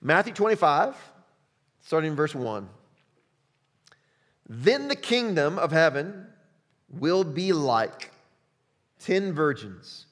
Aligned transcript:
Matthew 0.00 0.32
25, 0.32 0.94
starting 1.80 2.10
in 2.10 2.16
verse 2.16 2.34
1. 2.34 2.68
Then 4.48 4.88
the 4.88 4.96
kingdom 4.96 5.58
of 5.58 5.72
heaven 5.72 6.26
will 6.88 7.24
be 7.24 7.52
like 7.52 8.12
ten 9.00 9.32
virgins 9.32 10.06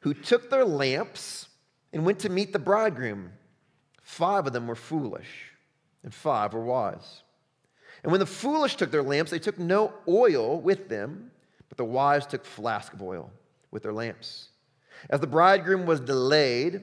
who 0.00 0.14
took 0.14 0.50
their 0.50 0.64
lamps 0.64 1.48
and 1.92 2.04
went 2.04 2.20
to 2.20 2.28
meet 2.28 2.52
the 2.52 2.58
bridegroom. 2.58 3.32
Five 4.02 4.46
of 4.46 4.52
them 4.52 4.66
were 4.66 4.74
foolish, 4.74 5.52
and 6.02 6.12
five 6.12 6.52
were 6.52 6.64
wise. 6.64 7.22
And 8.02 8.10
when 8.10 8.20
the 8.20 8.26
foolish 8.26 8.76
took 8.76 8.90
their 8.90 9.02
lamps, 9.02 9.30
they 9.30 9.38
took 9.38 9.58
no 9.58 9.92
oil 10.06 10.60
with 10.60 10.88
them, 10.88 11.30
but 11.68 11.78
the 11.78 11.84
wise 11.84 12.26
took 12.26 12.44
flask 12.44 12.92
of 12.92 13.02
oil 13.02 13.30
with 13.70 13.82
their 13.82 13.92
lamps. 13.92 14.48
As 15.08 15.20
the 15.20 15.26
bridegroom 15.26 15.86
was 15.86 16.00
delayed, 16.00 16.82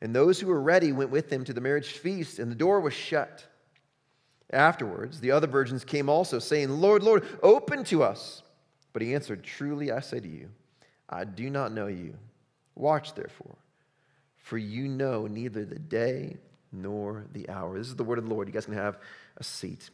And 0.00 0.14
those 0.14 0.38
who 0.38 0.46
were 0.48 0.60
ready 0.60 0.92
went 0.92 1.10
with 1.10 1.32
him 1.32 1.44
to 1.44 1.52
the 1.52 1.60
marriage 1.60 1.92
feast, 1.92 2.38
and 2.38 2.50
the 2.50 2.56
door 2.56 2.80
was 2.80 2.94
shut. 2.94 3.46
Afterwards, 4.52 5.20
the 5.20 5.30
other 5.30 5.46
virgins 5.46 5.84
came 5.84 6.08
also, 6.08 6.38
saying, 6.38 6.68
Lord, 6.68 7.02
Lord, 7.02 7.26
open 7.42 7.82
to 7.84 8.02
us. 8.02 8.42
But 8.92 9.02
he 9.02 9.14
answered, 9.14 9.42
Truly 9.42 9.90
I 9.90 10.00
say 10.00 10.20
to 10.20 10.28
you, 10.28 10.48
I 11.08 11.24
do 11.24 11.50
not 11.50 11.72
know 11.72 11.86
you. 11.86 12.14
Watch 12.74 13.14
therefore, 13.14 13.56
for 14.36 14.58
you 14.58 14.86
know 14.86 15.26
neither 15.26 15.64
the 15.64 15.78
day 15.78 16.36
nor 16.72 17.24
the 17.32 17.48
hour. 17.48 17.78
This 17.78 17.88
is 17.88 17.96
the 17.96 18.04
word 18.04 18.18
of 18.18 18.26
the 18.26 18.34
Lord. 18.34 18.48
You 18.48 18.54
guys 18.54 18.66
can 18.66 18.74
have 18.74 18.98
a 19.36 19.44
seat. 19.44 19.90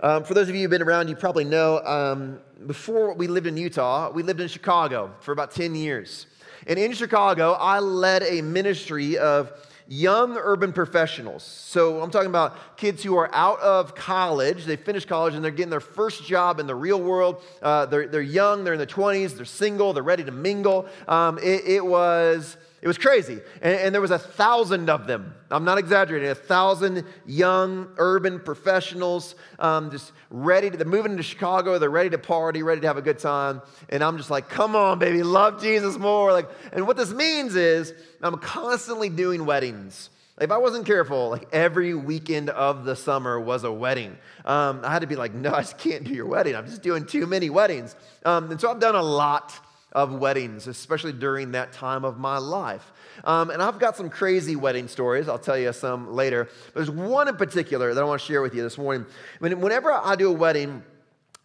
Um, 0.00 0.24
for 0.24 0.34
those 0.34 0.48
of 0.48 0.54
you 0.54 0.62
who've 0.62 0.70
been 0.70 0.82
around, 0.82 1.08
you 1.08 1.16
probably 1.16 1.44
know 1.44 1.80
um, 1.84 2.40
before 2.66 3.14
we 3.14 3.26
lived 3.26 3.46
in 3.46 3.56
Utah, 3.56 4.10
we 4.10 4.22
lived 4.22 4.40
in 4.40 4.48
Chicago 4.48 5.14
for 5.20 5.32
about 5.32 5.50
10 5.52 5.74
years. 5.74 6.26
And 6.66 6.78
in 6.78 6.92
Chicago, 6.92 7.52
I 7.52 7.78
led 7.78 8.22
a 8.22 8.42
ministry 8.42 9.18
of 9.18 9.52
young 9.88 10.36
urban 10.36 10.72
professionals. 10.72 11.42
So 11.42 12.02
I'm 12.02 12.10
talking 12.10 12.28
about 12.28 12.76
kids 12.76 13.02
who 13.02 13.16
are 13.16 13.34
out 13.34 13.58
of 13.60 13.94
college, 13.94 14.66
they 14.66 14.76
finished 14.76 15.08
college 15.08 15.34
and 15.34 15.42
they're 15.42 15.50
getting 15.50 15.70
their 15.70 15.80
first 15.80 16.24
job 16.24 16.60
in 16.60 16.66
the 16.66 16.74
real 16.74 17.00
world. 17.00 17.42
Uh, 17.62 17.86
they're, 17.86 18.06
they're 18.06 18.20
young, 18.20 18.64
they're 18.64 18.74
in 18.74 18.78
their 18.78 18.86
20s, 18.86 19.34
they're 19.34 19.46
single, 19.46 19.94
they're 19.94 20.02
ready 20.02 20.24
to 20.24 20.30
mingle. 20.30 20.86
Um, 21.08 21.38
it, 21.38 21.64
it 21.64 21.84
was 21.84 22.58
it 22.80 22.86
was 22.86 22.96
crazy. 22.96 23.40
And, 23.60 23.74
and, 23.74 23.94
there 23.94 24.00
was 24.00 24.12
a 24.12 24.18
thousand 24.18 24.88
of 24.88 25.08
them. 25.08 25.34
I'm 25.50 25.64
not 25.64 25.78
exaggerating. 25.78 26.28
A 26.28 26.34
thousand 26.34 27.04
young 27.26 27.88
urban 27.96 28.38
professionals 28.38 29.34
um, 29.58 29.90
just 29.90 30.12
ready 30.30 30.70
to, 30.70 30.76
they're 30.76 30.86
moving 30.86 31.12
into 31.12 31.24
Chicago. 31.24 31.78
They're 31.78 31.90
ready 31.90 32.10
to 32.10 32.18
party, 32.18 32.62
ready 32.62 32.80
to 32.82 32.86
have 32.86 32.96
a 32.96 33.02
good 33.02 33.18
time. 33.18 33.62
And 33.88 34.04
I'm 34.04 34.16
just 34.16 34.30
like, 34.30 34.48
come 34.48 34.76
on, 34.76 35.00
baby, 35.00 35.24
love 35.24 35.60
Jesus 35.60 35.98
more. 35.98 36.32
Like, 36.32 36.48
and 36.72 36.86
what 36.86 36.96
this 36.96 37.12
means 37.12 37.56
is 37.56 37.92
I'm 38.22 38.38
constantly 38.38 39.08
doing 39.08 39.44
weddings. 39.44 40.10
If 40.40 40.52
I 40.52 40.58
wasn't 40.58 40.86
careful, 40.86 41.30
like 41.30 41.48
every 41.52 41.94
weekend 41.94 42.48
of 42.50 42.84
the 42.84 42.94
summer 42.94 43.40
was 43.40 43.64
a 43.64 43.72
wedding. 43.72 44.16
Um, 44.44 44.82
I 44.84 44.92
had 44.92 45.00
to 45.00 45.08
be 45.08 45.16
like, 45.16 45.34
no, 45.34 45.52
I 45.52 45.62
just 45.62 45.78
can't 45.78 46.04
do 46.04 46.12
your 46.14 46.26
wedding. 46.26 46.54
I'm 46.54 46.66
just 46.66 46.82
doing 46.82 47.06
too 47.06 47.26
many 47.26 47.50
weddings. 47.50 47.96
Um, 48.24 48.52
and 48.52 48.60
so 48.60 48.70
I've 48.70 48.78
done 48.78 48.94
a 48.94 49.02
lot 49.02 49.58
of 49.92 50.12
weddings, 50.12 50.66
especially 50.66 51.12
during 51.12 51.52
that 51.52 51.72
time 51.72 52.04
of 52.04 52.18
my 52.18 52.38
life. 52.38 52.92
Um, 53.24 53.50
and 53.50 53.62
I've 53.62 53.78
got 53.78 53.96
some 53.96 54.10
crazy 54.10 54.54
wedding 54.54 54.88
stories. 54.88 55.28
I'll 55.28 55.38
tell 55.38 55.58
you 55.58 55.72
some 55.72 56.12
later. 56.12 56.48
But 56.66 56.74
there's 56.74 56.90
one 56.90 57.28
in 57.28 57.36
particular 57.36 57.94
that 57.94 58.00
I 58.00 58.04
want 58.04 58.20
to 58.20 58.26
share 58.26 58.42
with 58.42 58.54
you 58.54 58.62
this 58.62 58.78
morning. 58.78 59.06
whenever 59.40 59.92
I 59.92 60.14
do 60.16 60.28
a 60.28 60.32
wedding, 60.32 60.82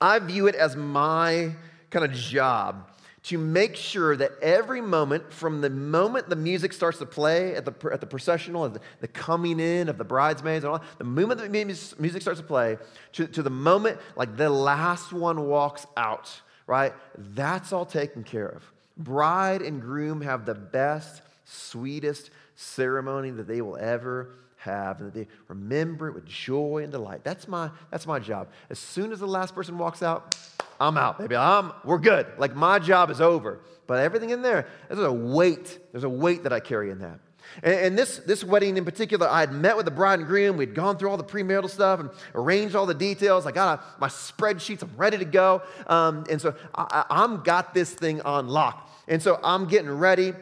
I 0.02 0.20
view 0.20 0.48
it 0.48 0.56
as 0.56 0.76
my 0.76 1.56
kind 1.90 2.04
of 2.04 2.12
job 2.12 2.90
to 3.24 3.38
make 3.38 3.78
sure 3.78 4.18
that 4.18 4.32
every 4.42 4.82
moment, 4.82 5.32
from 5.32 5.62
the 5.62 5.70
moment 5.70 6.28
the 6.30 6.36
music 6.36 6.74
starts 6.74 6.98
to 6.98 7.06
play 7.06 7.56
at 7.56 7.64
the, 7.64 7.74
at 7.92 8.02
the 8.02 8.06
processional, 8.06 8.68
the, 8.68 8.82
the 9.00 9.08
coming 9.08 9.62
in 9.62 9.88
of 9.88 9.98
the 9.98 10.04
bridesmaids, 10.04 10.66
and 10.66 10.74
all, 10.74 10.84
the 10.98 11.06
moment 11.06 11.40
the 11.40 11.48
music 11.48 12.22
starts 12.22 12.42
to 12.42 12.46
play, 12.46 12.78
to, 13.14 13.26
to 13.28 13.42
the 13.42 13.50
moment 13.50 13.98
like 14.18 14.36
the 14.36 14.50
last 14.50 15.14
one 15.14 15.48
walks 15.48 15.88
out, 15.96 16.42
right? 16.68 16.94
That's 17.18 17.74
all 17.74 17.86
taken 17.86 18.24
care 18.24 18.48
of. 18.48 18.64
Bride 18.98 19.62
and 19.62 19.82
groom 19.82 20.22
have 20.22 20.46
the 20.46 20.54
best, 20.54 21.22
sweetest 21.46 22.30
ceremony 22.56 23.32
that 23.32 23.48
they 23.48 23.62
will 23.62 23.78
ever 23.78 24.36
have, 24.58 25.00
and 25.00 25.12
that 25.12 25.14
they 25.14 25.28
remember 25.48 26.08
it 26.08 26.14
with 26.14 26.26
joy 26.26 26.82
and 26.84 26.92
delight. 26.92 27.24
That's 27.24 27.48
my, 27.48 27.70
that's 27.92 28.08
my 28.08 28.20
job. 28.20 28.50
As 28.70 28.80
soon 28.80 29.12
as 29.12 29.20
the 29.20 29.28
last 29.28 29.54
person 29.56 29.78
walks 29.78 30.02
out, 30.04 30.36
I'm 30.80 30.98
out, 30.98 31.18
baby. 31.18 31.36
I'm, 31.36 31.72
we're 31.84 31.98
good. 31.98 32.28
Like 32.38 32.56
my 32.56 32.80
job 32.80 33.10
is 33.10 33.22
over. 33.22 33.60
But 33.88 34.00
everything 34.00 34.30
in 34.30 34.42
there, 34.42 34.68
there's 34.88 35.00
a 35.00 35.12
weight. 35.12 35.80
There's 35.92 36.04
a 36.04 36.10
weight 36.10 36.44
that 36.44 36.54
I 36.54 36.60
carry 36.60 36.90
in 36.90 37.00
that. 37.00 37.20
And, 37.62 37.98
this, 37.98 38.18
this 38.20 38.44
wedding 38.44 38.78
in 38.78 38.86
particular, 38.86 39.28
I 39.28 39.42
had 39.42 39.52
met 39.52 39.78
with 39.78 39.86
the 39.86 39.92
bride 39.92 40.20
and 40.20 40.28
groom. 40.28 40.58
We'd 40.58 40.74
gone 40.74 40.98
through 40.98 41.10
all 41.10 41.18
the 41.18 41.24
premarital 41.24 41.70
stuff 41.70 42.00
and 42.00 42.10
arranged 42.34 42.76
all 42.76 42.86
the 42.86 42.94
details. 42.94 43.46
I 43.46 43.52
got 43.52 43.80
a, 43.80 43.84
my 44.00 44.08
spreadsheets. 44.08 44.82
I'm 44.82 44.92
ready 44.98 45.18
to 45.18 45.26
go. 45.26 45.62
Um, 45.88 46.26
and 46.30 46.42
so 46.42 46.56
I, 46.74 47.06
I'm 47.10 47.44
got 47.44 47.74
this 47.74 47.94
thing 47.94 48.22
on 48.22 48.48
lock. 48.48 48.90
And 49.08 49.22
so 49.22 49.40
I'm 49.44 49.68
getting 49.68 49.92
ready. 49.92 50.34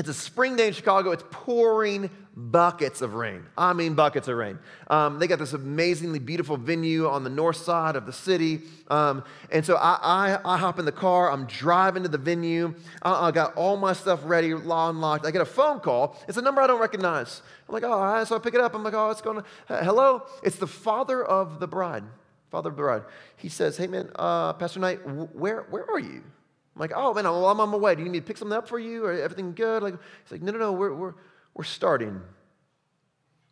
It's 0.00 0.08
a 0.08 0.14
spring 0.14 0.56
day 0.56 0.68
in 0.68 0.72
Chicago. 0.72 1.10
It's 1.10 1.24
pouring 1.30 2.08
buckets 2.34 3.02
of 3.02 3.12
rain. 3.12 3.44
I 3.58 3.74
mean, 3.74 3.92
buckets 3.92 4.28
of 4.28 4.36
rain. 4.38 4.58
Um, 4.86 5.18
they 5.18 5.26
got 5.26 5.38
this 5.38 5.52
amazingly 5.52 6.18
beautiful 6.18 6.56
venue 6.56 7.06
on 7.06 7.22
the 7.22 7.28
north 7.28 7.58
side 7.58 7.96
of 7.96 8.06
the 8.06 8.12
city. 8.14 8.62
Um, 8.88 9.22
and 9.52 9.62
so 9.62 9.76
I, 9.76 9.98
I, 10.00 10.54
I, 10.54 10.56
hop 10.56 10.78
in 10.78 10.86
the 10.86 10.90
car. 10.90 11.30
I'm 11.30 11.44
driving 11.44 12.02
to 12.04 12.08
the 12.08 12.16
venue. 12.16 12.74
I, 13.02 13.28
I, 13.28 13.30
got 13.30 13.54
all 13.56 13.76
my 13.76 13.92
stuff 13.92 14.20
ready, 14.24 14.54
law 14.54 14.88
unlocked. 14.88 15.26
I 15.26 15.32
get 15.32 15.42
a 15.42 15.44
phone 15.44 15.80
call. 15.80 16.16
It's 16.28 16.38
a 16.38 16.42
number 16.42 16.62
I 16.62 16.66
don't 16.66 16.80
recognize. 16.80 17.42
I'm 17.68 17.74
like, 17.74 17.84
oh, 17.84 17.92
all 17.92 18.00
right. 18.00 18.26
So 18.26 18.34
I 18.34 18.38
pick 18.38 18.54
it 18.54 18.60
up. 18.62 18.74
I'm 18.74 18.82
like, 18.82 18.94
oh, 18.94 19.08
what's 19.08 19.20
going 19.20 19.36
on? 19.36 19.44
Hello? 19.84 20.22
It's 20.42 20.56
the 20.56 20.66
father 20.66 21.22
of 21.22 21.60
the 21.60 21.68
bride. 21.68 22.04
Father 22.50 22.70
of 22.70 22.76
the 22.76 22.82
bride. 22.82 23.02
He 23.36 23.50
says, 23.50 23.76
hey, 23.76 23.86
man, 23.86 24.10
uh, 24.14 24.54
Pastor 24.54 24.80
Knight, 24.80 25.06
where, 25.34 25.66
where 25.68 25.84
are 25.90 26.00
you? 26.00 26.22
I'm 26.74 26.80
like, 26.80 26.92
oh, 26.94 27.12
man, 27.12 27.26
I'm 27.26 27.32
on 27.32 27.68
my 27.68 27.76
way. 27.76 27.94
Do 27.94 28.00
you 28.00 28.04
need 28.06 28.12
me 28.12 28.20
to 28.20 28.26
pick 28.26 28.38
something 28.38 28.56
up 28.56 28.68
for 28.68 28.78
you? 28.78 29.04
Or 29.04 29.12
everything 29.12 29.52
good? 29.54 29.82
Like, 29.82 29.94
he's 30.24 30.32
like, 30.32 30.42
no, 30.42 30.52
no, 30.52 30.58
no, 30.58 30.72
we're, 30.72 30.94
we're, 30.94 31.14
we're 31.54 31.64
starting. 31.64 32.20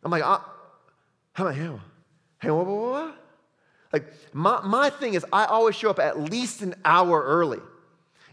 I'm 0.03 0.11
like, 0.11 0.23
uh, 0.23 0.39
how 1.33 1.47
am 1.47 1.51
I, 1.51 1.53
hang 1.53 1.69
on, 1.69 1.81
hang 2.37 2.51
on, 2.51 2.57
what, 2.57 2.67
what, 2.67 2.91
what? 2.91 3.15
Like, 3.91 4.13
my, 4.33 4.61
my 4.61 4.89
thing 4.89 5.15
is, 5.15 5.25
I 5.33 5.45
always 5.45 5.75
show 5.75 5.89
up 5.89 5.99
at 5.99 6.19
least 6.19 6.61
an 6.61 6.75
hour 6.85 7.21
early. 7.23 7.59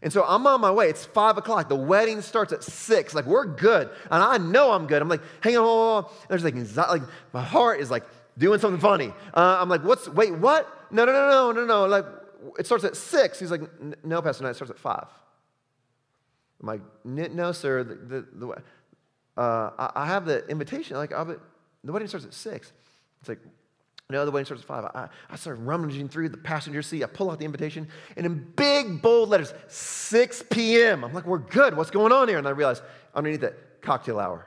And 0.03 0.13
so 0.13 0.23
I'm 0.23 0.47
on 0.47 0.61
my 0.61 0.71
way. 0.71 0.91
It's 0.91 1.07
five 1.07 1.39
o'clock. 1.39 1.69
The 1.69 1.75
wedding 1.75 2.21
starts 2.21 2.53
at 2.53 2.63
six. 2.63 3.15
Like, 3.15 3.25
we're 3.25 3.47
good. 3.47 3.89
And 4.11 4.23
I 4.23 4.37
know 4.37 4.73
I'm 4.73 4.87
good. 4.87 5.01
I'm 5.01 5.09
like, 5.09 5.23
hang 5.41 5.57
on, 5.57 5.65
hold 5.65 6.05
on. 6.05 6.13
There's 6.29 6.45
like, 6.45 6.55
like, 6.77 7.03
my 7.33 7.43
heart 7.43 7.81
is 7.81 7.91
like 7.91 8.05
doing 8.37 8.61
something 8.61 8.81
funny. 8.81 9.13
Uh, 9.35 9.59
I'm 9.61 9.69
like, 9.69 9.83
what's, 9.83 10.07
wait, 10.09 10.35
what? 10.35 10.71
No, 10.91 11.07
no, 11.07 11.13
no, 11.13 11.29
no, 11.29 11.53
no, 11.53 11.65
no. 11.65 11.87
Like, 11.87 12.05
it 12.59 12.67
starts 12.67 12.85
at 12.85 12.97
six. 12.97 13.39
He's 13.39 13.51
like, 13.51 13.63
no, 14.05 14.23
Pastor, 14.23 14.45
no, 14.45 14.51
it 14.51 14.55
starts 14.55 14.71
at 14.71 14.79
five. 14.79 15.07
I'm 16.61 16.67
like, 16.67 16.81
no, 17.05 17.53
sir. 17.53 17.85
The, 17.85 17.95
the, 17.95 18.27
the 18.33 19.41
uh, 19.41 19.91
I, 19.95 20.07
have 20.07 20.25
the 20.25 20.47
invitation. 20.49 20.97
Like, 20.97 21.11
the 21.11 21.93
wedding 21.93 22.09
starts 22.09 22.25
at 22.25 22.33
six. 22.35 22.73
It's 23.21 23.29
like, 23.29 23.41
no, 24.09 24.25
the 24.25 24.31
wedding 24.31 24.47
starts 24.47 24.63
at 24.63 24.69
five. 24.69 24.85
I, 24.85 25.09
I 25.29 25.37
start 25.37 25.59
rummaging 25.61 26.09
through 26.09 26.29
the 26.29 26.37
passenger 26.37 26.81
seat. 26.81 27.03
I 27.03 27.07
pull 27.07 27.31
out 27.31 27.39
the 27.39 27.45
invitation, 27.45 27.89
and 28.17 28.25
in 28.25 28.53
big, 28.57 29.03
bold 29.03 29.29
letters, 29.29 29.53
6 29.69 30.45
p.m. 30.51 31.05
I'm 31.05 31.13
like, 31.13 31.27
we're 31.27 31.39
good. 31.39 31.77
What's 31.77 31.91
going 31.91 32.13
on 32.13 32.29
here? 32.29 32.39
And 32.39 32.47
I 32.47 32.51
realize 32.51 32.81
underneath 33.15 33.43
it, 33.43 33.59
cocktail 33.81 34.21
hour. 34.21 34.47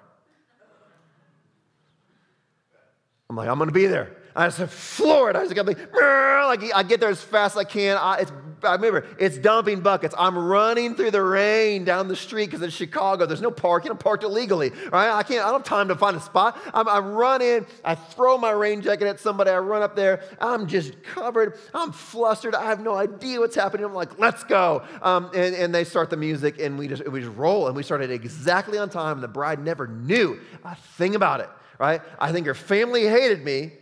I'm 3.30 3.36
like, 3.36 3.48
I'm 3.48 3.58
going 3.58 3.70
to 3.70 3.74
be 3.74 3.86
there. 3.86 4.16
I 4.36 4.48
just 4.48 4.72
floored. 4.72 5.36
I 5.36 5.44
just 5.44 5.56
got 5.56 5.66
like, 5.66 5.78
like 5.94 6.74
I 6.74 6.84
get 6.84 7.00
there 7.00 7.10
as 7.10 7.22
fast 7.22 7.56
as 7.56 7.62
I 7.62 7.64
can. 7.64 7.98
I, 7.98 8.18
it's 8.20 8.32
I 8.64 8.74
remember 8.74 9.06
it's 9.18 9.38
dumping 9.38 9.82
buckets. 9.82 10.14
I'm 10.18 10.38
running 10.38 10.96
through 10.96 11.12
the 11.12 11.24
rain 11.24 11.86
down 11.86 12.08
the 12.08 12.16
street 12.16 12.48
because 12.48 12.62
in 12.62 12.70
Chicago 12.70 13.26
there's 13.26 13.42
no 13.42 13.52
parking. 13.52 13.92
I'm 13.92 13.98
parked 13.98 14.24
illegally, 14.24 14.72
right? 14.92 15.10
I 15.12 15.24
can't. 15.24 15.44
I 15.44 15.52
don't 15.52 15.62
have 15.62 15.64
time 15.64 15.88
to 15.90 15.96
find 15.96 16.16
a 16.16 16.22
spot. 16.22 16.60
I'm, 16.74 16.88
I 16.88 17.00
run 17.00 17.42
in. 17.42 17.66
I 17.84 17.96
throw 17.96 18.38
my 18.38 18.52
rain 18.52 18.82
jacket 18.82 19.08
at 19.08 19.20
somebody. 19.20 19.50
I 19.50 19.60
run 19.60 19.82
up 19.82 19.96
there. 19.96 20.24
I'm 20.40 20.68
just 20.68 21.02
covered. 21.04 21.58
I'm 21.74 21.92
flustered. 21.92 22.56
I 22.56 22.66
have 22.66 22.82
no 22.82 22.96
idea 22.96 23.40
what's 23.40 23.56
happening. 23.56 23.86
I'm 23.86 23.94
like, 23.94 24.20
let's 24.20 24.44
go. 24.44 24.84
Um, 25.02 25.32
and, 25.34 25.56
and 25.56 25.74
they 25.74 25.84
start 25.84 26.10
the 26.10 26.18
music, 26.18 26.60
and 26.60 26.78
we 26.78 26.88
just 26.88 27.08
we 27.08 27.22
just 27.22 27.36
roll, 27.36 27.68
and 27.68 27.76
we 27.76 27.84
started 27.84 28.12
exactly 28.12 28.78
on 28.78 28.90
time. 28.90 29.18
And 29.18 29.24
the 29.24 29.28
bride 29.28 29.60
never 29.60 29.88
knew 29.88 30.40
a 30.64 30.76
thing 30.76 31.16
about 31.16 31.40
it, 31.40 31.50
right? 31.80 32.02
I 32.20 32.32
think 32.32 32.46
her 32.48 32.56
family 32.56 33.08
hated 33.08 33.44
me, 33.44 33.74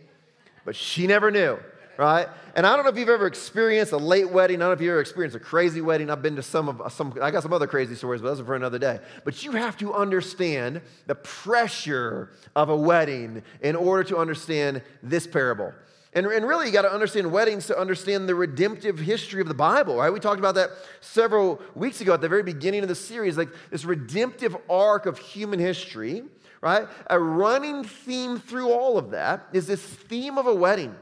but 0.64 0.76
she 0.76 1.06
never 1.06 1.30
knew 1.30 1.58
right? 1.98 2.28
And 2.54 2.64
I 2.64 2.76
don't 2.76 2.84
know 2.84 2.90
if 2.90 2.96
you've 2.96 3.08
ever 3.08 3.26
experienced 3.26 3.92
a 3.92 3.98
late 3.98 4.30
wedding. 4.30 4.56
I 4.56 4.60
don't 4.60 4.68
know 4.68 4.74
if 4.74 4.80
you've 4.80 4.92
ever 4.92 5.00
experienced 5.00 5.36
a 5.36 5.40
crazy 5.40 5.80
wedding. 5.80 6.10
I've 6.10 6.22
been 6.22 6.36
to 6.36 6.42
some 6.42 6.68
of 6.68 6.92
some. 6.92 7.18
I 7.20 7.30
got 7.30 7.42
some 7.42 7.52
other 7.52 7.66
crazy 7.66 7.94
stories, 7.96 8.22
but 8.22 8.28
those 8.28 8.40
are 8.40 8.44
for 8.44 8.54
another 8.54 8.78
day. 8.78 9.00
But 9.24 9.44
you 9.44 9.52
have 9.52 9.76
to 9.78 9.92
understand 9.92 10.80
the 11.06 11.16
pressure 11.16 12.30
of 12.56 12.70
a 12.70 12.76
wedding 12.76 13.42
in 13.60 13.76
order 13.76 14.04
to 14.04 14.16
understand 14.16 14.80
this 15.02 15.26
parable. 15.26 15.74
And, 16.14 16.26
and 16.26 16.46
really, 16.46 16.66
you 16.66 16.72
got 16.72 16.82
to 16.82 16.92
understand 16.92 17.30
weddings 17.30 17.66
to 17.66 17.78
understand 17.78 18.28
the 18.28 18.34
redemptive 18.34 18.98
history 18.98 19.42
of 19.42 19.48
the 19.48 19.54
Bible, 19.54 19.96
right? 19.96 20.10
We 20.10 20.20
talked 20.20 20.38
about 20.38 20.54
that 20.54 20.70
several 21.00 21.60
weeks 21.74 22.00
ago 22.00 22.14
at 22.14 22.20
the 22.20 22.28
very 22.28 22.42
beginning 22.42 22.82
of 22.82 22.88
the 22.88 22.94
series, 22.94 23.36
like 23.36 23.50
this 23.70 23.84
redemptive 23.84 24.56
arc 24.70 25.04
of 25.04 25.18
human 25.18 25.58
history, 25.58 26.22
right? 26.60 26.86
A 27.08 27.18
running 27.18 27.84
theme 27.84 28.38
through 28.38 28.70
all 28.70 28.98
of 28.98 29.10
that 29.10 29.46
is 29.52 29.66
this 29.66 29.82
theme 29.82 30.38
of 30.38 30.46
a 30.46 30.54
wedding 30.54 30.94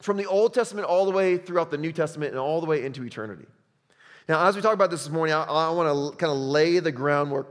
from 0.00 0.16
the 0.16 0.26
Old 0.26 0.54
Testament 0.54 0.86
all 0.86 1.04
the 1.04 1.10
way 1.10 1.36
throughout 1.36 1.70
the 1.70 1.78
New 1.78 1.92
Testament 1.92 2.32
and 2.32 2.40
all 2.40 2.60
the 2.60 2.66
way 2.66 2.84
into 2.84 3.04
eternity. 3.04 3.46
Now, 4.28 4.46
as 4.46 4.56
we 4.56 4.62
talk 4.62 4.74
about 4.74 4.90
this 4.90 5.04
this 5.04 5.12
morning, 5.12 5.34
I, 5.34 5.42
I 5.42 5.70
want 5.70 6.12
to 6.12 6.16
kind 6.16 6.32
of 6.32 6.38
lay 6.38 6.78
the 6.78 6.92
groundwork 6.92 7.48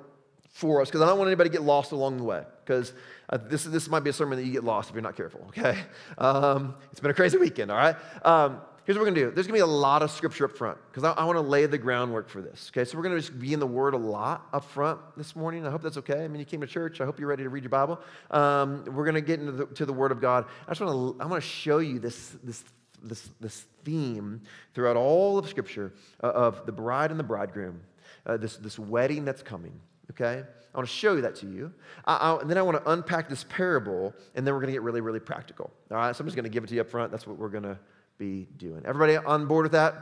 for 0.50 0.82
us 0.82 0.88
because 0.90 1.02
I 1.02 1.06
don't 1.06 1.18
want 1.18 1.28
anybody 1.28 1.50
to 1.50 1.54
get 1.54 1.64
lost 1.64 1.92
along 1.92 2.18
the 2.18 2.24
way 2.24 2.44
because 2.66 2.94
uh, 3.30 3.38
this, 3.38 3.64
this 3.64 3.88
might 3.88 4.02
be 4.02 4.10
a 4.10 4.14
sermon 4.14 4.38
that 4.38 4.46
you 4.46 4.52
get 4.52 4.64
lost 4.64 4.90
if 4.90 4.96
you're 4.96 5.02
not 5.02 5.16
careful, 5.16 5.46
okay? 5.50 5.80
Um, 6.18 6.76
it's 6.92 7.00
been 7.00 7.12
a 7.12 7.14
crazy 7.16 7.38
weekend, 7.38 7.72
all 7.72 7.78
right? 7.78 7.96
Um, 8.26 8.62
here's 8.90 8.98
what 8.98 9.04
we're 9.04 9.12
gonna 9.12 9.28
do. 9.28 9.32
There's 9.32 9.46
gonna 9.46 9.58
be 9.58 9.62
a 9.62 9.68
lot 9.68 10.02
of 10.02 10.10
scripture 10.10 10.46
up 10.46 10.58
front 10.58 10.80
because 10.90 11.04
I, 11.04 11.12
I 11.12 11.24
wanna 11.24 11.44
lay 11.44 11.68
the 11.68 11.78
groundwork 11.78 12.28
for 12.28 12.42
this. 12.42 12.72
Okay, 12.74 12.84
so 12.86 12.98
we're 12.98 13.04
gonna 13.04 13.20
just 13.20 13.38
be 13.38 13.54
in 13.54 13.60
the 13.60 13.68
Word 13.68 13.94
a 13.94 13.98
lot 13.98 14.48
up 14.52 14.66
front 14.66 15.00
this 15.16 15.36
morning. 15.36 15.68
I 15.68 15.70
hope 15.70 15.84
that's 15.84 15.98
okay. 15.98 16.24
I 16.24 16.28
mean, 16.28 16.40
you 16.40 16.46
came 16.46 16.60
to 16.62 16.66
church. 16.66 17.00
I 17.00 17.06
hope 17.06 17.20
you're 17.20 17.30
ready 17.30 17.44
to 17.44 17.50
read 17.50 17.62
your 17.62 17.70
Bible. 17.70 18.00
Um, 18.32 18.84
we're 18.86 19.06
gonna 19.06 19.22
get 19.22 19.40
into 19.40 19.52
the, 19.52 19.66
to 19.68 19.86
the 19.86 19.94
Word 19.94 20.12
of 20.12 20.20
God. 20.20 20.46
I 20.68 20.72
just 20.72 20.82
wanna 20.82 21.12
I 21.22 21.28
wanna 21.28 21.40
show 21.40 21.78
you 21.78 22.00
this 22.00 22.36
this 22.44 22.64
this 23.04 23.30
this 23.40 23.66
theme 23.86 24.42
throughout 24.74 24.98
all 24.98 25.38
of 25.38 25.48
Scripture 25.48 25.94
uh, 26.24 26.32
of 26.32 26.66
the 26.66 26.72
bride 26.72 27.12
and 27.12 27.20
the 27.20 27.24
bridegroom, 27.24 27.82
uh, 28.26 28.38
this 28.38 28.56
this 28.56 28.80
wedding 28.80 29.24
that's 29.24 29.44
coming. 29.44 29.80
Okay, 30.10 30.44
I 30.74 30.78
want 30.78 30.90
to 30.90 30.96
show 30.96 31.14
you 31.14 31.22
that 31.22 31.36
to 31.36 31.46
you. 31.46 31.72
I, 32.06 32.16
I, 32.16 32.42
and 32.42 32.50
then 32.50 32.58
I 32.58 32.64
want 32.64 32.84
to 32.84 32.92
unpack 32.92 33.30
this 33.30 33.44
parable, 33.44 34.16
and 34.34 34.48
then 34.48 34.56
we're 34.56 34.62
going 34.62 34.70
to 34.70 34.74
get 34.74 34.82
really, 34.82 35.02
really 35.02 35.20
practical. 35.20 35.70
All 35.92 35.98
right, 35.98 36.16
so 36.16 36.24
I'm 36.24 36.26
just 36.26 36.36
going 36.36 36.46
to 36.46 36.50
give 36.50 36.64
it 36.64 36.68
to 36.68 36.74
you 36.74 36.82
up 36.82 36.90
front. 36.90 37.12
That's 37.12 37.28
what 37.28 37.38
we're 37.38 37.50
going 37.50 37.62
to 37.62 37.78
be 38.20 38.48
doing. 38.58 38.82
Everybody 38.86 39.16
on 39.16 39.46
board 39.46 39.64
with 39.64 39.72
that? 39.72 39.96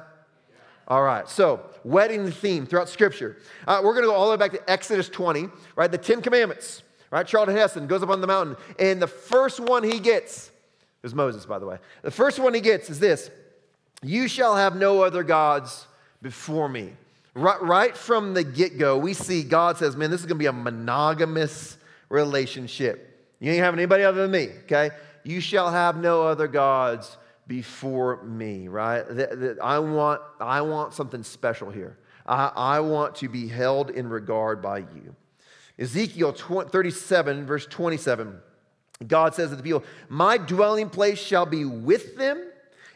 All 0.88 1.04
right, 1.04 1.30
so 1.30 1.62
wedding 1.84 2.32
theme 2.32 2.66
throughout 2.66 2.90
Scripture. 2.90 3.38
Uh, 3.68 3.80
we're 3.84 3.94
going 3.94 4.06
to 4.06 4.10
go 4.10 4.16
all 4.16 4.26
the 4.26 4.32
way 4.32 4.38
back 4.38 4.52
to 4.54 4.72
Exodus 4.72 5.08
20, 5.08 5.50
right? 5.76 5.92
The 5.92 6.00
Ten 6.00 6.22
Commandments, 6.22 6.82
right? 7.12 7.28
Charlton 7.28 7.56
Heston 7.56 7.86
goes 7.86 8.02
up 8.02 8.10
on 8.10 8.20
the 8.20 8.28
mountain, 8.28 8.58
and 8.80 9.00
the 9.00 9.08
first 9.08 9.60
one 9.60 9.84
he 9.84 10.00
gets 10.00 10.50
is 11.04 11.14
Moses, 11.14 11.46
by 11.46 11.60
the 11.60 11.68
way. 11.68 11.78
The 12.02 12.10
first 12.10 12.40
one 12.40 12.56
he 12.56 12.62
gets 12.62 12.90
is 12.90 13.00
this 13.00 13.30
You 14.02 14.28
shall 14.28 14.56
have 14.56 14.76
no 14.76 15.04
other 15.04 15.24
gods 15.24 15.86
before 16.24 16.68
me. 16.68 16.94
Right, 17.36 17.62
right 17.62 17.96
from 17.96 18.34
the 18.34 18.44
get 18.44 18.80
go, 18.80 18.98
we 18.98 19.14
see 19.14 19.44
God 19.44 19.78
says, 19.78 19.96
Man, 19.96 20.10
this 20.10 20.22
is 20.22 20.26
going 20.26 20.38
to 20.38 20.40
be 20.40 20.48
a 20.48 20.54
monogamous 20.54 21.78
relationship. 22.10 23.30
You 23.40 23.52
ain't 23.52 23.62
having 23.64 23.80
anybody 23.80 24.04
other 24.04 24.24
than 24.24 24.32
me, 24.32 24.50
okay? 24.64 24.90
You 25.24 25.40
shall 25.40 25.70
have 25.70 25.98
no 25.98 26.24
other 26.24 26.48
gods 26.48 27.16
before 27.48 28.24
me, 28.24 28.68
right? 28.68 29.04
I 29.64 29.80
want, 29.80 30.22
I 30.40 30.62
want 30.62 30.94
something 30.94 31.24
special 31.24 31.72
here. 31.72 31.98
I, 32.26 32.52
I 32.56 32.80
want 32.82 33.16
to 33.16 33.30
be 33.30 33.48
held 33.48 33.90
in 33.90 34.10
regard 34.10 34.62
by 34.62 34.80
you. 34.80 35.16
Ezekiel 35.80 36.34
37, 36.34 37.46
verse 37.46 37.66
27, 37.68 38.40
God 39.08 39.36
says 39.36 39.52
to 39.52 39.56
the 39.56 39.64
people, 39.64 39.84
My 40.10 40.38
dwelling 40.38 40.90
place 40.90 41.20
shall 41.20 41.46
be 41.46 41.66
with 41.66 42.18
them, 42.18 42.44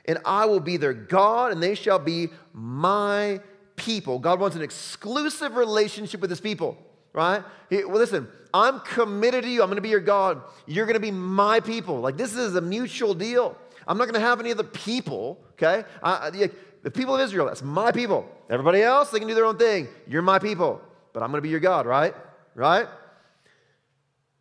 and 0.06 0.18
I 0.26 0.46
will 0.46 0.60
be 0.60 0.78
their 0.78 0.94
God, 0.94 1.52
and 1.52 1.62
they 1.62 1.76
shall 1.76 2.00
be 2.00 2.30
my 2.54 3.40
people. 3.76 4.20
God 4.20 4.40
wants 4.40 4.56
an 4.56 4.64
exclusive 4.64 5.56
relationship 5.56 6.22
with 6.22 6.30
his 6.30 6.42
people, 6.42 6.78
right? 7.14 7.44
He, 7.70 7.86
well, 7.86 7.98
listen, 7.98 8.28
I'm 8.54 8.80
committed 8.82 9.44
to 9.44 9.50
you. 9.50 9.62
I'm 9.62 9.68
going 9.68 9.76
to 9.76 9.82
be 9.82 9.90
your 9.90 10.00
God. 10.00 10.42
You're 10.66 10.88
going 10.88 10.96
to 10.96 11.00
be 11.00 11.12
my 11.12 11.60
people. 11.60 12.02
Like, 12.02 12.18
this 12.18 12.36
is 12.36 12.56
a 12.56 12.62
mutual 12.62 13.14
deal. 13.14 13.56
I'm 13.88 13.98
not 13.98 14.06
going 14.06 14.16
to 14.16 14.20
have 14.20 14.40
any 14.40 14.52
of 14.52 14.58
the 14.58 14.64
people, 14.64 15.44
okay? 15.54 15.84
I, 16.04 16.30
the, 16.30 16.52
the 16.84 16.92
people 16.92 17.16
of 17.16 17.22
Israel, 17.22 17.46
that's 17.46 17.62
my 17.62 17.92
people. 17.92 18.30
Everybody 18.50 18.82
else, 18.82 19.10
they 19.12 19.20
can 19.20 19.28
do 19.28 19.36
their 19.36 19.46
own 19.46 19.58
thing. 19.58 19.88
You're 20.08 20.22
my 20.22 20.40
people, 20.40 20.82
but 21.14 21.24
I'm 21.24 21.30
going 21.30 21.40
to 21.40 21.44
be 21.44 21.50
your 21.50 21.60
God, 21.60 21.86
right? 21.86 22.14
Right? 22.56 22.88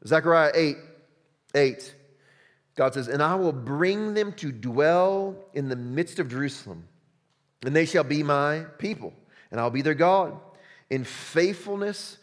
Zechariah 0.07 0.53
8, 0.55 0.77
8. 1.55 1.95
God 2.77 2.95
says, 2.95 3.09
And 3.09 3.23
I 3.23 3.35
will 3.35 3.53
bring 3.53 4.15
them 4.15 4.33
to 4.35 4.53
dwell 4.53 5.37
in 5.55 5.69
the 5.69 5.77
midst 5.77 6.19
of 6.19 6.29
Jerusalem, 6.29 6.89
and 7.65 7.77
they 7.77 7.85
shall 7.85 8.05
be 8.05 8.23
my 8.23 8.65
people, 8.79 9.13
and 9.51 9.61
I'll 9.61 9.71
be 9.71 9.83
their 9.83 9.95
God 9.95 10.39
in 10.89 11.05
faithfulness 11.05 12.19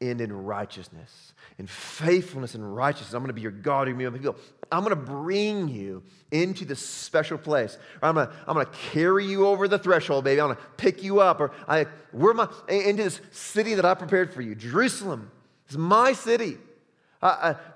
and 0.00 0.20
in 0.20 0.32
righteousness. 0.32 1.34
In 1.58 1.66
faithfulness 1.66 2.54
and 2.54 2.74
righteousness, 2.74 3.12
I'm 3.12 3.20
going 3.20 3.28
to 3.28 3.34
be 3.34 3.42
your 3.42 3.50
God. 3.50 3.86
You're 3.86 3.96
going 3.96 4.06
to 4.06 4.10
be 4.12 4.18
people. 4.18 4.36
I'm 4.72 4.82
going 4.82 4.96
to 4.96 5.02
bring 5.02 5.68
you 5.68 6.02
into 6.30 6.64
this 6.64 6.80
special 6.80 7.36
place. 7.36 7.76
Or 8.02 8.08
I'm 8.08 8.14
going 8.14 8.28
to, 8.28 8.34
I'm 8.46 8.54
going 8.54 8.66
to 8.66 8.72
carry 8.92 9.26
you 9.26 9.46
over 9.46 9.68
the 9.68 9.78
threshold, 9.78 10.24
baby. 10.24 10.40
I'm 10.40 10.48
going 10.48 10.56
to 10.56 10.62
pick 10.76 11.02
you 11.02 11.20
up. 11.20 11.40
Or 11.40 11.52
I, 11.68 11.86
we're 12.12 12.34
my, 12.34 12.48
into 12.68 13.02
this 13.02 13.20
city 13.30 13.74
that 13.74 13.84
I 13.84 13.94
prepared 13.94 14.32
for 14.32 14.40
you. 14.40 14.54
Jerusalem 14.54 15.30
is 15.68 15.76
my 15.76 16.12
city. 16.12 16.56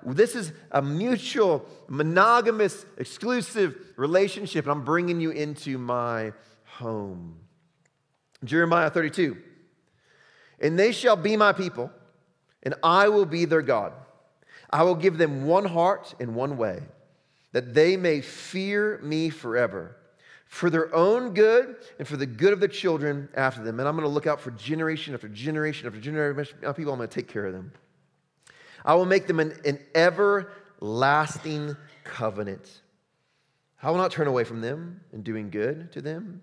This 0.03 0.35
is 0.35 0.51
a 0.71 0.81
mutual, 0.81 1.65
monogamous, 1.87 2.85
exclusive 2.97 3.75
relationship, 3.95 4.65
and 4.65 4.71
I'm 4.71 4.83
bringing 4.83 5.21
you 5.21 5.29
into 5.29 5.77
my 5.77 6.33
home. 6.63 7.35
Jeremiah 8.43 8.89
32. 8.89 9.37
And 10.59 10.79
they 10.79 10.91
shall 10.91 11.15
be 11.15 11.37
my 11.37 11.53
people, 11.53 11.91
and 12.65 12.73
I 12.83 13.07
will 13.07 13.25
be 13.25 13.45
their 13.45 13.61
God. 13.61 13.93
I 14.69 14.83
will 14.83 14.95
give 14.95 15.17
them 15.17 15.45
one 15.45 15.65
heart 15.65 16.15
and 16.19 16.35
one 16.35 16.57
way, 16.57 16.81
that 17.53 17.73
they 17.73 17.95
may 17.95 18.19
fear 18.19 18.99
me 19.01 19.29
forever, 19.29 19.95
for 20.47 20.69
their 20.69 20.93
own 20.93 21.33
good 21.33 21.75
and 21.99 22.07
for 22.07 22.17
the 22.17 22.25
good 22.25 22.51
of 22.51 22.59
the 22.59 22.67
children 22.67 23.29
after 23.35 23.63
them. 23.63 23.79
And 23.79 23.87
I'm 23.87 23.95
going 23.95 24.07
to 24.07 24.13
look 24.13 24.27
out 24.27 24.41
for 24.41 24.51
generation 24.51 25.13
after 25.13 25.29
generation 25.29 25.87
after 25.87 25.99
generation 25.99 26.57
of 26.63 26.75
people. 26.75 26.91
I'm 26.91 26.99
going 26.99 27.07
to 27.09 27.15
take 27.15 27.27
care 27.27 27.45
of 27.45 27.53
them. 27.53 27.71
I 28.83 28.95
will 28.95 29.05
make 29.05 29.27
them 29.27 29.39
an, 29.39 29.53
an 29.65 29.79
everlasting 29.95 31.75
covenant. 32.03 32.81
I 33.81 33.91
will 33.91 33.97
not 33.97 34.11
turn 34.11 34.27
away 34.27 34.43
from 34.43 34.61
them 34.61 35.01
in 35.13 35.21
doing 35.21 35.49
good 35.49 35.91
to 35.93 36.01
them. 36.01 36.41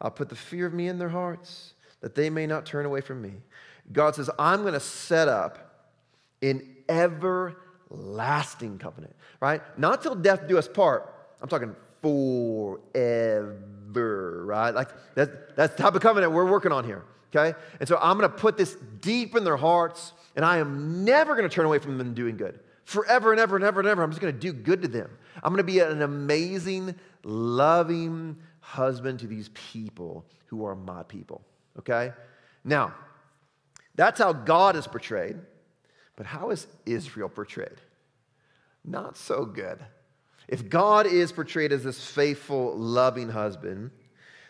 I'll 0.00 0.10
put 0.10 0.28
the 0.28 0.36
fear 0.36 0.66
of 0.66 0.74
me 0.74 0.88
in 0.88 0.98
their 0.98 1.08
hearts, 1.08 1.74
that 2.00 2.14
they 2.14 2.30
may 2.30 2.46
not 2.46 2.66
turn 2.66 2.86
away 2.86 3.00
from 3.00 3.20
me. 3.20 3.32
God 3.92 4.14
says, 4.14 4.28
I'm 4.38 4.62
going 4.62 4.74
to 4.74 4.80
set 4.80 5.28
up 5.28 5.58
an 6.42 6.76
everlasting 6.88 8.78
covenant, 8.78 9.14
right? 9.40 9.60
Not 9.78 10.02
till 10.02 10.14
death 10.14 10.46
do 10.46 10.58
us 10.58 10.68
part. 10.68 11.14
I'm 11.40 11.48
talking 11.48 11.74
forever, 12.02 12.76
right? 14.44 14.74
Like 14.74 14.90
that, 15.14 15.56
that's 15.56 15.74
the 15.74 15.82
type 15.82 15.94
of 15.94 16.02
covenant 16.02 16.32
we're 16.32 16.50
working 16.50 16.72
on 16.72 16.84
here, 16.84 17.04
okay? 17.34 17.56
And 17.80 17.88
so 17.88 17.98
I'm 18.00 18.18
going 18.18 18.30
to 18.30 18.36
put 18.36 18.56
this 18.56 18.76
deep 19.00 19.36
in 19.36 19.44
their 19.44 19.56
hearts, 19.56 20.12
and 20.36 20.44
I 20.44 20.58
am 20.58 21.04
never 21.04 21.34
going 21.34 21.48
to 21.48 21.54
turn 21.54 21.66
away 21.66 21.78
from 21.78 21.98
them 21.98 22.14
doing 22.14 22.36
good. 22.36 22.60
Forever 22.84 23.32
and 23.32 23.40
ever 23.40 23.56
and 23.56 23.64
ever 23.64 23.80
and 23.80 23.88
ever, 23.88 24.02
I'm 24.02 24.10
just 24.10 24.20
going 24.20 24.32
to 24.32 24.40
do 24.40 24.52
good 24.52 24.82
to 24.82 24.88
them. 24.88 25.10
I'm 25.42 25.52
going 25.52 25.64
to 25.66 25.72
be 25.72 25.80
an 25.80 26.02
amazing, 26.02 26.94
loving 27.22 28.36
husband 28.60 29.20
to 29.20 29.26
these 29.26 29.48
people 29.50 30.24
who 30.46 30.64
are 30.64 30.74
my 30.74 31.02
people, 31.02 31.42
okay? 31.78 32.12
Now, 32.64 32.94
that's 33.98 34.20
how 34.20 34.32
God 34.32 34.76
is 34.76 34.86
portrayed. 34.86 35.36
But 36.14 36.24
how 36.24 36.50
is 36.50 36.68
Israel 36.86 37.28
portrayed? 37.28 37.80
Not 38.84 39.16
so 39.16 39.44
good. 39.44 39.80
If 40.46 40.68
God 40.68 41.06
is 41.06 41.32
portrayed 41.32 41.72
as 41.72 41.82
this 41.82 42.00
faithful, 42.08 42.76
loving 42.76 43.28
husband, 43.28 43.90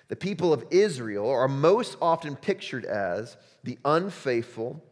the 0.08 0.16
people 0.16 0.52
of 0.52 0.66
Israel 0.70 1.30
are 1.30 1.48
most 1.48 1.96
often 2.02 2.36
pictured 2.36 2.84
as 2.84 3.38
the 3.64 3.78
unfaithful, 3.86 4.84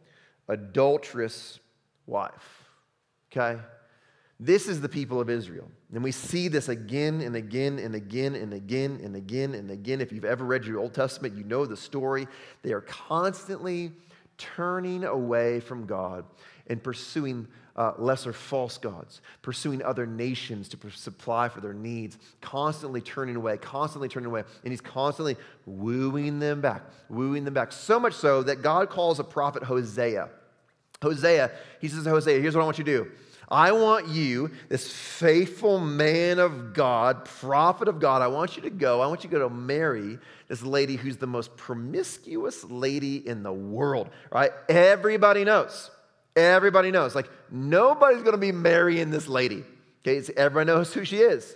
adulterous 0.47 1.59
wife. 2.07 2.63
Okay? 3.31 3.61
This 4.39 4.67
is 4.67 4.81
the 4.81 4.89
people 4.89 5.21
of 5.21 5.29
Israel. 5.29 5.69
And 5.93 6.03
we 6.03 6.11
see 6.11 6.47
this 6.47 6.67
again 6.67 7.21
and 7.21 7.35
again 7.35 7.77
and 7.77 7.93
again 7.93 8.33
and 8.33 8.53
again 8.55 8.99
and 9.03 9.15
again 9.15 9.53
and 9.53 9.69
again. 9.69 10.01
If 10.01 10.11
you've 10.11 10.25
ever 10.25 10.45
read 10.45 10.65
your 10.65 10.79
Old 10.79 10.95
Testament, 10.95 11.35
you 11.35 11.43
know 11.43 11.67
the 11.67 11.77
story. 11.77 12.27
They 12.63 12.73
are 12.73 12.81
constantly 12.81 13.91
turning 14.37 15.03
away 15.03 15.59
from 15.59 15.85
God 15.85 16.25
and 16.67 16.81
pursuing 16.81 17.47
uh, 17.75 17.93
lesser 17.97 18.33
false 18.33 18.77
gods, 18.77 19.21
pursuing 19.41 19.83
other 19.83 20.05
nations 20.05 20.67
to 20.69 20.77
supply 20.89 21.47
for 21.47 21.61
their 21.61 21.73
needs, 21.73 22.17
constantly 22.41 23.01
turning 23.01 23.35
away, 23.35 23.57
constantly 23.57 24.09
turning 24.09 24.27
away. 24.27 24.43
And 24.63 24.73
he's 24.73 24.81
constantly 24.81 25.37
wooing 25.65 26.39
them 26.39 26.59
back, 26.59 26.81
wooing 27.09 27.45
them 27.45 27.53
back. 27.53 27.71
So 27.71 27.99
much 27.99 28.13
so 28.13 28.41
that 28.43 28.63
God 28.63 28.89
calls 28.89 29.19
a 29.19 29.23
prophet 29.23 29.63
Hosea. 29.63 30.29
Hosea, 31.01 31.51
he 31.79 31.87
says 31.87 32.05
Hosea, 32.05 32.39
here's 32.39 32.55
what 32.55 32.61
I 32.61 32.65
want 32.65 32.79
you 32.79 32.83
to 32.83 33.03
do. 33.03 33.11
I 33.49 33.71
want 33.71 34.07
you, 34.09 34.51
this 34.67 34.91
faithful 34.91 35.79
man 35.79 36.37
of 36.39 36.73
God, 36.73 37.23
prophet 37.23 37.87
of 37.87 37.99
God, 37.99 38.21
I 38.21 38.27
want 38.27 38.57
you 38.57 38.63
to 38.63 38.69
go. 38.69 38.99
I 38.99 39.07
want 39.07 39.23
you 39.23 39.29
to 39.29 39.35
go 39.37 39.47
to 39.47 39.53
marry 39.53 40.19
this 40.49 40.61
lady 40.61 40.97
who's 40.97 41.17
the 41.17 41.27
most 41.27 41.55
promiscuous 41.55 42.65
lady 42.65 43.25
in 43.25 43.43
the 43.43 43.53
world, 43.53 44.09
right? 44.31 44.51
Everybody 44.67 45.45
knows. 45.45 45.89
Everybody 46.35 46.91
knows. 46.91 47.15
Like, 47.15 47.29
nobody's 47.49 48.21
going 48.21 48.33
to 48.33 48.37
be 48.37 48.51
marrying 48.51 49.11
this 49.11 49.29
lady. 49.29 49.63
Okay, 50.01 50.21
so 50.21 50.33
everybody 50.35 50.67
knows 50.67 50.93
who 50.93 51.05
she 51.05 51.17
is. 51.17 51.55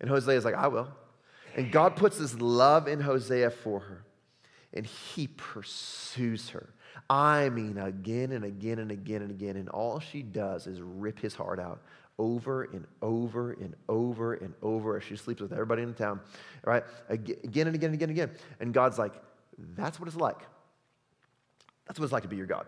And 0.00 0.10
Hosea 0.10 0.36
is 0.36 0.44
like, 0.44 0.54
I 0.54 0.68
will. 0.68 0.88
And 1.56 1.72
God 1.72 1.96
puts 1.96 2.18
this 2.18 2.34
love 2.34 2.88
in 2.88 3.00
Hosea 3.00 3.50
for 3.50 3.80
her, 3.80 4.04
and 4.72 4.86
he 4.86 5.28
pursues 5.28 6.50
her. 6.50 6.68
I 7.10 7.50
mean, 7.50 7.78
again 7.78 8.32
and 8.32 8.44
again 8.44 8.78
and 8.78 8.90
again 8.90 9.22
and 9.22 9.30
again. 9.30 9.56
And 9.56 9.68
all 9.68 10.00
she 10.00 10.22
does 10.22 10.66
is 10.66 10.80
rip 10.80 11.18
his 11.18 11.34
heart 11.34 11.58
out 11.60 11.80
over 12.18 12.64
and 12.64 12.86
over 13.00 13.52
and 13.52 13.74
over 13.88 14.34
and 14.34 14.54
over 14.62 14.96
as 14.96 15.04
she 15.04 15.16
sleeps 15.16 15.40
with 15.40 15.52
everybody 15.52 15.82
in 15.82 15.88
the 15.88 15.94
town, 15.94 16.20
right? 16.64 16.84
Again 17.08 17.66
and 17.66 17.74
again 17.74 17.90
and 17.90 17.94
again 17.94 18.10
and 18.10 18.10
again. 18.10 18.30
And 18.60 18.72
God's 18.72 18.98
like, 18.98 19.12
that's 19.76 19.98
what 19.98 20.06
it's 20.06 20.16
like. 20.16 20.38
That's 21.86 21.98
what 21.98 22.04
it's 22.04 22.12
like 22.12 22.22
to 22.22 22.28
be 22.28 22.36
your 22.36 22.46
God. 22.46 22.66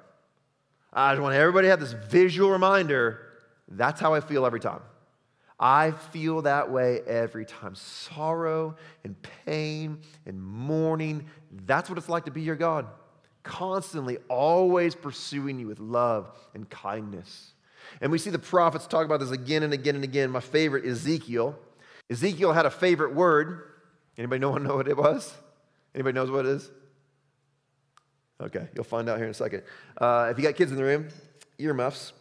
I 0.92 1.12
just 1.12 1.22
want 1.22 1.34
everybody 1.34 1.66
to 1.66 1.70
have 1.70 1.80
this 1.80 1.92
visual 1.92 2.50
reminder 2.50 3.20
that's 3.68 4.00
how 4.00 4.14
I 4.14 4.20
feel 4.20 4.44
every 4.44 4.60
time. 4.60 4.80
I 5.58 5.92
feel 5.92 6.42
that 6.42 6.70
way 6.70 7.00
every 7.06 7.46
time. 7.46 7.74
Sorrow 7.74 8.76
and 9.04 9.16
pain 9.46 10.00
and 10.26 10.42
mourning. 10.42 11.26
That's 11.64 11.88
what 11.88 11.96
it's 11.96 12.08
like 12.08 12.24
to 12.26 12.30
be 12.30 12.42
your 12.42 12.56
God 12.56 12.86
constantly, 13.44 14.18
always 14.28 14.94
pursuing 14.96 15.60
you 15.60 15.68
with 15.68 15.78
love 15.78 16.28
and 16.54 16.68
kindness. 16.68 17.52
And 18.00 18.10
we 18.10 18.18
see 18.18 18.30
the 18.30 18.38
prophets 18.38 18.86
talk 18.86 19.04
about 19.04 19.20
this 19.20 19.30
again 19.30 19.62
and 19.62 19.72
again 19.72 19.94
and 19.94 20.02
again. 20.02 20.30
My 20.30 20.40
favorite, 20.40 20.84
Ezekiel. 20.84 21.56
Ezekiel 22.10 22.52
had 22.52 22.66
a 22.66 22.70
favorite 22.70 23.14
word. 23.14 23.62
Anybody 24.18 24.40
know, 24.40 24.56
know 24.58 24.76
what 24.76 24.88
it 24.88 24.96
was? 24.96 25.32
Anybody 25.94 26.14
knows 26.14 26.30
what 26.30 26.46
it 26.46 26.52
is? 26.52 26.70
Okay, 28.40 28.66
you'll 28.74 28.84
find 28.84 29.08
out 29.08 29.18
here 29.18 29.26
in 29.26 29.30
a 29.30 29.34
second. 29.34 29.62
Uh, 29.96 30.28
if 30.30 30.38
you 30.38 30.44
got 30.44 30.56
kids 30.56 30.72
in 30.72 30.76
the 30.76 30.82
room, 30.82 31.08
earmuffs. 31.58 32.12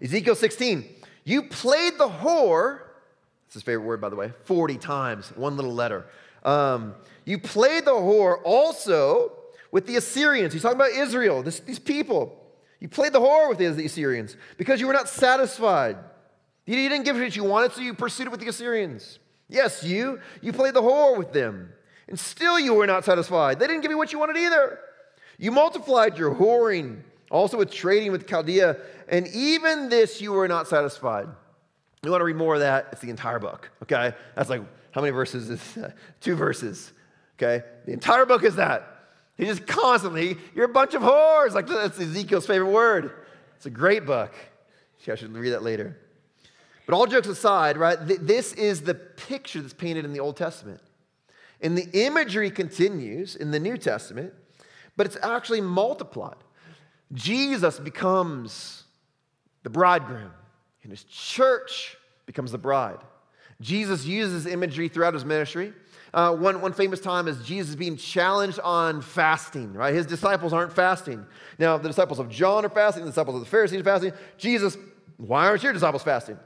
Ezekiel 0.00 0.36
16. 0.36 0.84
You 1.24 1.42
played 1.42 1.98
the 1.98 2.08
whore. 2.08 2.80
That's 3.46 3.54
his 3.54 3.62
favorite 3.62 3.86
word, 3.86 4.00
by 4.00 4.08
the 4.08 4.16
way. 4.16 4.32
40 4.44 4.78
times, 4.78 5.32
one 5.34 5.56
little 5.56 5.74
letter. 5.74 6.06
Um, 6.44 6.94
you 7.24 7.38
played 7.38 7.84
the 7.84 7.90
whore 7.90 8.38
also 8.44 9.32
with 9.72 9.86
the 9.86 9.96
Assyrians. 9.96 10.52
He's 10.52 10.62
talking 10.62 10.76
about 10.76 10.92
Israel, 10.92 11.42
this, 11.42 11.60
these 11.60 11.78
people. 11.78 12.36
You 12.80 12.88
played 12.88 13.12
the 13.12 13.20
whore 13.20 13.48
with 13.48 13.58
the 13.58 13.84
Assyrians 13.84 14.36
because 14.56 14.80
you 14.80 14.86
were 14.86 14.92
not 14.92 15.08
satisfied. 15.08 15.96
You 16.66 16.76
didn't 16.76 17.04
give 17.04 17.16
what 17.16 17.36
you 17.36 17.44
wanted, 17.44 17.72
so 17.72 17.80
you 17.80 17.94
pursued 17.94 18.26
it 18.26 18.30
with 18.30 18.40
the 18.40 18.48
Assyrians. 18.48 19.18
Yes, 19.48 19.82
you. 19.82 20.20
You 20.40 20.52
played 20.52 20.74
the 20.74 20.82
whore 20.82 21.18
with 21.18 21.32
them, 21.32 21.72
and 22.08 22.18
still 22.18 22.58
you 22.58 22.74
were 22.74 22.86
not 22.86 23.04
satisfied. 23.04 23.58
They 23.58 23.66
didn't 23.66 23.82
give 23.82 23.90
you 23.90 23.98
what 23.98 24.12
you 24.12 24.18
wanted 24.18 24.36
either. 24.36 24.78
You 25.38 25.50
multiplied 25.50 26.16
your 26.16 26.34
whoring, 26.34 27.00
also 27.30 27.58
with 27.58 27.70
trading 27.70 28.12
with 28.12 28.26
Chaldea, 28.26 28.76
and 29.08 29.26
even 29.28 29.88
this 29.88 30.20
you 30.20 30.32
were 30.32 30.48
not 30.48 30.68
satisfied. 30.68 31.26
You 32.02 32.10
want 32.10 32.20
to 32.20 32.24
read 32.24 32.36
more 32.36 32.54
of 32.54 32.60
that? 32.60 32.88
It's 32.92 33.00
the 33.00 33.10
entire 33.10 33.38
book, 33.38 33.70
okay? 33.82 34.14
That's 34.34 34.48
like, 34.48 34.62
how 34.92 35.00
many 35.00 35.10
verses 35.10 35.50
is 35.50 35.74
that? 35.74 35.96
Two 36.20 36.34
verses, 36.34 36.92
okay? 37.36 37.64
The 37.86 37.92
entire 37.92 38.24
book 38.26 38.44
is 38.44 38.56
that. 38.56 38.99
He 39.40 39.46
just 39.46 39.66
constantly, 39.66 40.36
you're 40.54 40.66
a 40.66 40.68
bunch 40.68 40.92
of 40.92 41.00
whores. 41.00 41.52
Like 41.52 41.66
that's 41.66 41.98
Ezekiel's 41.98 42.46
favorite 42.46 42.70
word. 42.70 43.10
It's 43.56 43.64
a 43.64 43.70
great 43.70 44.04
book. 44.04 44.34
I 45.08 45.14
should 45.14 45.34
read 45.34 45.50
that 45.50 45.62
later. 45.62 45.96
But 46.84 46.94
all 46.94 47.06
jokes 47.06 47.26
aside, 47.26 47.78
right, 47.78 47.96
th- 48.06 48.20
this 48.20 48.52
is 48.52 48.82
the 48.82 48.94
picture 48.94 49.62
that's 49.62 49.72
painted 49.72 50.04
in 50.04 50.12
the 50.12 50.20
Old 50.20 50.36
Testament. 50.36 50.82
And 51.62 51.76
the 51.76 51.88
imagery 52.04 52.50
continues 52.50 53.34
in 53.34 53.50
the 53.50 53.58
New 53.58 53.78
Testament, 53.78 54.34
but 54.94 55.06
it's 55.06 55.16
actually 55.22 55.62
multiplied. 55.62 56.36
Jesus 57.14 57.78
becomes 57.78 58.84
the 59.62 59.70
bridegroom, 59.70 60.32
and 60.82 60.92
his 60.92 61.04
church 61.04 61.96
becomes 62.26 62.52
the 62.52 62.58
bride. 62.58 62.98
Jesus 63.62 64.04
uses 64.04 64.46
imagery 64.46 64.88
throughout 64.88 65.14
his 65.14 65.24
ministry. 65.24 65.72
Uh, 66.12 66.34
one, 66.34 66.60
one 66.60 66.72
famous 66.72 67.00
time 67.00 67.28
is 67.28 67.40
Jesus 67.44 67.76
being 67.76 67.96
challenged 67.96 68.58
on 68.60 69.00
fasting, 69.00 69.72
right? 69.74 69.94
His 69.94 70.06
disciples 70.06 70.52
aren't 70.52 70.72
fasting. 70.72 71.24
Now, 71.58 71.78
the 71.78 71.88
disciples 71.88 72.18
of 72.18 72.28
John 72.28 72.64
are 72.64 72.70
fasting, 72.70 73.04
the 73.04 73.10
disciples 73.10 73.36
of 73.36 73.40
the 73.40 73.50
Pharisees 73.50 73.80
are 73.80 73.84
fasting. 73.84 74.12
Jesus, 74.36 74.76
why 75.16 75.46
aren't 75.46 75.62
your 75.62 75.72
disciples 75.72 76.02
fasting? 76.02 76.38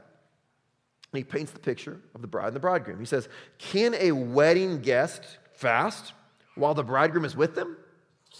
He 1.13 1.23
paints 1.23 1.51
the 1.51 1.59
picture 1.59 1.99
of 2.13 2.21
the 2.21 2.27
bride 2.27 2.47
and 2.47 2.55
the 2.55 2.59
bridegroom. 2.59 2.99
He 2.99 3.05
says, 3.05 3.29
Can 3.57 3.95
a 3.95 4.11
wedding 4.11 4.81
guest 4.81 5.23
fast 5.53 6.13
while 6.55 6.73
the 6.73 6.83
bridegroom 6.83 7.25
is 7.25 7.35
with 7.35 7.55
them? 7.55 7.77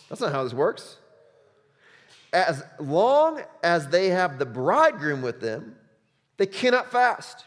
That's 0.10 0.22
not 0.22 0.32
how 0.32 0.44
this 0.44 0.53
works. 0.53 0.98
As 2.34 2.63
long 2.79 3.41
as 3.63 3.88
they 3.88 4.10
have 4.10 4.38
the 4.38 4.46
bridegroom 4.46 5.22
with 5.22 5.39
them, 5.39 5.77
they 6.38 6.46
cannot 6.46 6.91
fast. 6.91 7.46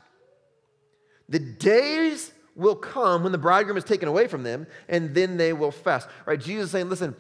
The 1.28 1.38
days 1.38 2.32
will 2.58 2.76
come 2.76 3.22
when 3.22 3.32
the 3.32 3.38
bridegroom 3.38 3.78
is 3.78 3.84
taken 3.84 4.08
away 4.08 4.26
from 4.26 4.42
them, 4.42 4.66
and 4.88 5.14
then 5.14 5.38
they 5.38 5.54
will 5.54 5.70
fast. 5.70 6.08
Right? 6.26 6.38
Jesus 6.38 6.66
is 6.66 6.70
saying, 6.72 6.90
listen, 6.90 7.16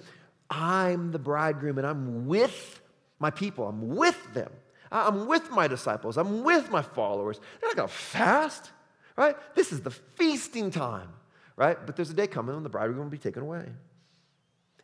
I'm 0.50 1.12
the 1.12 1.18
bridegroom 1.18 1.78
and 1.78 1.86
I'm 1.86 2.26
with 2.26 2.82
my 3.18 3.30
people. 3.30 3.68
I'm 3.68 3.96
with 3.96 4.34
them. 4.34 4.50
I'm 4.90 5.26
with 5.26 5.50
my 5.50 5.68
disciples. 5.68 6.16
I'm 6.16 6.42
with 6.42 6.70
my 6.70 6.82
followers. 6.82 7.38
They're 7.60 7.70
not 7.70 7.76
going 7.76 7.88
to 7.88 7.94
fast, 7.94 8.70
right? 9.16 9.36
This 9.54 9.72
is 9.72 9.82
the 9.82 9.90
feasting 9.90 10.70
time, 10.70 11.08
right? 11.56 11.76
But 11.84 11.96
there's 11.96 12.10
a 12.10 12.14
day 12.14 12.26
coming 12.26 12.54
when 12.54 12.64
the 12.64 12.70
bridegroom 12.70 13.04
will 13.04 13.10
be 13.10 13.18
taken 13.18 13.42
away. 13.42 13.66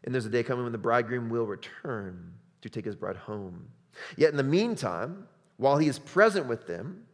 And 0.04 0.14
there's 0.14 0.26
a 0.26 0.30
day 0.30 0.42
coming 0.42 0.64
when 0.64 0.73
the 0.73 0.78
bridegroom 0.78 1.30
will 1.30 1.46
return 1.46 2.34
to 2.61 2.68
take 2.68 2.84
his 2.84 2.94
bride 2.94 3.16
home. 3.16 3.68
Yet 4.16 4.30
in 4.30 4.37
the 4.37 4.42
meantime, 4.42 5.26
while 5.56 5.78
he 5.78 5.88
is 5.88 5.99
present 5.99 6.46
with 6.46 6.66
them, 6.66 7.06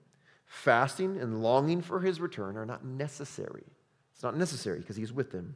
fasting 0.50 1.16
and 1.21 1.42
longing 1.42 1.80
for 1.80 2.00
his 2.00 2.21
return 2.21 2.57
are 2.57 2.66
not 2.66 2.85
necessary. 2.85 3.62
It's 4.12 4.23
not 4.23 4.37
necessary 4.37 4.80
because 4.80 4.97
he's 4.97 5.12
with 5.12 5.30
them. 5.30 5.54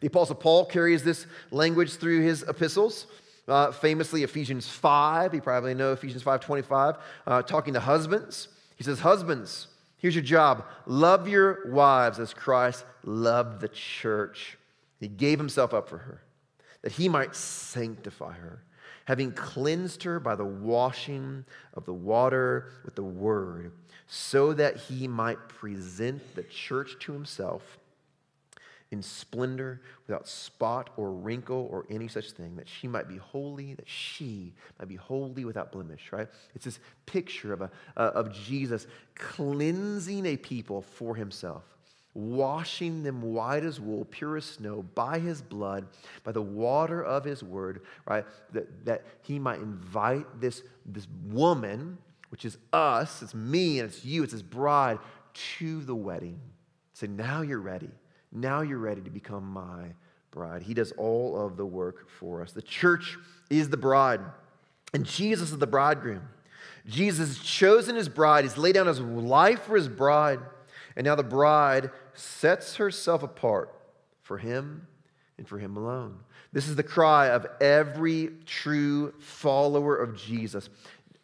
The 0.00 0.06
Apostle 0.06 0.36
Paul 0.36 0.64
carries 0.66 1.02
this 1.02 1.26
language 1.50 1.96
through 1.96 2.22
his 2.22 2.42
epistles. 2.44 3.08
Uh, 3.46 3.72
famously, 3.72 4.22
Ephesians 4.22 4.68
5, 4.68 5.34
you 5.34 5.42
probably 5.42 5.74
know 5.74 5.92
Ephesians 5.92 6.22
5 6.22 6.40
25, 6.40 6.96
uh, 7.26 7.42
talking 7.42 7.74
to 7.74 7.80
husbands. 7.80 8.48
He 8.76 8.84
says, 8.84 9.00
Husbands, 9.00 9.66
here's 9.98 10.14
your 10.14 10.24
job 10.24 10.64
love 10.86 11.28
your 11.28 11.70
wives 11.72 12.20
as 12.20 12.32
Christ 12.32 12.84
loved 13.02 13.60
the 13.60 13.68
church. 13.68 14.56
He 15.00 15.08
gave 15.08 15.38
himself 15.38 15.74
up 15.74 15.88
for 15.88 15.98
her, 15.98 16.22
that 16.82 16.92
he 16.92 17.08
might 17.08 17.34
sanctify 17.34 18.32
her, 18.34 18.62
having 19.06 19.32
cleansed 19.32 20.04
her 20.04 20.20
by 20.20 20.36
the 20.36 20.44
washing 20.44 21.44
of 21.74 21.84
the 21.84 21.92
water 21.92 22.70
with 22.84 22.94
the 22.94 23.02
word 23.02 23.72
so 24.06 24.52
that 24.52 24.76
he 24.76 25.08
might 25.08 25.48
present 25.48 26.34
the 26.34 26.42
church 26.42 26.96
to 27.00 27.12
himself 27.12 27.78
in 28.94 29.02
splendor, 29.02 29.80
without 30.06 30.28
spot 30.28 30.90
or 30.96 31.10
wrinkle 31.10 31.68
or 31.70 31.84
any 31.90 32.06
such 32.06 32.30
thing, 32.30 32.56
that 32.56 32.68
she 32.68 32.86
might 32.86 33.08
be 33.08 33.16
holy, 33.16 33.74
that 33.74 33.88
she 33.88 34.52
might 34.78 34.88
be 34.88 34.94
holy 34.94 35.44
without 35.44 35.72
blemish, 35.72 36.12
right? 36.12 36.28
It's 36.54 36.64
this 36.64 36.78
picture 37.04 37.52
of, 37.52 37.62
a, 37.62 37.70
uh, 37.96 38.12
of 38.14 38.32
Jesus 38.32 38.86
cleansing 39.16 40.24
a 40.26 40.36
people 40.36 40.80
for 40.80 41.16
himself, 41.16 41.64
washing 42.14 43.02
them 43.02 43.20
white 43.20 43.64
as 43.64 43.80
wool, 43.80 44.04
pure 44.04 44.36
as 44.36 44.44
snow, 44.44 44.84
by 44.94 45.18
his 45.18 45.42
blood, 45.42 45.86
by 46.22 46.30
the 46.30 46.42
water 46.42 47.02
of 47.02 47.24
his 47.24 47.42
word, 47.42 47.80
right? 48.06 48.24
That, 48.52 48.84
that 48.84 49.04
he 49.22 49.40
might 49.40 49.58
invite 49.58 50.40
this, 50.40 50.62
this 50.86 51.08
woman 51.30 51.98
which 52.34 52.44
is 52.44 52.58
us, 52.72 53.22
it's 53.22 53.32
me, 53.32 53.78
and 53.78 53.88
it's 53.88 54.04
you, 54.04 54.24
it's 54.24 54.32
his 54.32 54.42
bride, 54.42 54.98
to 55.32 55.84
the 55.84 55.94
wedding. 55.94 56.40
Say, 56.92 57.06
now 57.06 57.42
you're 57.42 57.60
ready. 57.60 57.90
Now 58.32 58.62
you're 58.62 58.80
ready 58.80 59.02
to 59.02 59.10
become 59.10 59.44
my 59.44 59.92
bride. 60.32 60.62
He 60.62 60.74
does 60.74 60.90
all 60.98 61.40
of 61.40 61.56
the 61.56 61.64
work 61.64 62.10
for 62.10 62.42
us. 62.42 62.50
The 62.50 62.60
church 62.60 63.16
is 63.50 63.70
the 63.70 63.76
bride, 63.76 64.18
and 64.92 65.04
Jesus 65.04 65.52
is 65.52 65.58
the 65.58 65.68
bridegroom. 65.68 66.22
Jesus 66.88 67.28
has 67.28 67.38
chosen 67.38 67.94
his 67.94 68.08
bride. 68.08 68.42
He's 68.42 68.58
laid 68.58 68.74
down 68.74 68.88
his 68.88 68.98
life 68.98 69.62
for 69.62 69.76
his 69.76 69.86
bride. 69.86 70.40
And 70.96 71.04
now 71.04 71.14
the 71.14 71.22
bride 71.22 71.92
sets 72.14 72.74
herself 72.74 73.22
apart 73.22 73.72
for 74.22 74.38
him 74.38 74.88
and 75.38 75.46
for 75.46 75.58
him 75.58 75.76
alone. 75.76 76.16
This 76.52 76.68
is 76.68 76.76
the 76.76 76.84
cry 76.84 77.30
of 77.30 77.46
every 77.60 78.30
true 78.46 79.12
follower 79.18 79.96
of 79.96 80.16
Jesus. 80.16 80.68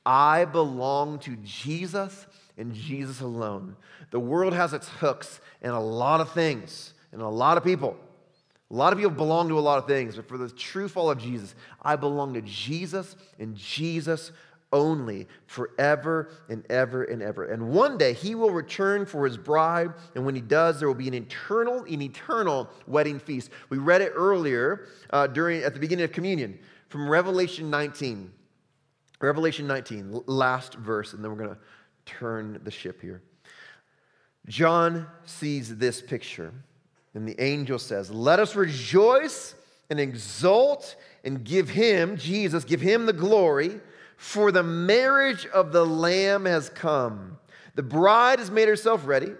I 0.05 0.45
belong 0.45 1.19
to 1.21 1.37
Jesus 1.37 2.27
and 2.57 2.75
Jesus 2.75 3.21
alone. 3.21 3.77
The 4.11 4.21
world 4.21 4.53
has 4.53 4.73
its 4.73 4.89
hooks 4.89 5.41
in 5.63 5.71
a 5.71 5.81
lot 5.81 6.21
of 6.21 6.33
things 6.33 6.95
and 7.13 7.21
a 7.21 7.29
lot 7.29 7.57
of 7.57 7.65
people. 7.65 7.97
A 8.71 8.75
lot 8.75 8.93
of 8.93 8.99
people 8.99 9.13
belong 9.13 9.49
to 9.49 9.59
a 9.59 9.61
lot 9.61 9.79
of 9.79 9.87
things, 9.87 10.15
but 10.17 10.29
for 10.29 10.39
the 10.39 10.49
true 10.49 10.89
follower 10.89 11.13
of 11.13 11.19
Jesus, 11.19 11.55
I 11.83 11.97
belong 11.97 12.35
to 12.35 12.43
Jesus 12.43 13.17
and 13.39 13.57
Jesus 13.57 14.31
only 14.73 15.27
forever 15.47 16.31
and 16.49 16.65
ever 16.71 17.03
and 17.03 17.21
ever. 17.21 17.47
And 17.47 17.71
one 17.71 17.99
day 17.99 18.13
he 18.13 18.37
will 18.37 18.51
return 18.51 19.07
for 19.07 19.27
his 19.27 19.37
bride, 19.37 19.91
and 20.15 20.25
when 20.25 20.37
he 20.37 20.41
does, 20.41 20.79
there 20.79 20.87
will 20.87 20.95
be 20.95 21.09
an 21.09 21.15
eternal, 21.15 21.83
an 21.85 22.01
eternal 22.01 22.71
wedding 22.87 23.19
feast. 23.19 23.51
We 23.69 23.79
read 23.79 24.03
it 24.03 24.13
earlier 24.15 24.87
uh, 25.11 25.27
during 25.27 25.63
at 25.63 25.75
the 25.75 25.81
beginning 25.81 26.05
of 26.05 26.13
communion 26.13 26.59
from 26.89 27.09
Revelation 27.09 27.71
19. 27.71 28.31
Revelation 29.21 29.67
19, 29.67 30.23
last 30.27 30.75
verse, 30.75 31.13
and 31.13 31.23
then 31.23 31.31
we're 31.31 31.45
going 31.45 31.55
to 31.55 31.61
turn 32.07 32.59
the 32.65 32.71
ship 32.71 33.01
here. 33.03 33.23
John 34.47 35.07
sees 35.27 35.77
this 35.77 36.01
picture, 36.01 36.53
and 37.15 37.29
the 37.29 37.41
angel 37.41 37.79
says, 37.79 38.11
Let 38.11 38.39
us 38.41 38.57
rejoice 38.57 39.55
and 39.91 40.01
exult 40.01 40.97
and 41.25 41.45
give 41.45 41.69
him, 41.69 42.17
Jesus, 42.17 42.65
give 42.65 42.81
him 42.81 43.05
the 43.05 43.13
glory, 43.13 43.81
for 44.17 44.51
the 44.51 44.63
marriage 44.63 45.47
of 45.47 45.73
the 45.73 45.85
Lamb 45.85 46.47
has 46.47 46.71
come. 46.71 47.39
The 47.75 47.83
bride 47.83 48.39
has 48.39 48.51
made 48.51 48.69
herself 48.69 49.07
ready. 49.07 49.33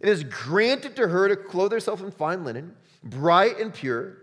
It 0.00 0.08
is 0.08 0.24
granted 0.24 0.96
to 0.96 1.08
her 1.08 1.28
to 1.28 1.36
clothe 1.36 1.72
herself 1.72 2.02
in 2.02 2.10
fine 2.10 2.44
linen, 2.44 2.74
bright 3.02 3.58
and 3.58 3.72
pure. 3.72 4.18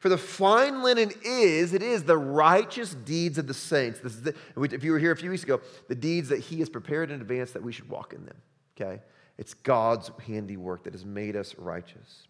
For 0.00 0.08
the 0.08 0.18
fine 0.18 0.82
linen 0.82 1.12
is, 1.22 1.74
it 1.74 1.82
is 1.82 2.04
the 2.04 2.16
righteous 2.16 2.94
deeds 2.94 3.36
of 3.36 3.46
the 3.46 3.54
saints. 3.54 4.00
This 4.00 4.14
is 4.14 4.22
the, 4.22 4.34
if 4.56 4.82
you 4.82 4.92
were 4.92 4.98
here 4.98 5.12
a 5.12 5.16
few 5.16 5.28
weeks 5.28 5.44
ago, 5.44 5.60
the 5.88 5.94
deeds 5.94 6.30
that 6.30 6.40
he 6.40 6.58
has 6.60 6.70
prepared 6.70 7.10
in 7.10 7.20
advance 7.20 7.52
that 7.52 7.62
we 7.62 7.70
should 7.70 7.88
walk 7.88 8.14
in 8.14 8.24
them. 8.24 8.36
Okay? 8.80 9.02
It's 9.36 9.52
God's 9.52 10.10
handiwork 10.26 10.84
that 10.84 10.94
has 10.94 11.04
made 11.04 11.36
us 11.36 11.54
righteous. 11.58 12.26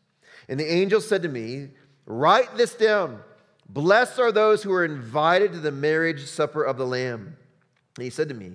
And 0.49 0.59
the 0.59 0.71
angel 0.71 1.01
said 1.01 1.23
to 1.23 1.29
me, 1.29 1.69
Write 2.07 2.57
this 2.57 2.75
down. 2.75 3.21
Blessed 3.69 4.19
are 4.19 4.33
those 4.33 4.65
who 4.65 4.73
are 4.73 4.85
invited 4.85 5.53
to 5.53 5.61
the 5.61 5.71
marriage 5.71 6.27
supper 6.27 6.65
of 6.65 6.77
the 6.77 6.87
Lamb. 6.87 7.37
And 7.97 8.05
he 8.05 8.11
said 8.11 8.29
to 8.31 8.35
me, 8.35 8.51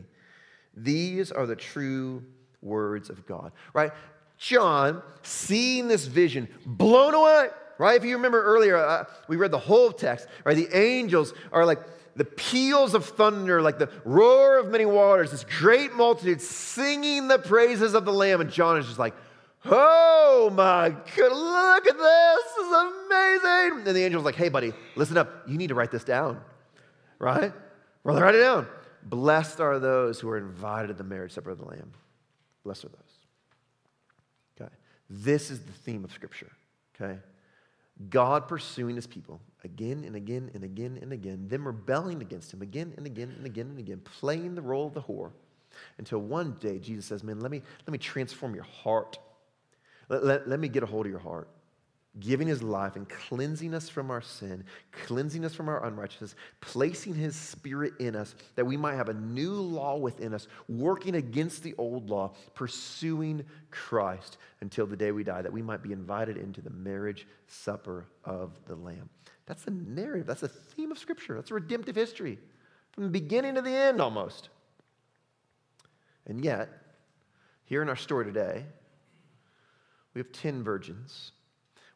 These 0.76 1.32
are 1.32 1.46
the 1.46 1.56
true 1.56 2.22
words 2.62 3.10
of 3.10 3.26
God. 3.26 3.54
Right? 3.74 3.92
John, 4.38 5.02
seeing 5.22 5.88
this 5.88 6.06
vision, 6.06 6.50
blown 6.66 7.14
away 7.14 7.48
right? 7.78 7.96
If 7.96 8.06
you 8.06 8.16
remember 8.16 8.44
earlier, 8.44 8.78
uh, 8.78 9.06
we 9.28 9.36
read 9.36 9.52
the 9.52 9.60
whole 9.60 9.92
text, 9.92 10.28
right? 10.44 10.56
The 10.56 10.76
angels 10.76 11.34
are 11.52 11.66
like 11.66 11.80
the 12.16 12.26
peals 12.26 12.94
of 12.94 13.06
thunder, 13.06 13.62
like 13.62 13.78
the 13.78 13.90
roar 14.06 14.58
of 14.58 14.70
many 14.70 14.86
waters, 14.86 15.32
this 15.32 15.46
great 15.60 15.94
multitude 15.94 16.42
singing 16.42 17.28
the 17.28 17.38
praises 17.38 17.94
of 17.94 18.06
the 18.06 18.14
Lamb. 18.14 18.42
And 18.42 18.50
John 18.50 18.78
is 18.78 18.86
just 18.86 19.00
like, 19.00 19.14
oh 19.66 20.50
my 20.54 20.90
God, 20.90 21.32
look 21.32 21.88
at 21.88 21.98
this. 21.98 22.44
This 22.56 22.66
is 22.66 22.74
amazing. 22.74 23.88
And 23.88 23.96
the 23.96 24.06
angel's 24.06 24.26
like, 24.26 24.36
hey, 24.36 24.50
buddy, 24.50 24.74
listen 24.96 25.18
up. 25.18 25.44
You 25.48 25.58
need 25.58 25.68
to 25.68 25.76
write 25.76 25.92
this 25.92 26.04
down, 26.04 26.40
right? 27.20 27.52
Well, 28.04 28.20
write 28.20 28.36
it 28.36 28.40
down. 28.40 28.68
Blessed 29.04 29.60
are 29.60 29.80
those 29.80 30.20
who 30.20 30.30
are 30.30 30.38
invited 30.38 30.88
to 30.88 30.94
the 30.94 31.04
marriage 31.04 31.34
supper 31.34 31.52
of 31.52 31.60
the 31.60 31.66
Lamb. 31.66 31.92
Blessed 32.64 32.86
are 32.86 32.90
those. 32.90 34.62
Okay. 34.62 34.74
This 35.10 35.52
is 35.52 35.60
the 35.60 35.72
theme 35.72 36.04
of 36.04 36.12
Scripture. 36.12 36.52
Okay. 36.96 37.20
God 38.10 38.48
pursuing 38.48 38.96
his 38.96 39.08
people 39.08 39.40
again 39.64 40.04
and 40.06 40.16
again 40.16 40.52
and 40.54 40.64
again 40.64 41.00
and 41.02 41.14
again, 41.14 41.48
them 41.48 41.66
rebelling 41.66 42.22
against 42.22 42.54
him 42.54 42.62
again 42.62 42.94
and 42.98 43.06
again 43.06 43.34
and 43.38 43.46
again 43.46 43.68
and 43.68 43.80
again, 43.80 44.02
playing 44.04 44.56
the 44.56 44.62
role 44.62 44.88
of 44.88 44.94
the 44.94 45.02
whore 45.02 45.32
until 45.98 46.20
one 46.20 46.58
day 46.60 46.78
Jesus 46.78 47.06
says, 47.06 47.24
Man, 47.24 47.40
let 47.40 47.52
me, 47.52 47.62
let 47.86 47.92
me 47.92 47.98
transform 47.98 48.54
your 48.54 48.66
heart. 48.66 49.18
Let, 50.10 50.26
let, 50.26 50.48
let 50.50 50.60
me 50.60 50.68
get 50.68 50.84
a 50.84 50.86
hold 50.86 51.06
of 51.06 51.12
your 51.12 51.20
heart 51.20 51.50
giving 52.20 52.48
his 52.48 52.64
life 52.64 52.96
and 52.96 53.08
cleansing 53.10 53.74
us 53.74 53.90
from 53.90 54.10
our 54.10 54.22
sin, 54.22 54.64
cleansing 54.92 55.44
us 55.44 55.54
from 55.54 55.68
our 55.68 55.86
unrighteousness, 55.86 56.36
placing 56.62 57.14
his 57.14 57.36
spirit 57.36 57.94
in 58.00 58.16
us 58.16 58.36
that 58.56 58.66
we 58.66 58.78
might 58.78 58.96
have 58.96 59.10
a 59.10 59.14
new 59.14 59.54
law 59.54 59.98
within 59.98 60.34
us, 60.34 60.48
working 60.70 61.16
against 61.16 61.64
the 61.64 61.76
old 61.78 62.10
law, 62.10 62.34
pursuing 62.54 63.44
Christ 63.70 64.38
until 64.62 64.86
the 64.86 64.96
day 64.96 65.12
we 65.12 65.24
die, 65.24 65.42
that 65.42 65.52
we 65.52 65.62
might 65.62 65.84
be 65.84 65.92
invited 65.92 66.38
into 66.38 66.62
the 66.62 66.70
marriage 66.70 67.28
supper 67.48 68.06
of 68.24 68.52
the 68.66 68.76
Lamb. 68.76 69.10
That's 69.46 69.64
the 69.64 69.72
narrative, 69.72 70.26
that's 70.26 70.42
the 70.42 70.48
theme 70.48 70.92
of 70.92 70.98
Scripture, 70.98 71.36
that's 71.36 71.52
redemptive 71.52 71.96
history 71.96 72.40
from 72.94 73.04
the 73.04 73.10
beginning 73.10 73.56
to 73.56 73.62
the 73.62 73.76
end 73.76 74.00
almost. 74.00 74.50
And 76.26 76.44
yet, 76.44 76.70
here 77.66 77.82
in 77.82 77.90
our 77.90 77.96
story 77.96 78.26
today, 78.26 78.66
we 80.14 80.20
have 80.20 80.32
10 80.32 80.64
virgins 80.64 81.34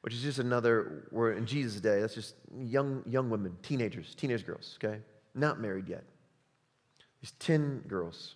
which 0.01 0.13
is 0.13 0.21
just 0.21 0.39
another 0.39 1.07
word 1.11 1.37
in 1.37 1.45
Jesus' 1.45 1.81
day. 1.81 1.99
That's 1.99 2.15
just 2.15 2.35
young, 2.57 3.03
young 3.05 3.29
women, 3.29 3.57
teenagers, 3.61 4.15
teenage 4.15 4.45
girls, 4.45 4.77
okay? 4.83 4.99
Not 5.35 5.59
married 5.59 5.87
yet. 5.87 6.03
These 7.21 7.31
10 7.39 7.83
girls 7.87 8.35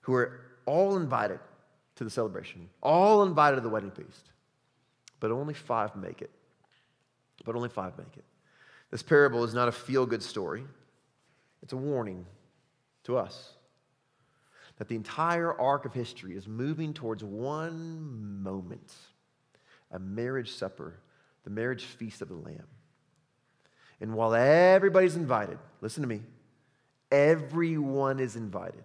who 0.00 0.14
are 0.14 0.40
all 0.66 0.96
invited 0.96 1.38
to 1.96 2.04
the 2.04 2.10
celebration, 2.10 2.68
all 2.82 3.22
invited 3.22 3.56
to 3.56 3.62
the 3.62 3.68
wedding 3.68 3.90
feast, 3.90 4.30
but 5.20 5.30
only 5.30 5.54
five 5.54 5.94
make 5.96 6.22
it. 6.22 6.30
But 7.44 7.56
only 7.56 7.68
five 7.68 7.96
make 7.98 8.16
it. 8.16 8.24
This 8.90 9.02
parable 9.02 9.44
is 9.44 9.54
not 9.54 9.68
a 9.68 9.72
feel 9.72 10.06
good 10.06 10.22
story, 10.22 10.64
it's 11.62 11.72
a 11.72 11.76
warning 11.76 12.26
to 13.04 13.16
us 13.16 13.54
that 14.78 14.88
the 14.88 14.96
entire 14.96 15.58
arc 15.58 15.84
of 15.84 15.92
history 15.92 16.36
is 16.36 16.48
moving 16.48 16.92
towards 16.92 17.22
one 17.22 18.42
moment 18.42 18.92
a 19.94 19.98
marriage 19.98 20.52
supper, 20.52 20.94
the 21.44 21.50
marriage 21.50 21.84
feast 21.84 22.20
of 22.20 22.28
the 22.28 22.34
Lamb. 22.34 22.66
And 24.00 24.14
while 24.14 24.34
everybody's 24.34 25.16
invited, 25.16 25.58
listen 25.80 26.02
to 26.02 26.08
me, 26.08 26.20
everyone 27.10 28.18
is 28.18 28.36
invited. 28.36 28.84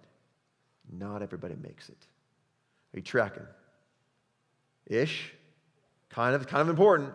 Not 0.90 1.20
everybody 1.20 1.56
makes 1.60 1.88
it. 1.88 1.98
Are 2.94 2.98
you 2.98 3.02
tracking? 3.02 3.42
Ish. 4.86 5.34
Kind 6.08 6.34
of, 6.34 6.46
kind 6.46 6.62
of 6.62 6.68
important. 6.68 7.12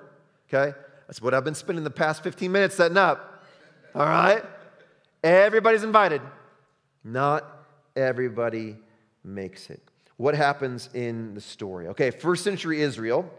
Okay? 0.47 0.77
That's 1.07 1.21
what 1.21 1.33
I've 1.33 1.43
been 1.43 1.55
spending 1.55 1.83
the 1.83 1.89
past 1.89 2.21
15 2.21 2.51
minutes 2.51 2.75
setting 2.75 2.97
up. 2.97 3.43
All 3.95 4.05
right? 4.05 4.43
Everybody's 5.23 5.83
invited. 5.83 6.21
Not 7.03 7.45
everybody 7.95 8.77
makes 9.23 9.69
it. 9.69 9.81
What 10.17 10.35
happens 10.35 10.89
in 10.93 11.33
the 11.33 11.41
story? 11.41 11.87
Okay, 11.87 12.11
first 12.11 12.43
century 12.43 12.81
Israel 12.81 13.29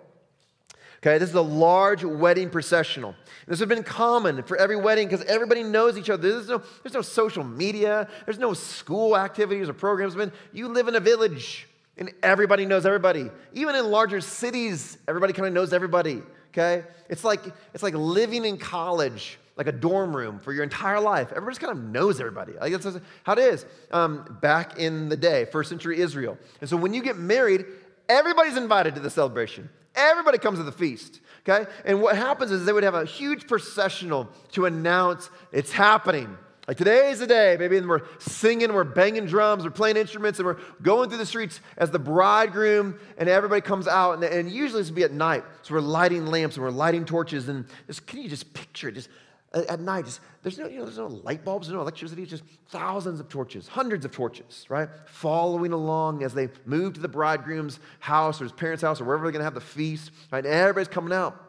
Okay, 1.06 1.18
this 1.18 1.28
is 1.28 1.36
a 1.36 1.40
large 1.40 2.02
wedding 2.02 2.50
processional. 2.50 3.14
This 3.46 3.60
has 3.60 3.68
been 3.68 3.84
common 3.84 4.42
for 4.42 4.56
every 4.56 4.74
wedding 4.74 5.06
because 5.06 5.24
everybody 5.26 5.62
knows 5.62 5.96
each 5.96 6.10
other. 6.10 6.32
There's 6.32 6.48
no, 6.48 6.60
there's 6.82 6.94
no 6.94 7.02
social 7.02 7.44
media, 7.44 8.08
there's 8.24 8.40
no 8.40 8.54
school 8.54 9.16
activities 9.16 9.68
or 9.68 9.72
programs. 9.72 10.16
I 10.16 10.18
mean, 10.18 10.32
you 10.52 10.66
live 10.66 10.88
in 10.88 10.96
a 10.96 11.00
village 11.00 11.68
and 11.96 12.10
everybody 12.24 12.66
knows 12.66 12.84
everybody. 12.84 13.30
Even 13.52 13.76
in 13.76 13.88
larger 13.88 14.20
cities, 14.20 14.98
everybody 15.06 15.32
kind 15.32 15.46
of 15.46 15.54
knows 15.54 15.72
everybody. 15.72 16.22
Okay? 16.48 16.82
It's 17.08 17.22
like, 17.22 17.40
it's 17.72 17.84
like 17.84 17.94
living 17.94 18.44
in 18.44 18.58
college, 18.58 19.38
like 19.56 19.68
a 19.68 19.72
dorm 19.72 20.16
room 20.16 20.40
for 20.40 20.52
your 20.52 20.64
entire 20.64 20.98
life. 20.98 21.30
Everybody 21.30 21.52
just 21.52 21.60
kind 21.60 21.78
of 21.78 21.84
knows 21.84 22.18
everybody. 22.18 22.54
Like 22.60 22.72
that's 22.72 22.98
how 23.22 23.34
it 23.34 23.38
is 23.38 23.64
um, 23.92 24.38
back 24.42 24.80
in 24.80 25.08
the 25.08 25.16
day, 25.16 25.44
first 25.44 25.68
century 25.68 26.00
Israel. 26.00 26.36
And 26.60 26.68
so 26.68 26.76
when 26.76 26.92
you 26.92 27.00
get 27.00 27.16
married, 27.16 27.64
everybody's 28.08 28.56
invited 28.56 28.96
to 28.96 29.00
the 29.00 29.10
celebration. 29.10 29.68
Everybody 29.96 30.38
comes 30.38 30.58
to 30.58 30.62
the 30.62 30.72
feast, 30.72 31.20
okay? 31.48 31.68
And 31.84 32.02
what 32.02 32.16
happens 32.16 32.50
is 32.52 32.64
they 32.64 32.72
would 32.72 32.84
have 32.84 32.94
a 32.94 33.06
huge 33.06 33.48
processional 33.48 34.28
to 34.52 34.66
announce 34.66 35.30
it's 35.52 35.72
happening. 35.72 36.36
Like 36.68 36.76
today's 36.76 37.20
the 37.20 37.28
day, 37.28 37.56
baby, 37.56 37.76
and 37.76 37.88
we're 37.88 38.02
singing, 38.18 38.72
we're 38.72 38.82
banging 38.82 39.26
drums, 39.26 39.62
we're 39.62 39.70
playing 39.70 39.96
instruments, 39.96 40.40
and 40.40 40.46
we're 40.46 40.58
going 40.82 41.08
through 41.08 41.18
the 41.18 41.26
streets 41.26 41.60
as 41.78 41.92
the 41.92 41.98
bridegroom 42.00 42.98
and 43.18 43.28
everybody 43.28 43.60
comes 43.60 43.86
out. 43.86 44.14
And, 44.14 44.24
and 44.24 44.50
usually 44.50 44.82
this 44.82 44.90
would 44.90 44.96
be 44.96 45.04
at 45.04 45.12
night. 45.12 45.44
So 45.62 45.74
we're 45.74 45.80
lighting 45.80 46.26
lamps 46.26 46.56
and 46.56 46.64
we're 46.64 46.72
lighting 46.72 47.04
torches. 47.04 47.48
And 47.48 47.66
just, 47.86 48.06
can 48.06 48.20
you 48.20 48.28
just 48.28 48.52
picture 48.52 48.88
it? 48.88 48.96
Just 48.96 49.08
at 49.64 49.80
night, 49.80 50.04
just, 50.04 50.20
there's 50.42 50.58
no, 50.58 50.66
you 50.66 50.78
know, 50.78 50.84
there's 50.84 50.98
no 50.98 51.06
light 51.06 51.44
bulbs, 51.44 51.68
no 51.68 51.80
electricity, 51.80 52.26
just 52.26 52.44
thousands 52.68 53.20
of 53.20 53.28
torches, 53.28 53.68
hundreds 53.68 54.04
of 54.04 54.12
torches, 54.12 54.66
right? 54.68 54.88
Following 55.06 55.72
along 55.72 56.22
as 56.22 56.34
they 56.34 56.48
move 56.64 56.94
to 56.94 57.00
the 57.00 57.08
bridegroom's 57.08 57.80
house 58.00 58.40
or 58.40 58.44
his 58.44 58.52
parents' 58.52 58.82
house 58.82 59.00
or 59.00 59.04
wherever 59.04 59.24
they're 59.24 59.32
gonna 59.32 59.44
have 59.44 59.54
the 59.54 59.60
feast, 59.60 60.10
right? 60.30 60.44
And 60.44 60.54
everybody's 60.54 60.88
coming 60.88 61.12
out. 61.12 61.46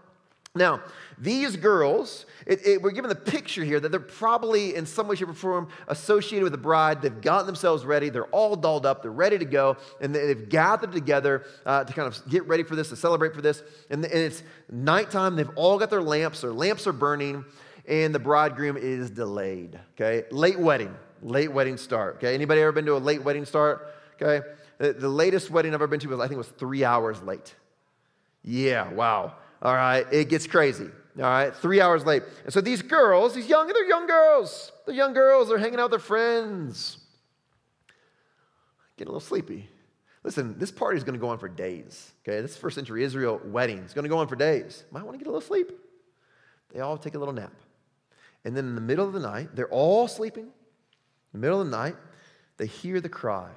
Now, 0.58 0.82
these 1.18 1.56
girls, 1.56 2.26
it, 2.46 2.66
it, 2.66 2.82
we're 2.82 2.92
given 2.92 3.10
the 3.10 3.16
picture 3.16 3.64
here 3.64 3.80
that 3.80 3.90
they're 3.90 4.00
probably 4.00 4.76
in 4.76 4.86
some 4.86 5.08
way, 5.08 5.16
shape, 5.16 5.30
or 5.30 5.34
form 5.34 5.70
associated 5.88 6.44
with 6.44 6.52
the 6.52 6.58
bride. 6.58 7.02
They've 7.02 7.22
gotten 7.22 7.46
themselves 7.46 7.86
ready. 7.86 8.10
They're 8.10 8.26
all 8.26 8.56
dolled 8.56 8.86
up. 8.86 9.02
They're 9.02 9.12
ready 9.12 9.38
to 9.38 9.46
go. 9.46 9.78
And 10.02 10.14
they, 10.14 10.28
have 10.30 10.50
gathered 10.50 10.92
together 10.92 11.46
uh, 11.66 11.84
to 11.84 11.94
kind 11.94 12.08
of 12.08 12.28
get 12.28 12.48
ready 12.48 12.64
for 12.64 12.76
this, 12.76 12.90
to 12.90 12.96
celebrate 12.96 13.34
for 13.34 13.42
this. 13.42 13.64
And, 13.90 14.04
and 14.04 14.14
it's 14.14 14.44
nighttime. 14.72 15.36
They've 15.36 15.50
all 15.56 15.78
got 15.78 15.90
their 15.90 16.02
lamps. 16.02 16.42
Their 16.42 16.54
lamps 16.54 16.88
are 16.88 16.94
burning. 16.94 17.46
And 17.88 18.14
the 18.14 18.20
bridegroom 18.20 18.78
is 18.78 19.10
delayed. 19.10 19.80
Okay? 19.94 20.28
Late 20.30 20.60
wedding. 20.60 20.96
Late 21.22 21.52
wedding 21.52 21.78
start. 21.78 22.18
Okay? 22.18 22.34
Anybody 22.34 22.62
ever 22.62 22.72
been 22.72 22.86
to 22.86 22.98
a 22.98 23.00
late 23.00 23.24
wedding 23.24 23.46
start? 23.46 23.94
Okay? 24.22 24.46
The, 24.78 24.94
the 24.94 25.10
latest 25.10 25.50
wedding 25.50 25.74
I've 25.74 25.82
ever 25.82 25.88
been 25.88 26.00
to 26.02 26.10
was, 26.10 26.20
I 26.20 26.28
think, 26.28 26.38
was 26.38 26.48
three 26.48 26.84
hours 26.84 27.22
late. 27.24 27.56
Yeah, 28.44 28.92
wow. 28.94 29.34
All 29.62 29.74
right, 29.74 30.06
it 30.12 30.30
gets 30.30 30.46
crazy. 30.48 30.90
All 31.18 31.24
right, 31.24 31.56
three 31.56 31.82
hours 31.82 32.06
late. 32.06 32.24
And 32.44 32.54
so 32.54 32.62
these 32.62 32.82
girls, 32.82 33.34
these 33.34 33.48
young, 33.48 33.68
they're 33.68 33.88
young 33.88 34.06
girls. 34.06 34.72
They're 34.86 34.96
young 34.96 35.14
girls. 35.14 35.50
They're 35.50 35.58
hanging 35.58 35.80
out 35.80 35.90
with 35.90 36.00
their 36.00 36.00
friends. 36.00 37.00
Getting 38.98 39.10
a 39.10 39.14
little 39.14 39.28
sleepy. 39.28 39.68
Listen, 40.24 40.60
this 40.60 40.72
party 40.72 40.98
is 40.98 41.04
going 41.04 41.14
to 41.14 41.20
go 41.20 41.30
on 41.30 41.40
for 41.40 41.50
days. 41.50 42.12
Okay, 42.22 42.42
this 42.42 42.56
first 42.56 42.76
century 42.76 43.04
Israel 43.04 43.42
wedding 43.46 43.80
is 43.80 43.94
going 43.94 44.04
to 44.04 44.10
go 44.10 44.18
on 44.20 44.28
for 44.28 44.36
days. 44.36 44.84
Might 44.92 45.04
want 45.04 45.16
to 45.16 45.18
get 45.18 45.28
a 45.28 45.32
little 45.32 45.42
sleep. 45.42 45.72
They 46.74 46.82
all 46.82 46.98
take 46.98 47.16
a 47.16 47.20
little 47.20 47.34
nap. 47.34 47.54
And 48.46 48.56
then 48.56 48.66
in 48.66 48.76
the 48.76 48.82
middle 48.82 49.06
of 49.06 49.14
the 49.14 49.20
night, 49.20 49.50
they're 49.56 49.70
all 49.70 50.08
sleeping. 50.08 50.46
In 50.46 50.52
the 51.34 51.40
middle 51.40 51.62
of 51.62 51.70
the 51.70 51.76
night, 51.76 51.96
they 52.58 52.66
hear 52.66 53.02
the 53.02 53.10
cry 53.10 53.50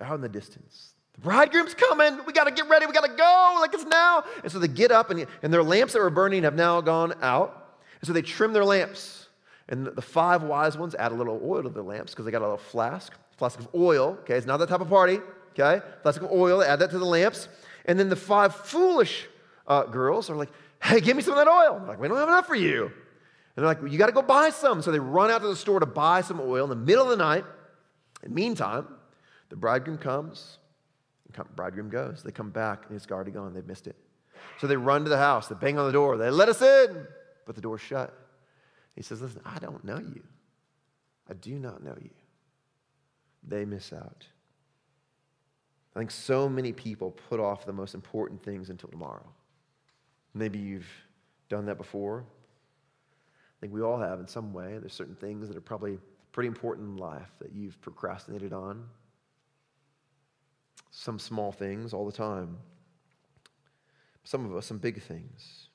out 0.00 0.14
in 0.14 0.20
the 0.20 0.28
distance. 0.28 0.94
The 1.14 1.20
bridegroom's 1.22 1.74
coming. 1.74 2.18
We 2.26 2.32
got 2.32 2.44
to 2.44 2.50
get 2.50 2.68
ready. 2.68 2.86
We 2.86 2.92
got 2.92 3.04
to 3.04 3.16
go. 3.16 3.58
Like 3.60 3.74
it's 3.74 3.84
now. 3.84 4.24
And 4.42 4.52
so 4.52 4.58
they 4.58 4.68
get 4.68 4.90
up, 4.90 5.10
and, 5.10 5.26
and 5.42 5.52
their 5.52 5.62
lamps 5.62 5.94
that 5.94 6.00
were 6.00 6.10
burning 6.10 6.42
have 6.42 6.54
now 6.54 6.80
gone 6.80 7.14
out. 7.22 7.80
And 8.00 8.06
so 8.06 8.12
they 8.12 8.22
trim 8.22 8.52
their 8.52 8.64
lamps. 8.64 9.28
And 9.68 9.86
the 9.86 10.02
five 10.02 10.42
wise 10.42 10.78
ones 10.78 10.94
add 10.94 11.12
a 11.12 11.14
little 11.14 11.40
oil 11.42 11.62
to 11.62 11.68
their 11.68 11.82
lamps 11.82 12.12
because 12.12 12.24
they 12.24 12.30
got 12.30 12.42
a 12.42 12.44
little 12.44 12.56
flask, 12.56 13.12
flask 13.36 13.58
of 13.58 13.68
oil. 13.74 14.18
Okay, 14.20 14.36
it's 14.36 14.46
not 14.46 14.58
that 14.58 14.68
type 14.68 14.80
of 14.80 14.88
party. 14.88 15.18
Okay, 15.58 15.84
flask 16.02 16.20
of 16.22 16.30
oil. 16.30 16.58
They 16.58 16.66
add 16.66 16.78
that 16.78 16.90
to 16.90 16.98
the 16.98 17.04
lamps. 17.04 17.48
And 17.86 17.98
then 17.98 18.08
the 18.08 18.16
five 18.16 18.54
foolish 18.54 19.26
uh, 19.66 19.84
girls 19.84 20.30
are 20.30 20.36
like, 20.36 20.50
"Hey, 20.82 21.00
give 21.00 21.16
me 21.16 21.22
some 21.22 21.36
of 21.36 21.38
that 21.38 21.50
oil." 21.50 21.82
like, 21.88 21.98
"We 21.98 22.06
don't 22.06 22.16
have 22.16 22.28
enough 22.28 22.46
for 22.46 22.54
you." 22.54 22.92
And 23.56 23.62
they're 23.62 23.70
like, 23.70 23.80
well, 23.80 23.90
"You 23.90 23.98
got 23.98 24.06
to 24.06 24.12
go 24.12 24.22
buy 24.22 24.50
some." 24.50 24.82
So 24.82 24.92
they 24.92 25.00
run 25.00 25.30
out 25.30 25.40
to 25.40 25.48
the 25.48 25.56
store 25.56 25.80
to 25.80 25.86
buy 25.86 26.20
some 26.20 26.40
oil 26.40 26.64
in 26.64 26.70
the 26.70 26.76
middle 26.76 27.04
of 27.04 27.10
the 27.10 27.16
night. 27.16 27.44
In 28.22 28.30
the 28.30 28.34
meantime, 28.34 28.86
the 29.48 29.56
bridegroom 29.56 29.98
comes 29.98 30.58
bridegroom 31.44 31.88
goes. 31.88 32.22
They 32.22 32.32
come 32.32 32.50
back 32.50 32.84
and 32.88 32.96
it's 32.96 33.10
already 33.10 33.30
gone. 33.30 33.52
They've 33.52 33.66
missed 33.66 33.86
it. 33.86 33.96
So 34.58 34.66
they 34.66 34.76
run 34.76 35.04
to 35.04 35.10
the 35.10 35.18
house. 35.18 35.48
They 35.48 35.54
bang 35.54 35.78
on 35.78 35.86
the 35.86 35.92
door. 35.92 36.16
They 36.16 36.30
let 36.30 36.48
us 36.48 36.62
in, 36.62 37.06
but 37.44 37.54
the 37.54 37.60
door's 37.60 37.80
shut. 37.80 38.16
He 38.94 39.02
says, 39.02 39.20
Listen, 39.20 39.42
I 39.44 39.58
don't 39.58 39.84
know 39.84 39.98
you. 39.98 40.22
I 41.28 41.34
do 41.34 41.58
not 41.58 41.82
know 41.82 41.96
you. 42.00 42.10
They 43.46 43.64
miss 43.64 43.92
out. 43.92 44.26
I 45.94 45.98
think 45.98 46.10
so 46.10 46.48
many 46.48 46.72
people 46.72 47.10
put 47.10 47.40
off 47.40 47.66
the 47.66 47.72
most 47.72 47.94
important 47.94 48.42
things 48.42 48.70
until 48.70 48.90
tomorrow. 48.90 49.26
Maybe 50.34 50.58
you've 50.58 50.88
done 51.48 51.66
that 51.66 51.78
before. 51.78 52.24
I 53.56 53.60
think 53.60 53.72
we 53.72 53.82
all 53.82 53.98
have 53.98 54.20
in 54.20 54.28
some 54.28 54.52
way. 54.52 54.76
There's 54.78 54.92
certain 54.92 55.14
things 55.14 55.48
that 55.48 55.56
are 55.56 55.62
probably 55.62 55.98
pretty 56.32 56.48
important 56.48 56.88
in 56.88 56.96
life 56.96 57.30
that 57.40 57.52
you've 57.52 57.80
procrastinated 57.80 58.52
on 58.52 58.84
some 60.90 61.18
small 61.18 61.52
things 61.52 61.92
all 61.92 62.06
the 62.06 62.12
time, 62.12 62.56
some 64.24 64.44
of 64.44 64.54
us, 64.56 64.66
some 64.66 64.78
big 64.78 65.02
things. 65.02 65.68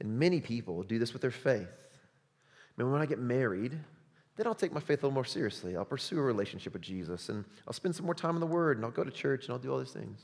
And 0.00 0.18
many 0.18 0.40
people 0.40 0.82
do 0.82 0.98
this 0.98 1.12
with 1.12 1.22
their 1.22 1.30
faith. 1.30 1.68
I 1.68 2.82
mean, 2.82 2.92
when 2.92 3.02
I 3.02 3.06
get 3.06 3.18
married, 3.18 3.78
then 4.36 4.46
I'll 4.46 4.54
take 4.54 4.72
my 4.72 4.80
faith 4.80 5.02
a 5.02 5.06
little 5.06 5.14
more 5.14 5.24
seriously. 5.24 5.76
I'll 5.76 5.84
pursue 5.84 6.18
a 6.18 6.22
relationship 6.22 6.72
with 6.72 6.82
Jesus 6.82 7.28
and 7.28 7.44
I'll 7.66 7.72
spend 7.72 7.96
some 7.96 8.06
more 8.06 8.14
time 8.14 8.34
in 8.34 8.40
the 8.40 8.46
Word 8.46 8.76
and 8.76 8.86
I'll 8.86 8.92
go 8.92 9.04
to 9.04 9.10
church 9.10 9.46
and 9.46 9.52
I'll 9.52 9.58
do 9.58 9.72
all 9.72 9.78
these 9.78 9.92
things. 9.92 10.20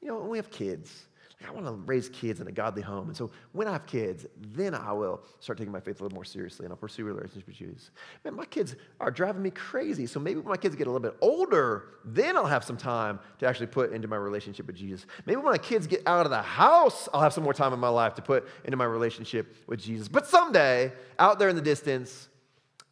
You 0.00 0.08
know, 0.08 0.18
when 0.18 0.28
we 0.28 0.38
have 0.38 0.50
kids, 0.50 1.06
I 1.46 1.50
want 1.50 1.66
to 1.66 1.72
raise 1.72 2.08
kids 2.08 2.40
in 2.40 2.48
a 2.48 2.52
godly 2.52 2.82
home. 2.82 3.08
And 3.08 3.16
so 3.16 3.30
when 3.52 3.68
I 3.68 3.72
have 3.72 3.86
kids, 3.86 4.26
then 4.52 4.74
I 4.74 4.92
will 4.92 5.20
start 5.40 5.58
taking 5.58 5.72
my 5.72 5.80
faith 5.80 6.00
a 6.00 6.02
little 6.02 6.14
more 6.14 6.24
seriously 6.24 6.64
and 6.64 6.72
I'll 6.72 6.78
pursue 6.78 7.02
a 7.02 7.12
relationship 7.12 7.46
with 7.46 7.56
Jesus. 7.56 7.90
Man, 8.24 8.34
my 8.34 8.46
kids 8.46 8.76
are 9.00 9.10
driving 9.10 9.42
me 9.42 9.50
crazy. 9.50 10.06
So 10.06 10.20
maybe 10.20 10.40
when 10.40 10.48
my 10.48 10.56
kids 10.56 10.74
get 10.74 10.86
a 10.86 10.90
little 10.90 11.06
bit 11.06 11.16
older, 11.20 11.84
then 12.04 12.36
I'll 12.36 12.46
have 12.46 12.64
some 12.64 12.76
time 12.76 13.18
to 13.40 13.46
actually 13.46 13.66
put 13.66 13.92
into 13.92 14.08
my 14.08 14.16
relationship 14.16 14.66
with 14.66 14.76
Jesus. 14.76 15.06
Maybe 15.26 15.36
when 15.36 15.52
my 15.52 15.58
kids 15.58 15.86
get 15.86 16.02
out 16.06 16.24
of 16.24 16.30
the 16.30 16.42
house, 16.42 17.08
I'll 17.12 17.22
have 17.22 17.32
some 17.32 17.44
more 17.44 17.54
time 17.54 17.72
in 17.72 17.78
my 17.78 17.88
life 17.88 18.14
to 18.14 18.22
put 18.22 18.48
into 18.64 18.76
my 18.76 18.86
relationship 18.86 19.54
with 19.66 19.80
Jesus. 19.80 20.08
But 20.08 20.26
someday, 20.26 20.92
out 21.18 21.38
there 21.38 21.48
in 21.48 21.56
the 21.56 21.62
distance, 21.62 22.28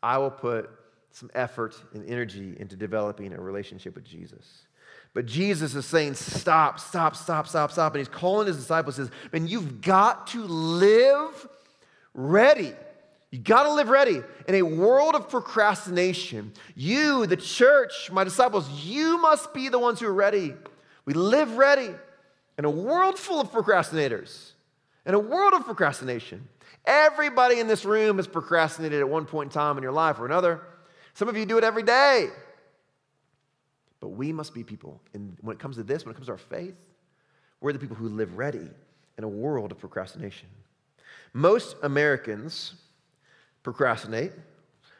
I 0.03 0.19
will 0.19 0.31
put 0.31 0.69
some 1.11 1.31
effort 1.35 1.77
and 1.95 2.09
energy 2.09 2.57
into 2.59 2.77
developing 2.77 3.33
a 3.33 3.41
relationship 3.41 3.95
with 3.95 4.05
Jesus. 4.05 4.67
But 5.15 5.27
Jesus 5.27 5.75
is 5.75 5.85
saying, 5.85 6.15
stop, 6.15 6.81
stop, 6.81 7.17
stop, 7.17 7.47
stop, 7.47 7.71
stop. 7.71 7.95
And 7.95 8.01
he's 8.01 8.09
calling 8.09 8.47
his 8.47 8.57
disciples, 8.57 8.97
says, 8.97 9.11
man, 9.33 9.47
you've 9.47 9.83
got 9.83 10.29
to 10.29 10.43
live 10.43 11.49
ready. 12.15 12.73
You 13.31 13.39
got 13.39 13.65
to 13.65 13.73
live 13.73 13.89
ready. 13.89 14.23
In 14.49 14.55
a 14.55 14.63
world 14.63 15.15
of 15.15 15.29
procrastination, 15.29 16.53
you, 16.75 17.27
the 17.27 17.37
church, 17.37 18.11
my 18.11 18.25
disciples, 18.25 18.69
you 18.85 19.19
must 19.19 19.53
be 19.53 19.69
the 19.69 19.79
ones 19.79 20.01
who 20.01 20.07
are 20.07 20.15
ready. 20.15 20.55
We 21.05 21.15
live 21.15 21.57
ready. 21.57 21.91
In 22.59 22.65
a 22.65 22.71
world 22.71 23.19
full 23.19 23.41
of 23.41 23.51
procrastinators, 23.51 24.53
in 25.07 25.15
a 25.15 25.19
world 25.19 25.55
of 25.55 25.65
procrastination, 25.65 26.47
everybody 26.85 27.59
in 27.61 27.67
this 27.67 27.85
room 27.85 28.17
has 28.17 28.27
procrastinated 28.27 29.01
at 29.01 29.09
one 29.09 29.25
point 29.25 29.49
in 29.49 29.53
time 29.53 29.77
in 29.77 29.83
your 29.83 29.93
life 29.93 30.21
or 30.21 30.27
another. 30.27 30.61
Some 31.15 31.29
of 31.29 31.37
you 31.37 31.45
do 31.47 31.59
it 31.59 31.65
every 31.65 31.83
day. 31.83 32.29
But 34.03 34.09
we 34.09 34.33
must 34.33 34.53
be 34.53 34.65
people. 34.65 35.01
And 35.15 35.37
when 35.43 35.55
it 35.55 35.61
comes 35.61 35.77
to 35.77 35.85
this, 35.85 36.05
when 36.05 36.11
it 36.11 36.17
comes 36.17 36.27
to 36.27 36.33
our 36.33 36.39
faith, 36.39 36.75
we're 37.61 37.73
the 37.73 37.79
people 37.79 37.95
who 37.95 38.09
live 38.09 38.37
ready 38.37 38.69
in 39.17 39.23
a 39.23 39.29
world 39.29 39.71
of 39.71 39.79
procrastination. 39.79 40.49
Most 41.33 41.77
Americans 41.85 42.75
procrastinate, 43.63 44.33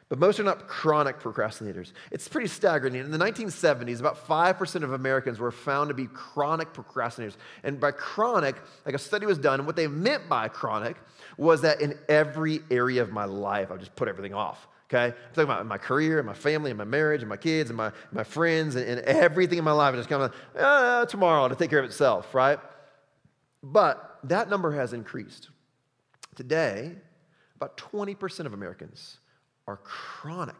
but 0.07 0.19
most 0.19 0.39
are 0.39 0.43
not 0.43 0.69
chronic 0.69 1.19
procrastinators. 1.19 1.91
It's 2.11 2.29
pretty 2.29 2.47
staggering. 2.47 2.95
In 2.95 3.11
the 3.11 3.17
1970s, 3.17 3.99
about 3.99 4.25
5% 4.25 4.83
of 4.83 4.93
Americans 4.93 5.37
were 5.37 5.51
found 5.51 5.89
to 5.89 5.93
be 5.93 6.07
chronic 6.07 6.71
procrastinators. 6.71 7.35
And 7.63 7.81
by 7.81 7.91
chronic, 7.91 8.55
like 8.85 8.95
a 8.95 8.99
study 8.99 9.25
was 9.25 9.37
done, 9.37 9.59
and 9.59 9.67
what 9.67 9.75
they 9.75 9.87
meant 9.87 10.29
by 10.29 10.47
chronic 10.47 10.95
was 11.35 11.59
that 11.63 11.81
in 11.81 11.99
every 12.07 12.61
area 12.71 13.01
of 13.01 13.11
my 13.11 13.25
life, 13.25 13.69
I 13.69 13.75
just 13.75 13.97
put 13.97 14.07
everything 14.07 14.33
off 14.33 14.65
okay? 14.93 15.05
I'm 15.05 15.33
talking 15.33 15.43
about 15.43 15.65
my 15.65 15.77
career 15.77 16.19
and 16.19 16.27
my 16.27 16.33
family 16.33 16.71
and 16.71 16.77
my 16.77 16.83
marriage 16.83 17.21
and 17.21 17.29
my 17.29 17.37
kids 17.37 17.69
and 17.69 17.77
my, 17.77 17.91
my 18.11 18.23
friends 18.23 18.75
and, 18.75 18.85
and 18.85 18.99
everything 19.01 19.57
in 19.57 19.63
my 19.63 19.71
life. 19.71 19.95
It's 19.95 20.07
kind 20.07 20.23
of 20.23 20.31
like, 20.31 20.63
uh, 20.63 21.05
tomorrow 21.05 21.47
to 21.47 21.55
take 21.55 21.69
care 21.69 21.79
of 21.79 21.85
itself, 21.85 22.33
right? 22.33 22.59
But 23.61 24.19
that 24.25 24.49
number 24.49 24.71
has 24.71 24.93
increased. 24.93 25.49
Today, 26.35 26.91
about 27.55 27.77
20% 27.77 28.45
of 28.45 28.53
Americans 28.53 29.19
are 29.67 29.77
chronic 29.77 30.55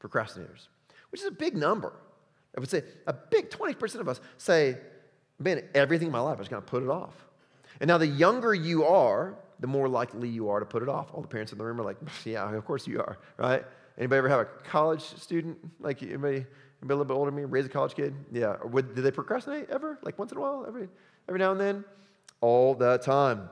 procrastinators, 0.00 0.68
which 1.10 1.20
is 1.20 1.26
a 1.26 1.32
big 1.32 1.56
number. 1.56 1.92
I 2.56 2.60
would 2.60 2.70
say 2.70 2.82
a 3.06 3.12
big 3.12 3.50
20% 3.50 4.00
of 4.00 4.08
us 4.08 4.20
say, 4.36 4.78
man, 5.38 5.62
everything 5.74 6.06
in 6.06 6.12
my 6.12 6.20
life, 6.20 6.36
I 6.36 6.40
just 6.40 6.50
going 6.50 6.62
to 6.62 6.68
put 6.68 6.82
it 6.82 6.88
off. 6.88 7.14
And 7.80 7.88
now 7.88 7.98
the 7.98 8.06
younger 8.06 8.54
you 8.54 8.84
are, 8.84 9.36
the 9.60 9.66
more 9.66 9.88
likely 9.88 10.28
you 10.28 10.48
are 10.50 10.60
to 10.60 10.66
put 10.66 10.82
it 10.82 10.88
off. 10.88 11.10
All 11.12 11.22
the 11.22 11.28
parents 11.28 11.52
in 11.52 11.58
the 11.58 11.64
room 11.64 11.80
are 11.80 11.84
like, 11.84 11.96
yeah, 12.24 12.52
of 12.52 12.64
course 12.64 12.86
you 12.86 13.00
are, 13.00 13.18
right? 13.36 13.64
Anybody 13.98 14.18
ever 14.18 14.28
have 14.28 14.40
a 14.40 14.44
college 14.64 15.02
student? 15.02 15.58
Like 15.80 16.02
anybody, 16.02 16.36
anybody 16.36 16.46
a 16.82 16.86
little 16.86 17.04
bit 17.04 17.14
older 17.14 17.30
than 17.30 17.40
me, 17.40 17.44
raise 17.44 17.66
a 17.66 17.68
college 17.68 17.94
kid? 17.94 18.14
Yeah. 18.32 18.56
Or 18.60 18.68
would, 18.68 18.94
did 18.94 19.02
they 19.02 19.10
procrastinate 19.10 19.68
ever? 19.70 19.98
Like 20.02 20.18
once 20.18 20.30
in 20.30 20.38
a 20.38 20.40
while? 20.40 20.64
Every, 20.66 20.88
every 21.28 21.40
now 21.40 21.50
and 21.50 21.60
then? 21.60 21.84
All 22.40 22.74
the 22.74 22.98
time. 22.98 23.48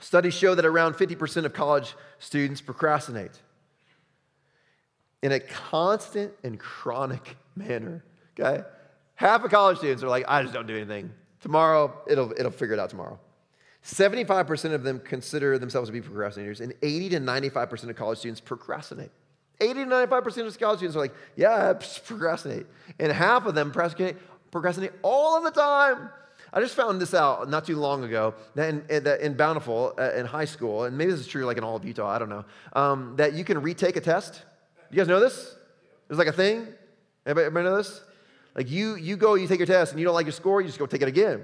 Studies 0.00 0.34
show 0.34 0.54
that 0.54 0.64
around 0.64 0.94
50% 0.94 1.44
of 1.44 1.52
college 1.52 1.94
students 2.18 2.60
procrastinate 2.62 3.38
in 5.22 5.32
a 5.32 5.40
constant 5.40 6.32
and 6.42 6.58
chronic 6.58 7.36
manner. 7.56 8.02
Okay? 8.38 8.64
Half 9.14 9.44
of 9.44 9.50
college 9.50 9.78
students 9.78 10.02
are 10.02 10.08
like, 10.08 10.24
I 10.26 10.42
just 10.42 10.54
don't 10.54 10.66
do 10.66 10.74
anything. 10.74 11.10
Tomorrow, 11.40 11.92
it'll, 12.08 12.32
it'll 12.32 12.50
figure 12.50 12.74
it 12.74 12.80
out 12.80 12.88
tomorrow. 12.88 13.20
75% 13.84 14.72
of 14.72 14.82
them 14.82 15.00
consider 15.00 15.58
themselves 15.58 15.88
to 15.88 15.92
be 15.92 16.00
procrastinators, 16.00 16.60
and 16.60 16.72
80 16.82 17.10
to 17.10 17.20
95% 17.20 17.90
of 17.90 17.96
college 17.96 18.18
students 18.18 18.40
procrastinate. 18.40 19.10
80 19.60 19.84
to 19.84 19.90
95% 19.90 20.46
of 20.46 20.58
college 20.58 20.78
students 20.78 20.96
are 20.96 21.00
like, 21.00 21.14
yeah, 21.36 21.70
I 21.70 21.72
procrastinate. 21.74 22.66
And 22.98 23.12
half 23.12 23.46
of 23.46 23.54
them 23.54 23.70
procrastinate, 23.70 24.16
procrastinate 24.50 24.92
all 25.02 25.36
of 25.36 25.44
the 25.44 25.50
time. 25.50 26.10
I 26.52 26.60
just 26.60 26.74
found 26.74 27.00
this 27.00 27.14
out 27.14 27.48
not 27.48 27.64
too 27.64 27.76
long 27.76 28.04
ago 28.04 28.34
that 28.56 28.68
in, 28.68 29.06
in 29.06 29.34
Bountiful, 29.34 29.94
uh, 29.98 30.12
in 30.12 30.26
high 30.26 30.44
school, 30.44 30.84
and 30.84 30.98
maybe 30.98 31.10
this 31.10 31.20
is 31.20 31.26
true 31.26 31.46
like 31.46 31.56
in 31.56 31.64
all 31.64 31.76
of 31.76 31.84
Utah, 31.84 32.08
I 32.08 32.18
don't 32.18 32.28
know, 32.28 32.44
um, 32.74 33.14
that 33.16 33.32
you 33.32 33.44
can 33.44 33.62
retake 33.62 33.96
a 33.96 34.00
test. 34.00 34.42
You 34.90 34.96
guys 34.98 35.08
know 35.08 35.20
this? 35.20 35.54
There's 36.08 36.18
like 36.18 36.28
a 36.28 36.32
thing. 36.32 36.66
Everybody, 37.24 37.46
everybody 37.46 37.64
know 37.64 37.76
this? 37.76 38.02
Like 38.54 38.70
you, 38.70 38.96
you 38.96 39.16
go, 39.16 39.34
you 39.34 39.48
take 39.48 39.60
your 39.60 39.66
test, 39.66 39.92
and 39.92 40.00
you 40.00 40.04
don't 40.04 40.14
like 40.14 40.26
your 40.26 40.32
score, 40.32 40.60
you 40.60 40.66
just 40.66 40.78
go 40.78 40.84
take 40.84 41.00
it 41.00 41.08
again. 41.08 41.42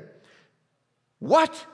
What? 1.21 1.67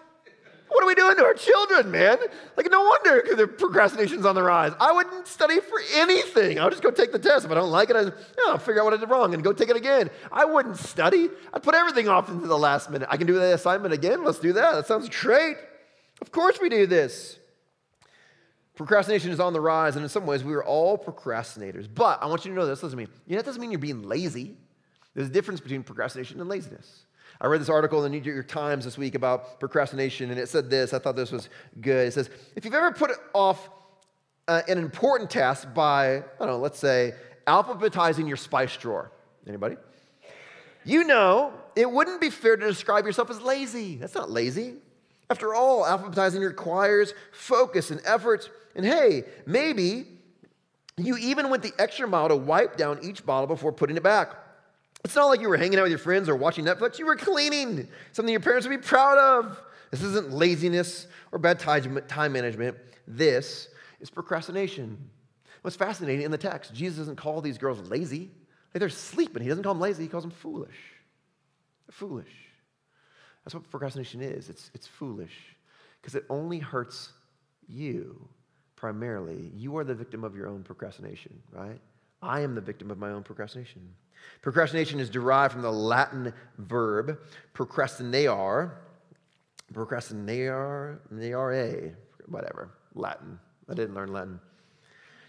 What 0.75 0.83
are 0.83 0.89
we 0.89 0.97
doing 0.97 1.17
to 1.19 1.23
our 1.23 1.35
children, 1.35 1.93
man? 1.93 2.19
Like, 2.57 2.69
no 2.69 2.83
wonder 2.83 3.37
the 3.37 3.47
procrastination's 3.47 4.27
on 4.27 4.35
the 4.35 4.43
rise. 4.43 4.73
I 4.81 4.91
wouldn't 4.91 5.29
study 5.29 5.61
for 5.61 5.79
anything. 5.95 6.59
I'll 6.59 6.69
just 6.69 6.83
go 6.83 6.91
take 6.91 7.13
the 7.13 7.19
test. 7.21 7.45
If 7.45 7.53
I 7.53 7.55
don't 7.55 7.71
like 7.71 7.91
it, 7.91 7.97
I, 7.97 8.11
will 8.51 8.59
figure 8.59 8.81
out 8.81 8.87
what 8.87 8.95
I 8.95 8.97
did 8.97 9.09
wrong 9.09 9.35
and 9.35 9.45
go 9.45 9.53
take 9.53 9.69
it 9.69 9.77
again. 9.77 10.11
I 10.33 10.45
wouldn't 10.45 10.77
study. 10.77 11.29
I'd 11.53 11.63
put 11.63 11.77
everything 11.77 12.09
off 12.09 12.29
into 12.29 12.49
the 12.49 12.59
last 12.59 12.91
minute. 12.91 13.07
I 13.09 13.17
can 13.17 13.29
do 13.29 13.35
the 13.35 13.55
assignment 13.55 13.95
again. 13.95 14.25
Let's 14.25 14.41
do 14.41 14.53
that. 14.55 14.73
That 14.73 14.89
sounds 14.89 15.09
great. 15.09 15.59
Of 16.21 16.33
course, 16.33 16.59
we 16.61 16.69
do 16.69 16.89
this. 16.89 17.39
Procrastination 18.75 19.31
is 19.31 19.39
on 19.39 19.53
the 19.53 19.61
rise, 19.61 19.95
and 19.95 20.03
in 20.03 20.09
some 20.09 20.27
ways, 20.27 20.43
we 20.43 20.55
are 20.55 20.65
all 20.65 20.99
procrastinators. 20.99 21.87
But 21.95 22.21
I 22.21 22.27
want 22.27 22.45
you 22.45 22.51
to 22.51 22.57
know 22.57 22.67
this. 22.67 22.83
Listen 22.83 22.99
to 22.99 23.05
me. 23.05 23.13
You 23.29 23.37
know, 23.37 23.43
that 23.43 23.47
doesn't 23.47 23.61
mean 23.61 23.71
you're 23.71 23.79
being 23.79 24.03
lazy. 24.03 24.57
There's 25.15 25.29
a 25.29 25.33
difference 25.33 25.61
between 25.61 25.85
procrastination 25.85 26.41
and 26.41 26.49
laziness. 26.49 27.07
I 27.45 27.47
read 27.47 27.61
this 27.61 27.69
article 27.69 28.03
in 28.03 28.11
the 28.11 28.19
New 28.19 28.33
York 28.33 28.49
Times 28.49 28.87
this 28.87 28.97
week 28.97 29.15
about 29.15 29.61
procrastination, 29.61 30.31
and 30.31 30.41
it 30.41 30.49
said 30.49 30.71
this. 30.71 30.95
I 30.95 30.99
thought 30.99 31.15
this 31.15 31.31
was 31.31 31.51
good. 31.79 32.09
It 32.09 32.15
says, 32.15 32.31
if 32.57 32.65
you've 32.65 32.73
ever 32.73 32.91
put 32.91 33.11
off 33.35 33.69
uh, 34.49 34.63
an 34.67 34.79
important 34.79 35.29
task 35.29 35.69
by, 35.75 36.17
I 36.17 36.23
don't 36.39 36.49
know, 36.49 36.57
let's 36.57 36.79
say, 36.79 37.13
alphabetizing 37.47 38.27
your 38.27 38.39
spice 38.39 38.75
drawer. 38.79 39.13
Anybody? 39.47 39.77
You 40.87 41.05
know, 41.05 41.53
it 41.77 41.91
wouldn't 41.91 42.19
be 42.19 42.31
fair 42.31 42.57
to 42.57 42.67
describe 42.67 43.05
yourself 43.05 43.29
as 43.29 43.43
lazy. 43.43 43.97
That's 43.97 44.15
not 44.15 44.31
lazy. 44.31 44.77
After 45.29 45.55
all, 45.55 45.85
alphabetizing 45.85 46.41
requires 46.41 47.13
focus 47.31 47.91
and 47.91 48.01
effort. 48.07 48.49
And 48.75 48.87
hey, 48.87 49.25
maybe 49.45 50.07
you 50.97 51.19
even 51.19 51.51
went 51.51 51.63
the 51.63 51.75
extra 51.79 52.09
mile 52.09 52.29
to 52.29 52.37
wipe 52.37 52.79
down 52.79 53.01
each 53.03 53.27
bottle 53.27 53.49
before 53.49 53.71
putting 53.71 53.99
it 53.99 54.03
back. 54.03 54.35
It's 55.05 55.15
not 55.15 55.27
like 55.27 55.41
you 55.41 55.49
were 55.49 55.57
hanging 55.57 55.79
out 55.79 55.83
with 55.83 55.93
your 55.93 55.99
friends 55.99 56.29
or 56.29 56.35
watching 56.35 56.65
Netflix. 56.65 56.99
You 56.99 57.07
were 57.07 57.17
cleaning, 57.17 57.89
something 58.13 58.33
your 58.33 58.41
parents 58.41 58.67
would 58.67 58.81
be 58.81 58.85
proud 58.85 59.19
of. 59.19 59.61
This 59.91 60.03
isn't 60.03 60.33
laziness 60.33 61.07
or 61.31 61.39
bad 61.39 61.61
time 61.61 62.33
management. 62.33 62.77
This 63.07 63.69
is 64.01 64.11
procrastination. 64.11 64.99
What's 65.63 65.77
fascinating 65.77 66.23
in 66.23 66.31
the 66.31 66.39
text, 66.39 66.75
Jesus 66.75 66.99
doesn't 66.99 67.17
call 67.17 67.41
these 67.41 67.59
girls 67.59 67.89
lazy. 67.91 68.31
Like 68.73 68.81
they're 68.81 68.89
sleeping. 68.89 69.43
He 69.43 69.49
doesn't 69.49 69.63
call 69.63 69.75
them 69.75 69.81
lazy, 69.81 70.03
he 70.03 70.09
calls 70.09 70.25
them 70.25 70.31
foolish. 70.31 70.77
They're 71.87 71.93
foolish. 71.93 72.33
That's 73.45 73.55
what 73.55 73.71
procrastination 73.71 74.23
is 74.23 74.49
it's, 74.49 74.71
it's 74.75 74.87
foolish 74.87 75.55
because 76.01 76.15
it 76.15 76.25
only 76.31 76.59
hurts 76.59 77.13
you 77.69 78.27
primarily. 78.75 79.53
You 79.55 79.77
are 79.77 79.85
the 79.85 79.95
victim 79.95 80.25
of 80.25 80.35
your 80.35 80.49
own 80.49 80.63
procrastination, 80.63 81.43
right? 81.53 81.81
I 82.23 82.41
am 82.41 82.55
the 82.55 82.61
victim 82.63 82.91
of 82.91 82.99
my 82.99 83.11
own 83.11 83.23
procrastination. 83.23 83.83
Procrastination 84.43 85.01
is 85.01 85.11
derived 85.11 85.53
from 85.53 85.63
the 85.63 85.73
Latin 85.73 86.33
verb 86.59 87.19
procrastinare, 87.55 88.73
procrastinare, 89.73 90.99
whatever, 92.27 92.71
Latin. 92.95 93.39
I 93.69 93.75
didn't 93.75 93.95
learn 93.95 94.13
Latin. 94.13 94.41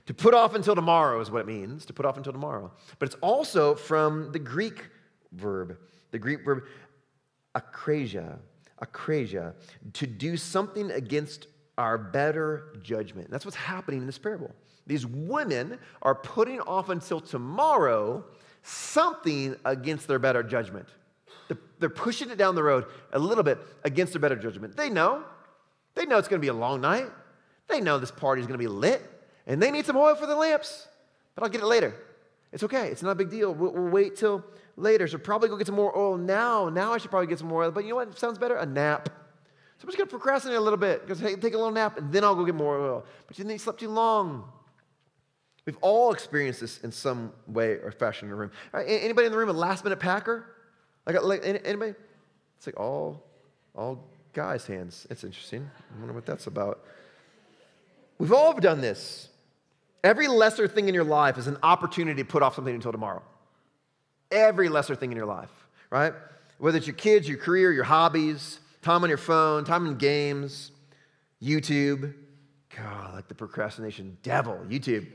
To 0.07 0.13
put 0.13 0.33
off 0.33 0.53
until 0.53 0.75
tomorrow 0.75 1.19
is 1.19 1.31
what 1.31 1.41
it 1.41 1.47
means, 1.47 1.85
to 1.85 1.93
put 1.93 2.05
off 2.05 2.17
until 2.17 2.33
tomorrow. 2.33 2.71
But 2.99 3.07
it's 3.07 3.17
also 3.21 3.75
from 3.75 4.31
the 4.31 4.39
Greek 4.39 4.89
verb, 5.31 5.77
the 6.11 6.19
Greek 6.19 6.45
verb 6.45 6.63
akrasia, 7.55 8.37
akrasia, 8.81 9.53
to 9.93 10.05
do 10.05 10.37
something 10.37 10.91
against 10.91 11.47
our 11.77 11.97
better 11.97 12.73
judgment. 12.83 13.31
That's 13.31 13.45
what's 13.45 13.57
happening 13.57 14.01
in 14.01 14.05
this 14.05 14.17
parable. 14.17 14.53
These 14.87 15.05
women 15.05 15.79
are 16.01 16.15
putting 16.15 16.59
off 16.61 16.89
until 16.89 17.19
tomorrow 17.19 18.23
something 18.65 19.55
against 19.63 20.07
their 20.07 20.19
better 20.19 20.43
judgment. 20.43 20.87
They're 21.79 21.89
pushing 21.89 22.29
it 22.29 22.37
down 22.37 22.55
the 22.55 22.63
road 22.63 22.85
a 23.13 23.19
little 23.19 23.43
bit 23.43 23.59
against 23.83 24.13
their 24.13 24.19
better 24.19 24.35
judgment. 24.35 24.75
They 24.75 24.89
know. 24.89 25.23
They 25.93 26.05
know 26.05 26.17
it's 26.17 26.27
going 26.27 26.39
to 26.39 26.45
be 26.45 26.49
a 26.49 26.53
long 26.53 26.81
night. 26.81 27.07
They 27.67 27.81
know 27.81 27.99
this 27.99 28.11
party 28.11 28.41
is 28.41 28.47
going 28.47 28.59
to 28.59 28.63
be 28.63 28.67
lit, 28.67 29.01
and 29.45 29.61
they 29.61 29.71
need 29.71 29.85
some 29.85 29.97
oil 29.97 30.15
for 30.15 30.25
the 30.25 30.35
lamps. 30.35 30.87
But 31.35 31.43
I'll 31.43 31.49
get 31.49 31.61
it 31.61 31.67
later. 31.67 31.93
It's 32.51 32.63
okay. 32.63 32.87
It's 32.87 33.03
not 33.03 33.11
a 33.11 33.15
big 33.15 33.29
deal. 33.29 33.53
We'll, 33.53 33.71
we'll 33.71 33.91
wait 33.91 34.15
till 34.15 34.43
later. 34.77 35.07
So 35.07 35.17
probably 35.17 35.49
go 35.49 35.57
get 35.57 35.67
some 35.67 35.75
more 35.75 35.95
oil 35.97 36.17
now. 36.17 36.69
Now 36.69 36.93
I 36.93 36.97
should 36.97 37.09
probably 37.09 37.27
get 37.27 37.39
some 37.39 37.47
more 37.47 37.63
oil. 37.63 37.71
But 37.71 37.83
you 37.83 37.91
know 37.91 37.97
what 37.97 38.17
sounds 38.17 38.37
better? 38.37 38.55
A 38.55 38.65
nap. 38.65 39.09
So 39.77 39.83
I'm 39.83 39.87
just 39.87 39.97
going 39.97 40.07
to 40.07 40.11
procrastinate 40.11 40.57
a 40.57 40.61
little 40.61 40.77
bit 40.77 41.01
because 41.01 41.19
hey, 41.19 41.35
take 41.35 41.53
a 41.53 41.57
little 41.57 41.71
nap 41.71 41.97
and 41.97 42.11
then 42.11 42.23
I'll 42.23 42.35
go 42.35 42.45
get 42.45 42.55
more 42.55 42.79
oil. 42.79 43.05
But 43.27 43.37
you 43.37 43.43
think 43.43 43.55
you 43.55 43.59
slept 43.59 43.79
too 43.81 43.89
long. 43.89 44.45
We've 45.65 45.77
all 45.81 46.13
experienced 46.13 46.61
this 46.61 46.79
in 46.81 46.91
some 46.91 47.31
way 47.47 47.73
or 47.73 47.91
fashion 47.91 48.27
in 48.27 48.29
the 48.29 48.35
room. 48.35 48.51
Right, 48.71 48.85
anybody 48.87 49.25
in 49.25 49.31
the 49.31 49.37
room 49.37 49.49
a 49.49 49.53
last 49.53 49.83
minute 49.83 49.99
packer? 49.99 50.45
Like, 51.07 51.21
like 51.23 51.41
anybody? 51.43 51.95
It's 52.57 52.67
like 52.67 52.79
all, 52.79 53.23
all 53.75 54.07
guys' 54.33 54.67
hands. 54.67 55.07
It's 55.09 55.23
interesting. 55.23 55.69
I 55.91 55.99
wonder 55.99 56.13
what 56.13 56.25
that's 56.25 56.45
about. 56.47 56.85
We've 58.19 58.31
all 58.31 58.53
done 58.53 58.79
this. 58.79 59.29
Every 60.03 60.27
lesser 60.27 60.67
thing 60.67 60.87
in 60.87 60.93
your 60.93 61.03
life 61.03 61.37
is 61.39 61.47
an 61.47 61.57
opportunity 61.63 62.21
to 62.21 62.27
put 62.27 62.43
off 62.43 62.55
something 62.55 62.73
until 62.73 62.91
tomorrow. 62.91 63.23
Every 64.31 64.69
lesser 64.69 64.95
thing 64.95 65.11
in 65.11 65.17
your 65.17 65.25
life, 65.25 65.49
right? 65.89 66.13
Whether 66.59 66.77
it's 66.77 66.87
your 66.87 66.95
kids, 66.95 67.27
your 67.27 67.39
career, 67.39 67.71
your 67.71 67.83
hobbies, 67.83 68.59
time 68.83 69.03
on 69.03 69.09
your 69.09 69.17
phone, 69.17 69.65
time 69.65 69.87
in 69.87 69.97
games, 69.97 70.71
YouTube. 71.41 72.13
God, 72.75 73.15
like 73.15 73.27
the 73.27 73.35
procrastination 73.35 74.17
devil, 74.21 74.59
YouTube 74.69 75.07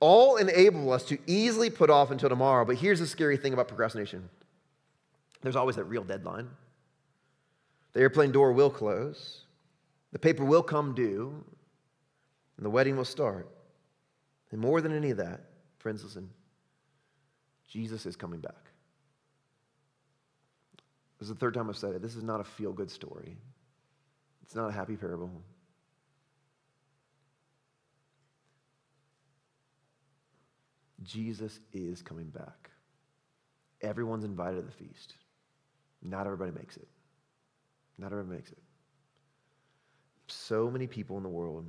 all 0.00 0.36
enable 0.36 0.92
us 0.92 1.04
to 1.04 1.18
easily 1.26 1.70
put 1.70 1.90
off 1.90 2.10
until 2.10 2.28
tomorrow. 2.28 2.64
But 2.64 2.76
here's 2.76 3.00
the 3.00 3.06
scary 3.06 3.36
thing 3.36 3.52
about 3.52 3.68
procrastination 3.68 4.28
there's 5.42 5.56
always 5.56 5.76
that 5.76 5.84
real 5.84 6.04
deadline. 6.04 6.48
The 7.92 8.00
airplane 8.00 8.32
door 8.32 8.52
will 8.52 8.70
close, 8.70 9.44
the 10.12 10.18
paper 10.18 10.44
will 10.44 10.62
come 10.62 10.94
due, 10.94 11.44
and 12.56 12.66
the 12.66 12.70
wedding 12.70 12.96
will 12.96 13.04
start. 13.04 13.48
And 14.50 14.60
more 14.60 14.80
than 14.80 14.92
any 14.92 15.10
of 15.10 15.18
that, 15.18 15.40
friends, 15.78 16.02
listen 16.02 16.30
Jesus 17.68 18.06
is 18.06 18.16
coming 18.16 18.40
back. 18.40 18.54
This 21.18 21.28
is 21.28 21.34
the 21.34 21.38
third 21.38 21.54
time 21.54 21.68
I've 21.68 21.76
said 21.76 21.94
it. 21.94 22.02
This 22.02 22.16
is 22.16 22.22
not 22.22 22.40
a 22.40 22.44
feel 22.44 22.72
good 22.72 22.90
story, 22.90 23.36
it's 24.42 24.54
not 24.54 24.68
a 24.68 24.72
happy 24.72 24.96
parable. 24.96 25.30
Jesus 31.02 31.60
is 31.72 32.02
coming 32.02 32.26
back. 32.26 32.70
Everyone's 33.80 34.24
invited 34.24 34.56
to 34.56 34.62
the 34.62 34.72
feast. 34.72 35.14
Not 36.02 36.26
everybody 36.26 36.50
makes 36.52 36.76
it. 36.76 36.88
Not 37.98 38.12
everybody 38.12 38.36
makes 38.36 38.50
it. 38.50 38.58
So 40.26 40.70
many 40.70 40.86
people 40.86 41.16
in 41.16 41.22
the 41.22 41.28
world 41.28 41.66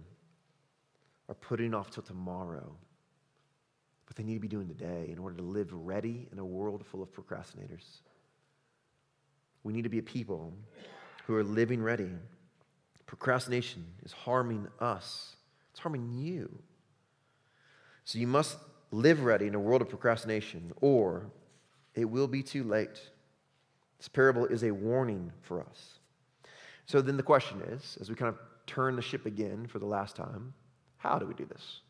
are 1.27 1.35
putting 1.35 1.73
off 1.73 1.91
till 1.91 2.03
tomorrow 2.03 2.75
what 4.07 4.15
they 4.15 4.23
need 4.23 4.33
to 4.33 4.39
be 4.39 4.47
doing 4.47 4.67
today 4.67 5.09
in 5.11 5.19
order 5.19 5.37
to 5.37 5.43
live 5.43 5.71
ready 5.71 6.27
in 6.31 6.39
a 6.39 6.45
world 6.45 6.83
full 6.85 7.03
of 7.03 7.13
procrastinators. 7.13 8.01
We 9.63 9.71
need 9.71 9.83
to 9.83 9.89
be 9.89 9.99
a 9.99 10.03
people 10.03 10.53
who 11.25 11.35
are 11.35 11.43
living 11.43 11.81
ready. 11.81 12.09
Procrastination 13.05 13.85
is 14.03 14.11
harming 14.11 14.67
us, 14.79 15.35
it's 15.71 15.79
harming 15.79 16.11
you. 16.11 16.49
So 18.03 18.17
you 18.17 18.25
must 18.25 18.57
live 18.91 19.23
ready 19.23 19.47
in 19.47 19.55
a 19.55 19.59
world 19.59 19.81
of 19.81 19.89
procrastination, 19.89 20.71
or 20.81 21.31
it 21.95 22.05
will 22.05 22.27
be 22.27 22.43
too 22.43 22.63
late. 22.63 23.01
This 23.97 24.07
parable 24.07 24.45
is 24.45 24.63
a 24.63 24.71
warning 24.71 25.31
for 25.41 25.61
us. 25.61 25.99
So 26.85 27.01
then 27.01 27.17
the 27.17 27.23
question 27.23 27.61
is, 27.61 27.97
as 28.01 28.09
we 28.09 28.15
kind 28.15 28.29
of 28.29 28.39
turn 28.65 28.95
the 28.95 29.01
ship 29.01 29.25
again 29.25 29.67
for 29.67 29.79
the 29.79 29.85
last 29.85 30.15
time, 30.15 30.53
how 30.97 31.19
do 31.19 31.25
we 31.25 31.33
do 31.33 31.45
this? 31.45 31.81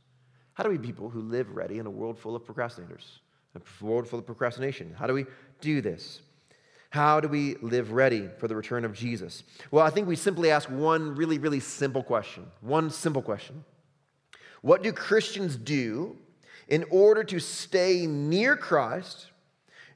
How 0.53 0.63
do 0.63 0.69
we 0.69 0.77
people 0.77 1.09
who 1.09 1.21
live 1.21 1.49
ready 1.51 1.79
in 1.79 1.85
a 1.85 1.89
world 1.89 2.19
full 2.19 2.35
of 2.35 2.43
procrastinators, 2.43 3.19
a 3.55 3.85
world 3.85 4.07
full 4.07 4.19
of 4.19 4.25
procrastination? 4.25 4.93
How 4.97 5.07
do 5.07 5.13
we 5.13 5.25
do 5.61 5.81
this? 5.81 6.21
How 6.89 7.19
do 7.19 7.27
we 7.27 7.55
live 7.61 7.91
ready 7.91 8.27
for 8.39 8.47
the 8.47 8.55
return 8.55 8.83
of 8.83 8.93
Jesus? 8.93 9.43
Well, 9.71 9.85
I 9.85 9.89
think 9.89 10.07
we 10.07 10.15
simply 10.15 10.49
ask 10.49 10.69
one 10.69 11.15
really, 11.15 11.37
really 11.37 11.59
simple 11.59 12.01
question. 12.01 12.47
One 12.61 12.89
simple 12.89 13.21
question. 13.21 13.63
What 14.61 14.81
do 14.81 14.91
Christians 14.91 15.55
do 15.55 16.17
in 16.69 16.85
order 16.89 17.23
to 17.25 17.39
stay 17.39 18.05
near 18.07 18.55
Christ 18.55 19.27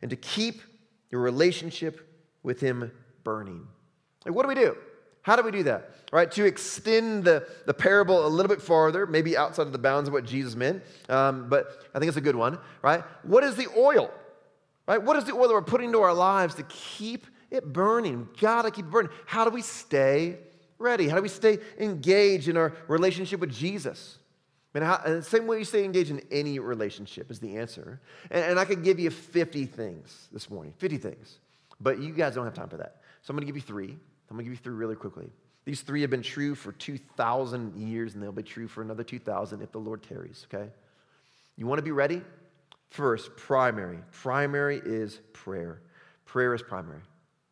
and 0.02 0.10
to 0.10 0.18
keep 0.18 0.62
your 1.10 1.22
relationship 1.22 2.10
with 2.42 2.60
Him 2.60 2.92
burning. 3.24 3.66
Like, 4.26 4.36
what 4.36 4.42
do 4.44 4.50
we 4.50 4.56
do? 4.56 4.76
How 5.22 5.38
do 5.38 5.44
we 5.44 5.52
do 5.52 5.64
that? 5.64 5.92
Right? 6.12 6.30
To 6.32 6.44
extend 6.44 7.24
the, 7.24 7.48
the 7.66 7.74
parable 7.74 8.26
a 8.26 8.28
little 8.28 8.50
bit 8.50 8.62
farther, 8.62 9.08
maybe 9.08 9.38
outside 9.38 9.68
of 9.68 9.72
the 9.72 9.78
bounds 9.78 10.10
of 10.10 10.14
what 10.14 10.26
Jesus 10.26 10.56
meant, 10.56 10.84
um, 11.08 11.48
but 11.50 11.88
I 11.96 12.00
think 12.00 12.10
it's 12.10 12.18
a 12.18 12.22
good 12.22 12.36
one, 12.36 12.58
right? 12.82 13.04
What 13.24 13.44
is 13.44 13.56
the 13.56 13.68
oil? 13.78 14.12
Right? 14.86 15.02
What 15.02 15.16
is 15.16 15.24
the 15.24 15.34
oil 15.34 15.48
that 15.48 15.54
we're 15.54 15.62
putting 15.62 15.88
into 15.88 16.02
our 16.02 16.14
lives 16.14 16.56
to 16.56 16.64
keep 16.64 17.28
it 17.50 17.72
burning? 17.72 18.28
We've 18.28 18.38
got 18.38 18.64
to 18.64 18.72
keep 18.72 18.86
it 18.86 18.92
burning. 18.92 19.12
How 19.26 19.46
do 19.46 19.52
we 19.52 19.62
stay 19.62 20.40
ready? 20.78 21.08
How 21.08 21.16
do 21.16 21.22
we 21.22 21.30
stay 21.30 21.60
engaged 21.80 22.50
in 22.50 22.58
our 22.58 22.74
relationship 22.88 23.40
with 23.40 23.54
Jesus? 23.54 24.18
And 24.74 24.84
the 25.18 25.22
same 25.22 25.46
way 25.46 25.60
you 25.60 25.66
stay 25.66 25.84
engaged 25.84 26.10
in 26.10 26.22
any 26.32 26.58
relationship 26.60 27.30
is 27.30 27.40
the 27.40 27.58
answer. 27.58 28.00
And, 28.32 28.44
and 28.44 28.60
I 28.60 28.66
could 28.66 28.84
give 28.84 29.00
you 29.00 29.10
50 29.10 29.66
things 29.66 30.28
this 30.32 30.50
morning, 30.50 30.74
50 30.78 30.98
things. 30.98 31.38
But 31.80 32.00
you 32.00 32.12
guys 32.12 32.36
don't 32.36 32.46
have 32.46 32.54
time 32.54 32.70
for 32.70 32.78
that. 32.78 32.98
So 33.22 33.32
I'm 33.32 33.36
going 33.36 33.42
to 33.42 33.46
give 33.46 33.56
you 33.56 33.62
three. 33.62 33.92
I'm 34.30 34.36
going 34.36 34.40
to 34.40 34.44
give 34.46 34.54
you 34.54 34.64
three 34.64 34.74
really 34.74 34.96
quickly. 34.96 35.30
These 35.66 35.82
three 35.82 36.02
have 36.02 36.10
been 36.10 36.24
true 36.24 36.56
for 36.56 36.72
2,000 36.72 37.76
years, 37.78 38.16
and 38.16 38.24
they'll 38.24 38.32
be 38.32 38.44
true 38.44 38.68
for 38.68 38.82
another 38.82 39.04
2,000 39.04 39.62
if 39.62 39.72
the 39.72 39.78
Lord 39.78 40.04
tarries, 40.04 40.46
okay? 40.52 40.70
You 41.56 41.68
want 41.68 41.80
to 41.80 41.84
be 41.84 41.92
ready? 41.92 42.22
First, 42.90 43.36
primary. 43.38 44.00
Primary 44.12 44.82
is 44.84 45.20
prayer. 45.34 45.82
Prayer 46.26 46.54
is 46.54 46.62
primary. 46.62 47.02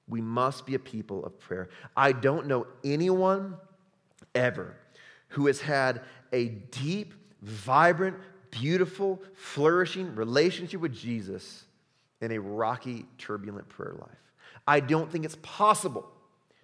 We 0.07 0.21
must 0.21 0.65
be 0.65 0.75
a 0.75 0.79
people 0.79 1.23
of 1.23 1.39
prayer. 1.39 1.69
I 1.95 2.11
don't 2.11 2.47
know 2.47 2.67
anyone 2.83 3.55
ever 4.35 4.75
who 5.31 5.47
has 5.47 5.59
had 5.61 6.01
a 6.31 6.49
deep, 6.49 7.13
vibrant, 7.41 8.17
beautiful, 8.51 9.21
flourishing 9.33 10.15
relationship 10.15 10.79
with 10.79 10.93
Jesus 10.93 11.65
in 12.21 12.31
a 12.31 12.39
rocky, 12.39 13.05
turbulent 13.17 13.67
prayer 13.67 13.95
life. 13.99 14.31
I 14.67 14.79
don't 14.79 15.11
think 15.11 15.25
it's 15.25 15.37
possible 15.41 16.07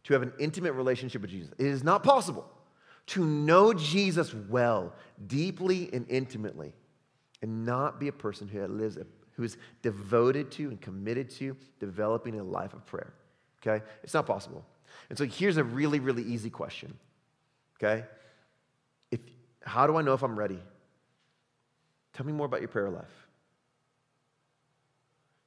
to 0.04 0.14
have 0.14 0.22
an 0.22 0.34
intimate 0.40 0.74
relationship 0.74 1.22
with 1.22 1.32
Jesus. 1.32 1.52
It 1.58 1.66
is 1.66 1.84
not 1.84 2.04
possible 2.04 2.50
to 3.08 3.26
know 3.26 3.74
Jesus 3.74 4.34
well, 4.34 4.94
deeply, 5.28 5.90
and 5.94 6.06
intimately, 6.10 6.74
and 7.42 7.66
not 7.66 8.00
be 8.00 8.10
a 8.10 8.14
person 8.14 8.48
who 8.48 8.66
lives, 8.68 8.98
who 9.34 9.44
is 9.44 9.58
devoted 9.82 10.52
to 10.52 10.70
and 10.70 10.80
committed 10.82 11.30
to 11.30 11.56
developing 11.80 12.40
a 12.40 12.44
life 12.44 12.74
of 12.74 12.86
prayer. 12.86 13.14
Okay? 13.62 13.84
It's 14.04 14.14
not 14.14 14.26
possible. 14.26 14.66
And 15.10 15.18
so 15.18 15.26
here's 15.26 15.58
a 15.58 15.64
really, 15.64 16.00
really 16.00 16.24
easy 16.24 16.50
question. 16.50 16.98
Okay? 17.78 18.04
How 19.68 19.86
do 19.86 19.98
I 19.98 20.02
know 20.02 20.14
if 20.14 20.24
I'm 20.24 20.40
ready? 20.40 20.60
Tell 22.14 22.26
me 22.26 22.32
more 22.32 22.46
about 22.46 22.62
your 22.62 22.70
prayer 22.70 22.90
life. 22.90 23.28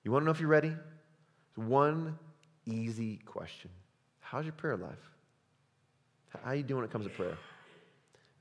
You 0.05 0.13
want 0.13 0.23
to 0.23 0.27
know 0.27 0.31
if 0.31 0.41
you're 0.41 0.49
ready? 0.49 0.69
It's 0.69 1.57
one 1.57 2.19
easy 2.67 3.17
question. 3.25 3.71
How's 4.21 4.45
your 4.45 4.53
prayer 4.53 4.77
life? 4.77 4.93
How 6.29 6.51
are 6.51 6.55
you 6.55 6.63
doing 6.63 6.83
when 6.83 6.89
it 6.89 6.93
comes 6.93 7.07
to 7.07 7.11
prayer? 7.11 7.39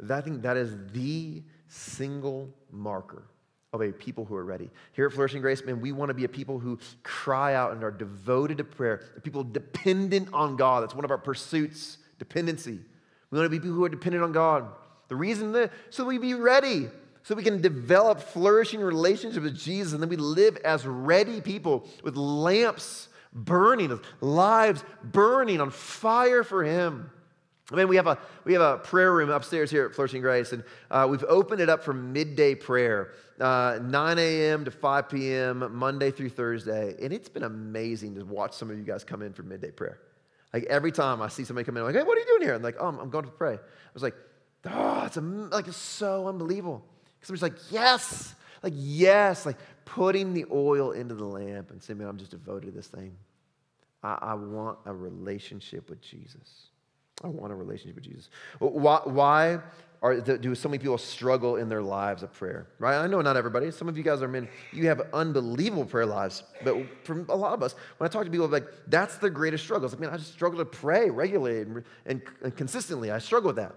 I 0.10 0.22
think 0.22 0.42
that 0.42 0.58
is 0.58 0.76
the 0.92 1.44
single 1.70 2.50
marker 2.72 3.24
of 3.72 3.82
a 3.82 3.94
people 3.94 4.26
who 4.26 4.36
are 4.36 4.44
ready. 4.44 4.70
Here 4.92 5.06
at 5.06 5.13
Flourishing 5.13 5.42
Grace, 5.42 5.63
man, 5.63 5.80
we 5.80 5.94
want 5.94 6.10
to 6.10 6.13
be 6.13 6.26
a 6.26 6.30
people 6.30 6.60
who 6.60 6.78
cry 7.04 7.54
out 7.54 7.72
and 7.72 7.84
are 7.86 7.92
devoted 7.92 8.58
to 8.58 8.65
prayer, 8.65 9.02
people 9.24 9.46
dependent 9.46 10.28
on 10.34 10.58
God. 10.58 10.84
That's 10.84 10.96
one 10.96 11.06
of 11.06 11.12
our 11.12 11.18
pursuits, 11.18 12.00
dependency. 12.18 12.80
We 13.32 13.38
want 13.38 13.46
to 13.46 13.50
be 13.50 13.60
people 13.60 13.76
who 13.76 13.86
are 13.86 13.89
dependent 13.89 14.26
on 14.26 14.34
God. 14.34 14.68
The 15.10 15.15
reason 15.15 15.52
that, 15.54 15.72
so 15.89 16.06
we 16.06 16.17
be 16.17 16.36
ready, 16.36 16.88
so 17.24 17.36
we 17.36 17.43
can 17.43 17.62
develop 17.62 18.22
flourishing 18.22 18.80
relationships 18.80 19.43
with 19.43 19.58
Jesus, 19.58 19.93
and 19.93 20.02
then 20.02 20.10
we 20.10 20.15
live 20.15 20.58
as 20.58 20.86
ready 20.86 21.41
people 21.41 21.88
with 22.04 22.15
lamps 22.15 23.10
burning, 23.34 24.00
lives 24.22 24.84
burning 25.04 25.62
on 25.62 25.72
fire 25.72 26.43
for 26.43 26.63
Him. 26.63 27.10
I 27.72 27.76
mean, 27.76 27.88
we 27.88 27.98
have 27.98 28.08
a 28.08 28.17
we 28.45 28.54
have 28.54 28.62
a 28.62 28.78
prayer 28.78 29.13
room 29.13 29.30
upstairs 29.30 29.69
here 29.69 29.86
at 29.86 29.93
Flourishing 29.93 30.22
Grace, 30.22 30.54
and 30.54 30.63
uh, 30.89 31.08
we've 31.10 31.24
opened 31.26 31.62
it 31.62 31.69
up 31.69 31.84
for 31.84 31.93
midday 31.93 32.56
prayer, 32.56 33.12
uh, 33.39 33.80
9 33.82 34.17
a.m. 34.17 34.65
to 34.65 34.72
5 34.72 35.10
p.m. 35.10 35.76
Monday 35.76 36.10
through 36.10 36.30
Thursday, 36.30 36.95
and 37.02 37.13
it's 37.13 37.30
been 37.30 37.43
amazing 37.43 38.15
to 38.15 38.26
watch 38.26 38.54
some 38.54 38.72
of 38.72 38.78
you 38.78 38.84
guys 38.84 39.04
come 39.04 39.22
in 39.22 39.34
for 39.34 39.43
midday 39.43 39.69
prayer. 39.69 40.00
Like 40.52 40.63
every 40.63 40.91
time 40.91 41.22
I 41.22 41.28
see 41.28 41.43
somebody 41.43 41.65
come 41.65 41.78
in, 41.78 41.82
I'm 41.82 41.88
like, 41.88 41.95
"Hey, 41.95 42.04
what 42.04 42.17
are 42.17 42.22
you 42.22 42.28
doing 42.28 42.41
here?" 42.41 42.56
I'm 42.56 42.63
like, 42.63 42.78
"Oh, 42.80 42.88
I'm 42.88 43.10
going 43.12 43.26
to 43.26 43.32
pray." 43.32 43.54
I 43.54 43.91
was 43.93 44.02
like, 44.02 44.15
"Oh, 44.65 45.04
it's 45.06 45.17
like 45.17 45.67
it's 45.67 45.78
so 45.78 46.28
unbelievable." 46.28 46.84
Because 47.19 47.39
Somebody's 47.39 47.62
like, 47.62 47.72
"Yes, 47.72 48.36
like 48.63 48.74
yes, 48.76 49.45
like 49.45 49.58
putting 49.86 50.34
the 50.34 50.45
oil 50.52 50.91
into 50.91 51.15
the 51.15 51.26
lamp 51.26 51.72
and 51.72 51.82
saying, 51.82 52.00
"Man, 52.00 52.08
I'm 52.08 52.17
just 52.17 52.32
devoted 52.32 52.67
to 52.67 52.72
this 52.72 52.88
thing." 52.88 53.15
I, 54.04 54.17
I 54.22 54.34
want 54.34 54.80
a 54.86 54.93
relationship 54.93 55.89
with 55.89 56.02
Jesus. 56.02 56.69
I 57.24 57.28
want 57.28 57.52
a 57.52 57.56
relationship 57.56 57.95
with 57.95 58.06
Jesus. 58.06 58.30
Why, 58.60 59.02
why 59.04 59.60
are, 60.02 60.22
do 60.22 60.56
so 60.56 60.69
many 60.69 60.80
people 60.80 60.98
struggle 60.98 61.58
in 61.58 61.67
their 61.67 61.82
lives 61.82 62.24
of 62.24 62.32
prayer? 62.32 62.67
Right? 62.80 62.98
I 62.98 63.08
know 63.08 63.22
not 63.22 63.36
everybody. 63.36 63.72
Some 63.72 63.89
of 63.89 63.98
you 63.98 64.04
guys 64.04 64.22
are 64.22 64.28
men, 64.30 64.48
you 64.72 64.88
have 64.88 65.02
unbelievable 65.13 65.86
prayer 65.86 66.06
lives. 66.06 66.43
But 66.63 66.78
for 67.04 67.26
a 67.28 67.36
lot 67.36 67.54
of 67.54 67.62
us, 67.62 67.76
when 67.98 68.10
I 68.10 68.12
talk 68.12 68.24
to 68.24 68.32
people, 68.32 68.48
like, 68.48 68.67
that's 68.88 69.17
the 69.17 69.30
greatest 69.30 69.65
struggle. 69.65 69.86
It's 69.86 69.93
like, 69.93 70.00
man, 70.00 70.12
I 70.12 70.17
just 70.17 70.32
struggle 70.32 70.60
to 70.60 70.65
pray 70.65 71.10
regularly 71.10 71.62
and, 71.62 71.84
and, 72.06 72.22
and 72.41 72.56
consistently. 72.56 73.12
I 73.12 73.19
struggle 73.19 73.48
with 73.48 73.58
that. 73.58 73.76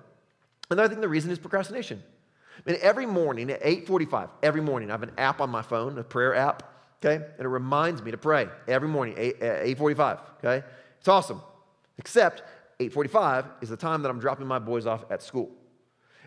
And 0.71 0.81
I 0.81 0.89
think 0.89 1.01
the 1.01 1.09
reason 1.09 1.31
is 1.31 1.39
procrastination. 1.39 2.03
I 2.67 2.71
mean, 2.71 2.81
every 2.83 3.07
morning 3.07 3.51
at 3.51 3.63
8.45, 3.63 4.31
every 4.43 4.61
morning, 4.61 4.91
I 4.91 4.95
have 4.95 5.03
an 5.03 5.13
app 5.19 5.41
on 5.41 5.51
my 5.51 5.63
phone, 5.63 5.99
a 5.99 6.05
prayer 6.05 6.35
app 6.35 6.73
okay? 7.05 7.25
And 7.37 7.45
it 7.45 7.49
reminds 7.49 8.03
me 8.03 8.11
to 8.11 8.17
pray 8.17 8.49
every 8.69 8.89
morning, 8.89 9.15
8, 9.19 9.41
8.45, 9.41 10.21
okay? 10.39 10.67
It's 10.99 11.09
awesome. 11.09 11.41
Except 11.99 12.43
8.45 12.81 13.47
is 13.63 13.69
the 13.69 13.77
time 13.77 14.03
that 14.03 14.11
I'm 14.11 14.19
dropping 14.19 14.47
my 14.47 14.59
boys 14.59 14.87
off 14.87 15.05
at 15.11 15.23
school. 15.23 15.51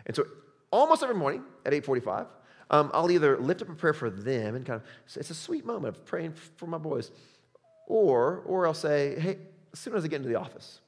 And 0.04 0.14
so 0.14 0.26
almost 0.70 1.02
every 1.02 1.14
morning 1.14 1.44
at 1.64 1.72
8.45, 1.72 2.26
um, 2.70 2.90
I'll 2.92 3.10
either 3.10 3.38
lift 3.38 3.62
up 3.62 3.68
a 3.68 3.74
prayer 3.74 3.94
for 3.94 4.10
them 4.10 4.54
and 4.54 4.66
kind 4.66 4.80
of, 4.80 5.16
it's 5.16 5.30
a 5.30 5.34
sweet 5.34 5.64
moment 5.64 5.96
of 5.96 6.04
praying 6.04 6.34
for 6.56 6.66
my 6.66 6.78
boys. 6.78 7.10
Or, 7.86 8.42
or 8.46 8.66
I'll 8.66 8.74
say, 8.74 9.18
hey, 9.18 9.38
as 9.72 9.78
soon 9.78 9.94
as 9.94 10.04
I 10.04 10.08
get 10.08 10.16
into 10.16 10.28
the 10.28 10.38
office, 10.38 10.80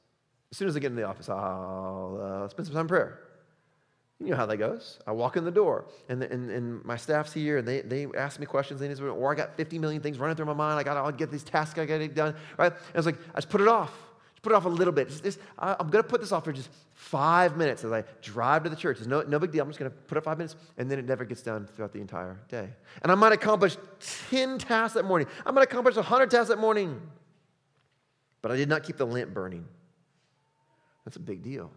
as 0.50 0.58
soon 0.58 0.68
as 0.68 0.76
I 0.76 0.80
get 0.80 0.88
into 0.90 1.02
the 1.02 1.08
office, 1.08 1.28
I'll 1.28 2.42
uh, 2.44 2.48
spend 2.48 2.66
some 2.66 2.74
time 2.74 2.82
in 2.82 2.88
prayer. 2.88 3.20
You 4.20 4.30
know 4.30 4.36
how 4.36 4.46
that 4.46 4.56
goes. 4.56 4.98
I 5.06 5.12
walk 5.12 5.36
in 5.36 5.44
the 5.44 5.50
door, 5.50 5.84
and, 6.08 6.22
and, 6.24 6.50
and 6.50 6.84
my 6.84 6.96
staff's 6.96 7.32
here, 7.32 7.58
and 7.58 7.68
they, 7.68 7.82
they 7.82 8.06
ask 8.16 8.40
me 8.40 8.46
questions, 8.46 8.80
they 8.80 8.88
need 8.88 8.96
to, 8.96 9.08
or 9.08 9.32
I 9.32 9.36
got 9.36 9.56
50 9.56 9.78
million 9.78 10.02
things 10.02 10.18
running 10.18 10.34
through 10.34 10.46
my 10.46 10.54
mind. 10.54 10.78
I 10.78 10.82
got 10.82 11.06
to 11.06 11.12
get 11.12 11.30
these 11.30 11.44
tasks 11.44 11.78
I 11.78 11.86
got 11.86 11.98
to 11.98 12.08
get 12.08 12.16
done, 12.16 12.34
right? 12.56 12.72
And 12.72 12.94
I 12.94 12.98
was 12.98 13.06
like, 13.06 13.18
I 13.32 13.36
just 13.36 13.48
put 13.48 13.60
it 13.60 13.68
off. 13.68 13.92
Just 14.34 14.42
put 14.42 14.52
it 14.52 14.56
off 14.56 14.64
a 14.64 14.68
little 14.68 14.92
bit. 14.92 15.08
Just, 15.08 15.22
just, 15.22 15.38
I, 15.56 15.76
I'm 15.78 15.88
going 15.88 16.02
to 16.02 16.08
put 16.08 16.20
this 16.20 16.32
off 16.32 16.44
for 16.44 16.52
just 16.52 16.68
five 16.94 17.56
minutes 17.56 17.84
as 17.84 17.92
I 17.92 18.02
drive 18.20 18.64
to 18.64 18.70
the 18.70 18.76
church. 18.76 18.98
It's 18.98 19.06
no, 19.06 19.22
no 19.22 19.38
big 19.38 19.52
deal. 19.52 19.62
I'm 19.62 19.68
just 19.68 19.78
going 19.78 19.90
to 19.90 19.96
put 19.96 20.18
it 20.18 20.24
five 20.24 20.36
minutes, 20.36 20.56
and 20.76 20.90
then 20.90 20.98
it 20.98 21.04
never 21.04 21.24
gets 21.24 21.42
done 21.42 21.68
throughout 21.68 21.92
the 21.92 22.00
entire 22.00 22.40
day. 22.48 22.68
And 23.02 23.12
I 23.12 23.14
might 23.14 23.32
accomplish 23.32 23.76
10 24.30 24.58
tasks 24.58 24.94
that 24.94 25.04
morning. 25.04 25.28
I 25.46 25.52
might 25.52 25.62
accomplish 25.62 25.94
100 25.94 26.28
tasks 26.28 26.48
that 26.48 26.58
morning. 26.58 27.00
But 28.42 28.50
I 28.50 28.56
did 28.56 28.68
not 28.68 28.82
keep 28.82 28.96
the 28.96 29.06
lamp 29.06 29.32
burning. 29.32 29.64
That's 31.04 31.16
a 31.16 31.20
big 31.20 31.42
deal. 31.42 31.70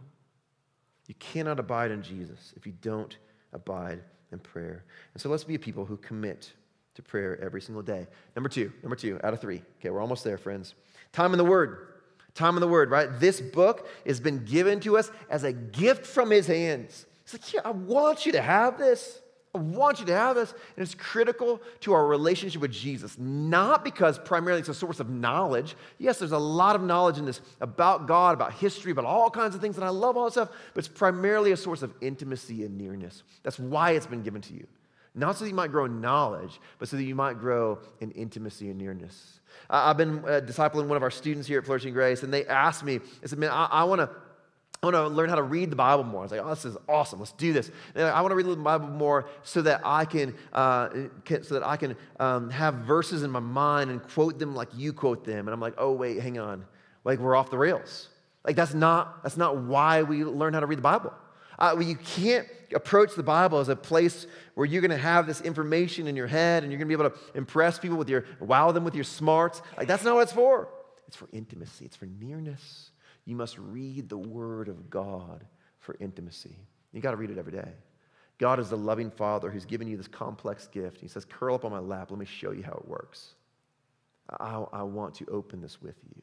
You 1.11 1.15
cannot 1.19 1.59
abide 1.59 1.91
in 1.91 2.03
Jesus 2.03 2.53
if 2.55 2.65
you 2.65 2.71
don't 2.81 3.17
abide 3.51 3.99
in 4.31 4.39
prayer. 4.39 4.85
And 5.13 5.21
so 5.21 5.27
let's 5.27 5.43
be 5.43 5.55
a 5.55 5.59
people 5.59 5.83
who 5.83 5.97
commit 5.97 6.53
to 6.95 7.01
prayer 7.01 7.37
every 7.41 7.59
single 7.59 7.83
day. 7.83 8.07
Number 8.33 8.47
two, 8.47 8.71
number 8.81 8.95
two 8.95 9.19
out 9.21 9.33
of 9.33 9.41
three. 9.41 9.61
Okay, 9.77 9.89
we're 9.89 9.99
almost 9.99 10.23
there, 10.23 10.37
friends. 10.37 10.73
Time 11.11 11.33
in 11.33 11.37
the 11.37 11.43
Word. 11.43 11.89
Time 12.33 12.55
in 12.55 12.61
the 12.61 12.67
Word, 12.69 12.91
right? 12.91 13.09
This 13.19 13.41
book 13.41 13.89
has 14.05 14.21
been 14.21 14.45
given 14.45 14.79
to 14.79 14.97
us 14.97 15.11
as 15.29 15.43
a 15.43 15.51
gift 15.51 16.05
from 16.05 16.31
His 16.31 16.47
hands. 16.47 17.05
It's 17.23 17.33
like, 17.33 17.53
yeah, 17.55 17.59
I 17.65 17.71
want 17.71 18.25
you 18.25 18.31
to 18.31 18.41
have 18.41 18.77
this. 18.77 19.19
I 19.53 19.57
want 19.57 19.99
you 19.99 20.05
to 20.05 20.13
have 20.13 20.35
this. 20.35 20.51
And 20.51 20.83
it's 20.83 20.95
critical 20.95 21.61
to 21.81 21.93
our 21.93 22.07
relationship 22.07 22.61
with 22.61 22.71
Jesus, 22.71 23.17
not 23.17 23.83
because 23.83 24.17
primarily 24.17 24.61
it's 24.61 24.69
a 24.69 24.73
source 24.73 24.99
of 24.99 25.09
knowledge. 25.09 25.75
Yes, 25.97 26.19
there's 26.19 26.31
a 26.31 26.37
lot 26.37 26.75
of 26.75 26.81
knowledge 26.81 27.17
in 27.17 27.25
this 27.25 27.41
about 27.59 28.07
God, 28.07 28.33
about 28.33 28.53
history, 28.53 28.91
about 28.91 29.05
all 29.05 29.29
kinds 29.29 29.53
of 29.53 29.61
things, 29.61 29.75
and 29.75 29.83
I 29.83 29.89
love 29.89 30.15
all 30.15 30.25
that 30.25 30.31
stuff, 30.31 30.49
but 30.73 30.79
it's 30.79 30.87
primarily 30.87 31.51
a 31.51 31.57
source 31.57 31.81
of 31.81 31.93
intimacy 31.99 32.63
and 32.63 32.77
nearness. 32.77 33.23
That's 33.43 33.59
why 33.59 33.91
it's 33.91 34.07
been 34.07 34.23
given 34.23 34.41
to 34.43 34.53
you. 34.53 34.67
Not 35.13 35.35
so 35.35 35.43
that 35.43 35.49
you 35.49 35.55
might 35.55 35.71
grow 35.71 35.83
in 35.83 35.99
knowledge, 35.99 36.61
but 36.79 36.87
so 36.87 36.95
that 36.95 37.03
you 37.03 37.15
might 37.15 37.37
grow 37.37 37.79
in 37.99 38.11
intimacy 38.11 38.69
and 38.69 38.79
nearness. 38.79 39.41
I've 39.69 39.97
been 39.97 40.19
uh, 40.19 40.39
discipling 40.45 40.87
one 40.87 40.95
of 40.95 41.03
our 41.03 41.11
students 41.11 41.47
here 41.47 41.59
at 41.59 41.65
Flourishing 41.65 41.93
Grace, 41.93 42.23
and 42.23 42.33
they 42.33 42.45
asked 42.45 42.85
me, 42.85 43.01
I 43.21 43.27
said, 43.27 43.37
man, 43.37 43.51
I, 43.51 43.65
I 43.65 43.83
want 43.83 43.99
to 43.99 44.09
I 44.83 44.87
want 44.87 44.95
to 44.95 45.07
learn 45.09 45.29
how 45.29 45.35
to 45.35 45.43
read 45.43 45.69
the 45.69 45.75
Bible 45.75 46.03
more. 46.03 46.21
I 46.21 46.23
was 46.23 46.31
like, 46.31 46.41
oh, 46.43 46.49
this 46.49 46.65
is 46.65 46.75
awesome. 46.89 47.19
Let's 47.19 47.33
do 47.33 47.53
this. 47.53 47.69
And 47.93 48.05
I 48.07 48.19
want 48.21 48.31
to 48.31 48.35
read 48.35 48.47
the 48.47 48.55
Bible 48.55 48.87
more 48.87 49.29
so 49.43 49.61
that 49.61 49.81
I 49.83 50.05
can, 50.05 50.33
uh, 50.53 50.89
so 51.43 51.53
that 51.53 51.63
I 51.63 51.77
can 51.77 51.95
um, 52.19 52.49
have 52.49 52.73
verses 52.75 53.21
in 53.21 53.29
my 53.29 53.39
mind 53.39 53.91
and 53.91 54.01
quote 54.01 54.39
them 54.39 54.55
like 54.55 54.69
you 54.75 54.91
quote 54.91 55.23
them. 55.23 55.47
And 55.47 55.49
I'm 55.49 55.59
like, 55.59 55.75
oh 55.77 55.91
wait, 55.91 56.19
hang 56.19 56.39
on, 56.39 56.65
like 57.03 57.19
we're 57.19 57.35
off 57.35 57.51
the 57.51 57.59
rails. 57.59 58.09
Like 58.43 58.55
that's 58.55 58.73
not 58.73 59.21
that's 59.21 59.37
not 59.37 59.57
why 59.57 60.01
we 60.01 60.23
learn 60.23 60.55
how 60.55 60.61
to 60.61 60.65
read 60.65 60.79
the 60.79 60.83
Bible. 60.83 61.13
Uh, 61.59 61.77
you 61.79 61.95
can't 61.95 62.47
approach 62.73 63.13
the 63.13 63.21
Bible 63.21 63.59
as 63.59 63.69
a 63.69 63.75
place 63.75 64.25
where 64.55 64.65
you're 64.65 64.81
going 64.81 64.89
to 64.89 64.97
have 64.97 65.27
this 65.27 65.41
information 65.41 66.07
in 66.07 66.15
your 66.15 66.25
head 66.25 66.63
and 66.63 66.71
you're 66.71 66.79
going 66.79 66.89
to 66.89 66.97
be 66.97 67.03
able 67.03 67.15
to 67.15 67.37
impress 67.37 67.77
people 67.77 67.97
with 67.97 68.09
your 68.09 68.25
wow 68.39 68.71
them 68.71 68.83
with 68.83 68.95
your 68.95 69.03
smarts. 69.03 69.61
Like 69.77 69.87
that's 69.87 70.03
not 70.03 70.15
what 70.15 70.21
it's 70.21 70.33
for. 70.33 70.69
It's 71.07 71.17
for 71.17 71.29
intimacy. 71.31 71.85
It's 71.85 71.95
for 71.95 72.07
nearness. 72.07 72.90
You 73.25 73.35
must 73.35 73.57
read 73.57 74.09
the 74.09 74.17
Word 74.17 74.67
of 74.67 74.89
God 74.89 75.45
for 75.79 75.95
intimacy. 75.99 76.55
You 76.91 77.01
got 77.01 77.11
to 77.11 77.17
read 77.17 77.29
it 77.29 77.37
every 77.37 77.53
day. 77.53 77.71
God 78.37 78.59
is 78.59 78.69
the 78.69 78.77
loving 78.77 79.11
Father 79.11 79.51
who's 79.51 79.65
given 79.65 79.87
you 79.87 79.97
this 79.97 80.07
complex 80.07 80.67
gift. 80.67 80.99
He 80.99 81.07
says, 81.07 81.25
Curl 81.25 81.55
up 81.55 81.65
on 81.65 81.71
my 81.71 81.79
lap. 81.79 82.09
Let 82.09 82.19
me 82.19 82.25
show 82.25 82.51
you 82.51 82.63
how 82.63 82.73
it 82.73 82.87
works. 82.87 83.35
I, 84.39 84.63
I 84.73 84.83
want 84.83 85.15
to 85.15 85.25
open 85.27 85.61
this 85.61 85.81
with 85.81 85.95
you. 86.15 86.21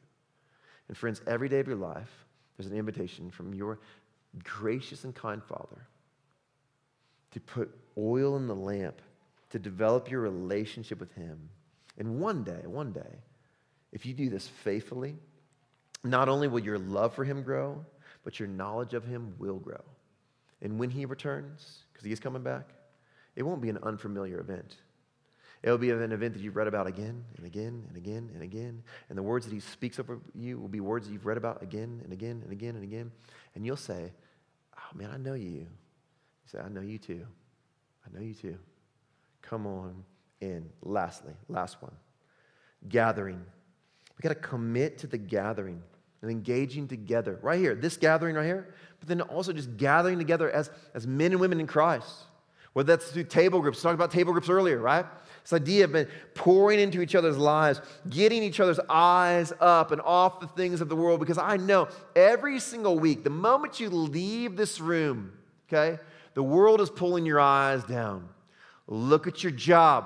And, 0.87 0.97
friends, 0.97 1.21
every 1.27 1.47
day 1.47 1.59
of 1.59 1.67
your 1.67 1.77
life, 1.77 2.25
there's 2.57 2.69
an 2.69 2.77
invitation 2.77 3.31
from 3.31 3.53
your 3.53 3.79
gracious 4.43 5.05
and 5.05 5.15
kind 5.15 5.41
Father 5.41 5.87
to 7.31 7.39
put 7.39 7.73
oil 7.97 8.35
in 8.35 8.47
the 8.47 8.55
lamp, 8.55 9.01
to 9.51 9.59
develop 9.59 10.09
your 10.09 10.21
relationship 10.21 10.99
with 10.99 11.13
Him. 11.13 11.49
And 11.97 12.19
one 12.19 12.43
day, 12.43 12.61
one 12.65 12.91
day, 12.91 13.23
if 13.91 14.05
you 14.05 14.13
do 14.13 14.29
this 14.29 14.47
faithfully, 14.47 15.15
not 16.03 16.29
only 16.29 16.47
will 16.47 16.59
your 16.59 16.79
love 16.79 17.13
for 17.13 17.23
him 17.23 17.43
grow, 17.43 17.85
but 18.23 18.39
your 18.39 18.47
knowledge 18.47 18.93
of 18.93 19.05
him 19.05 19.35
will 19.37 19.57
grow. 19.59 19.81
And 20.61 20.79
when 20.79 20.89
he 20.89 21.05
returns, 21.05 21.83
because 21.91 22.05
he 22.05 22.11
is 22.11 22.19
coming 22.19 22.43
back, 22.43 22.69
it 23.35 23.43
won't 23.43 23.61
be 23.61 23.69
an 23.69 23.79
unfamiliar 23.83 24.39
event. 24.39 24.75
It'll 25.61 25.77
be 25.77 25.91
an 25.91 26.11
event 26.11 26.33
that 26.33 26.41
you've 26.41 26.55
read 26.55 26.67
about 26.67 26.87
again 26.87 27.23
and 27.35 27.45
again 27.45 27.83
and 27.87 27.97
again 27.97 28.29
and 28.33 28.43
again. 28.43 28.81
And 29.09 29.17
the 29.17 29.23
words 29.23 29.45
that 29.45 29.53
he 29.53 29.59
speaks 29.59 29.99
over 29.99 30.19
you 30.33 30.57
will 30.57 30.69
be 30.69 30.79
words 30.79 31.07
that 31.07 31.13
you've 31.13 31.25
read 31.25 31.37
about 31.37 31.61
again 31.61 31.99
and 32.03 32.13
again 32.13 32.41
and 32.43 32.51
again 32.51 32.75
and 32.75 32.83
again. 32.83 33.11
And 33.55 33.65
you'll 33.65 33.75
say, 33.75 34.13
Oh 34.77 34.97
man, 34.97 35.09
I 35.13 35.17
know 35.17 35.33
you. 35.33 35.49
You 35.49 35.67
say, 36.45 36.59
I 36.59 36.69
know 36.69 36.81
you 36.81 36.97
too. 36.97 37.25
I 38.05 38.17
know 38.17 38.23
you 38.23 38.33
too. 38.33 38.57
Come 39.41 39.67
on 39.67 40.03
in. 40.39 40.69
Lastly, 40.81 41.33
last 41.49 41.81
one 41.81 41.93
gathering. 42.87 43.43
We 44.17 44.21
got 44.21 44.29
to 44.29 44.35
commit 44.35 44.99
to 44.99 45.07
the 45.07 45.17
gathering 45.17 45.81
and 46.21 46.29
engaging 46.29 46.87
together. 46.87 47.39
Right 47.41 47.59
here, 47.59 47.75
this 47.75 47.97
gathering 47.97 48.35
right 48.35 48.45
here, 48.45 48.73
but 48.99 49.07
then 49.07 49.21
also 49.21 49.53
just 49.53 49.77
gathering 49.77 50.17
together 50.17 50.49
as, 50.51 50.69
as 50.93 51.07
men 51.07 51.31
and 51.31 51.39
women 51.39 51.59
in 51.59 51.67
Christ. 51.67 52.09
Whether 52.73 52.95
that's 52.95 53.11
through 53.11 53.23
table 53.23 53.61
groups, 53.61 53.81
talked 53.81 53.95
about 53.95 54.11
table 54.11 54.31
groups 54.31 54.49
earlier, 54.49 54.77
right? 54.77 55.05
This 55.43 55.53
idea 55.53 55.85
of 55.85 56.07
pouring 56.35 56.79
into 56.79 57.01
each 57.01 57.15
other's 57.15 57.37
lives, 57.37 57.81
getting 58.09 58.43
each 58.43 58.59
other's 58.59 58.79
eyes 58.89 59.51
up 59.59 59.91
and 59.91 60.01
off 60.01 60.39
the 60.39 60.47
things 60.47 60.79
of 60.79 60.89
the 60.89 60.95
world. 60.95 61.19
Because 61.19 61.37
I 61.37 61.57
know 61.57 61.87
every 62.15 62.59
single 62.59 62.99
week, 62.99 63.23
the 63.23 63.31
moment 63.31 63.79
you 63.79 63.89
leave 63.89 64.55
this 64.55 64.79
room, 64.79 65.33
okay, 65.67 65.99
the 66.35 66.43
world 66.43 66.81
is 66.81 66.89
pulling 66.89 67.25
your 67.25 67.39
eyes 67.39 67.83
down. 67.83 68.29
Look 68.87 69.27
at 69.27 69.43
your 69.43 69.51
job, 69.51 70.05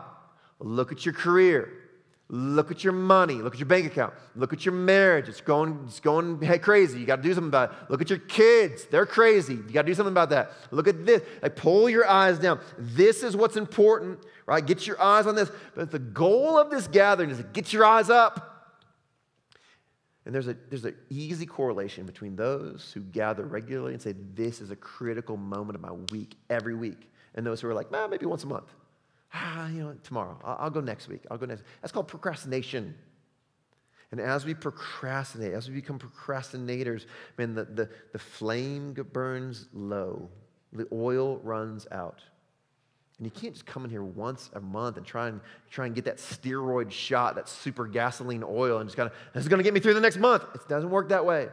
look 0.59 0.91
at 0.91 1.05
your 1.05 1.13
career, 1.13 1.73
Look 2.29 2.71
at 2.71 2.83
your 2.83 2.93
money. 2.93 3.35
Look 3.35 3.53
at 3.53 3.59
your 3.59 3.67
bank 3.67 3.85
account. 3.85 4.13
Look 4.35 4.53
at 4.53 4.65
your 4.65 4.73
marriage. 4.73 5.27
It's 5.27 5.41
going, 5.41 5.83
it's 5.85 5.99
going 5.99 6.39
crazy. 6.59 6.99
You 6.99 7.05
got 7.05 7.17
to 7.17 7.21
do 7.21 7.33
something 7.33 7.49
about 7.49 7.71
it. 7.71 7.77
Look 7.89 8.01
at 8.01 8.09
your 8.09 8.19
kids. 8.19 8.85
They're 8.85 9.05
crazy. 9.05 9.55
You 9.55 9.61
got 9.71 9.83
to 9.83 9.87
do 9.87 9.93
something 9.93 10.13
about 10.13 10.29
that. 10.29 10.51
Look 10.71 10.87
at 10.87 11.05
this. 11.05 11.21
Like, 11.41 11.55
pull 11.55 11.89
your 11.89 12.07
eyes 12.07 12.39
down. 12.39 12.59
This 12.77 13.23
is 13.23 13.35
what's 13.35 13.57
important, 13.57 14.19
right? 14.45 14.65
Get 14.65 14.87
your 14.87 14.99
eyes 15.01 15.27
on 15.27 15.35
this. 15.35 15.51
But 15.75 15.91
the 15.91 15.99
goal 15.99 16.57
of 16.57 16.71
this 16.71 16.87
gathering 16.87 17.29
is 17.29 17.37
to 17.37 17.43
get 17.43 17.73
your 17.73 17.85
eyes 17.85 18.09
up. 18.09 18.49
And 20.25 20.33
there's, 20.33 20.47
a, 20.47 20.55
there's 20.69 20.85
an 20.85 20.95
easy 21.09 21.45
correlation 21.45 22.05
between 22.05 22.37
those 22.37 22.91
who 22.93 23.01
gather 23.01 23.43
regularly 23.45 23.93
and 23.93 24.01
say, 24.01 24.15
This 24.33 24.61
is 24.61 24.71
a 24.71 24.75
critical 24.77 25.35
moment 25.35 25.75
of 25.75 25.81
my 25.81 25.91
week, 26.13 26.35
every 26.49 26.73
week, 26.73 27.11
and 27.35 27.45
those 27.45 27.59
who 27.59 27.67
are 27.67 27.73
like, 27.73 27.91
nah, 27.91 28.07
maybe 28.07 28.25
once 28.25 28.45
a 28.45 28.47
month 28.47 28.73
ah, 29.33 29.67
you 29.69 29.83
know, 29.83 29.95
tomorrow. 30.03 30.39
I'll, 30.43 30.57
I'll 30.61 30.69
go 30.69 30.81
next 30.81 31.07
week. 31.07 31.21
I'll 31.29 31.37
go 31.37 31.45
next. 31.45 31.63
That's 31.81 31.91
called 31.91 32.07
procrastination. 32.07 32.95
And 34.11 34.21
as 34.21 34.45
we 34.45 34.53
procrastinate, 34.53 35.53
as 35.53 35.67
we 35.67 35.75
become 35.75 35.97
procrastinators, 35.97 37.07
man, 37.37 37.55
the, 37.55 37.65
the, 37.65 37.89
the 38.11 38.19
flame 38.19 38.93
burns 39.11 39.67
low, 39.73 40.29
the 40.71 40.87
oil 40.91 41.39
runs 41.39 41.87
out. 41.91 42.21
And 43.17 43.25
you 43.25 43.31
can't 43.31 43.53
just 43.53 43.65
come 43.65 43.85
in 43.85 43.89
here 43.89 44.03
once 44.03 44.49
a 44.53 44.59
month 44.59 44.97
and 44.97 45.05
try 45.05 45.29
and 45.29 45.39
try 45.69 45.85
and 45.85 45.95
get 45.95 46.05
that 46.05 46.17
steroid 46.17 46.91
shot, 46.91 47.35
that 47.35 47.49
super 47.49 47.87
gasoline 47.87 48.43
oil, 48.43 48.79
and 48.79 48.87
just 48.87 48.97
kind 48.97 49.09
of, 49.09 49.15
this 49.33 49.43
is 49.43 49.49
going 49.49 49.59
to 49.59 49.63
get 49.63 49.73
me 49.73 49.79
through 49.79 49.93
the 49.93 50.01
next 50.01 50.17
month. 50.17 50.43
It 50.53 50.67
doesn't 50.67 50.89
work 50.89 51.09
that 51.09 51.25
way. 51.25 51.47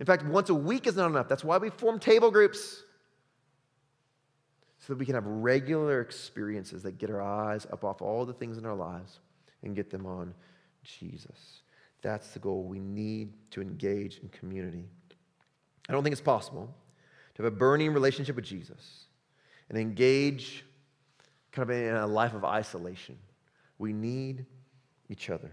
In 0.00 0.06
fact, 0.06 0.24
once 0.24 0.48
a 0.50 0.54
week 0.54 0.86
is 0.86 0.96
not 0.96 1.10
enough. 1.10 1.28
That's 1.28 1.44
why 1.44 1.58
we 1.58 1.70
form 1.70 1.98
table 1.98 2.30
groups 2.30 2.82
so 4.78 4.92
that 4.92 4.98
we 4.98 5.06
can 5.06 5.14
have 5.14 5.26
regular 5.26 6.00
experiences 6.00 6.82
that 6.84 6.98
get 6.98 7.10
our 7.10 7.20
eyes 7.20 7.66
up 7.72 7.84
off 7.84 8.00
all 8.00 8.24
the 8.24 8.32
things 8.32 8.58
in 8.58 8.64
our 8.64 8.76
lives 8.76 9.20
and 9.62 9.74
get 9.74 9.90
them 9.90 10.06
on 10.06 10.34
Jesus. 10.84 11.62
That's 12.00 12.28
the 12.28 12.38
goal. 12.38 12.62
We 12.62 12.78
need 12.78 13.32
to 13.50 13.60
engage 13.60 14.18
in 14.18 14.28
community. 14.28 14.84
I 15.88 15.92
don't 15.92 16.02
think 16.02 16.12
it's 16.12 16.20
possible 16.20 16.72
to 17.34 17.42
have 17.42 17.52
a 17.52 17.56
burning 17.56 17.92
relationship 17.92 18.36
with 18.36 18.44
Jesus 18.44 19.04
and 19.68 19.78
engage 19.78 20.64
kind 21.50 21.68
of 21.68 21.76
in 21.76 21.94
a 21.94 22.06
life 22.06 22.34
of 22.34 22.44
isolation. 22.44 23.18
We 23.78 23.92
need 23.92 24.46
each 25.08 25.30
other. 25.30 25.50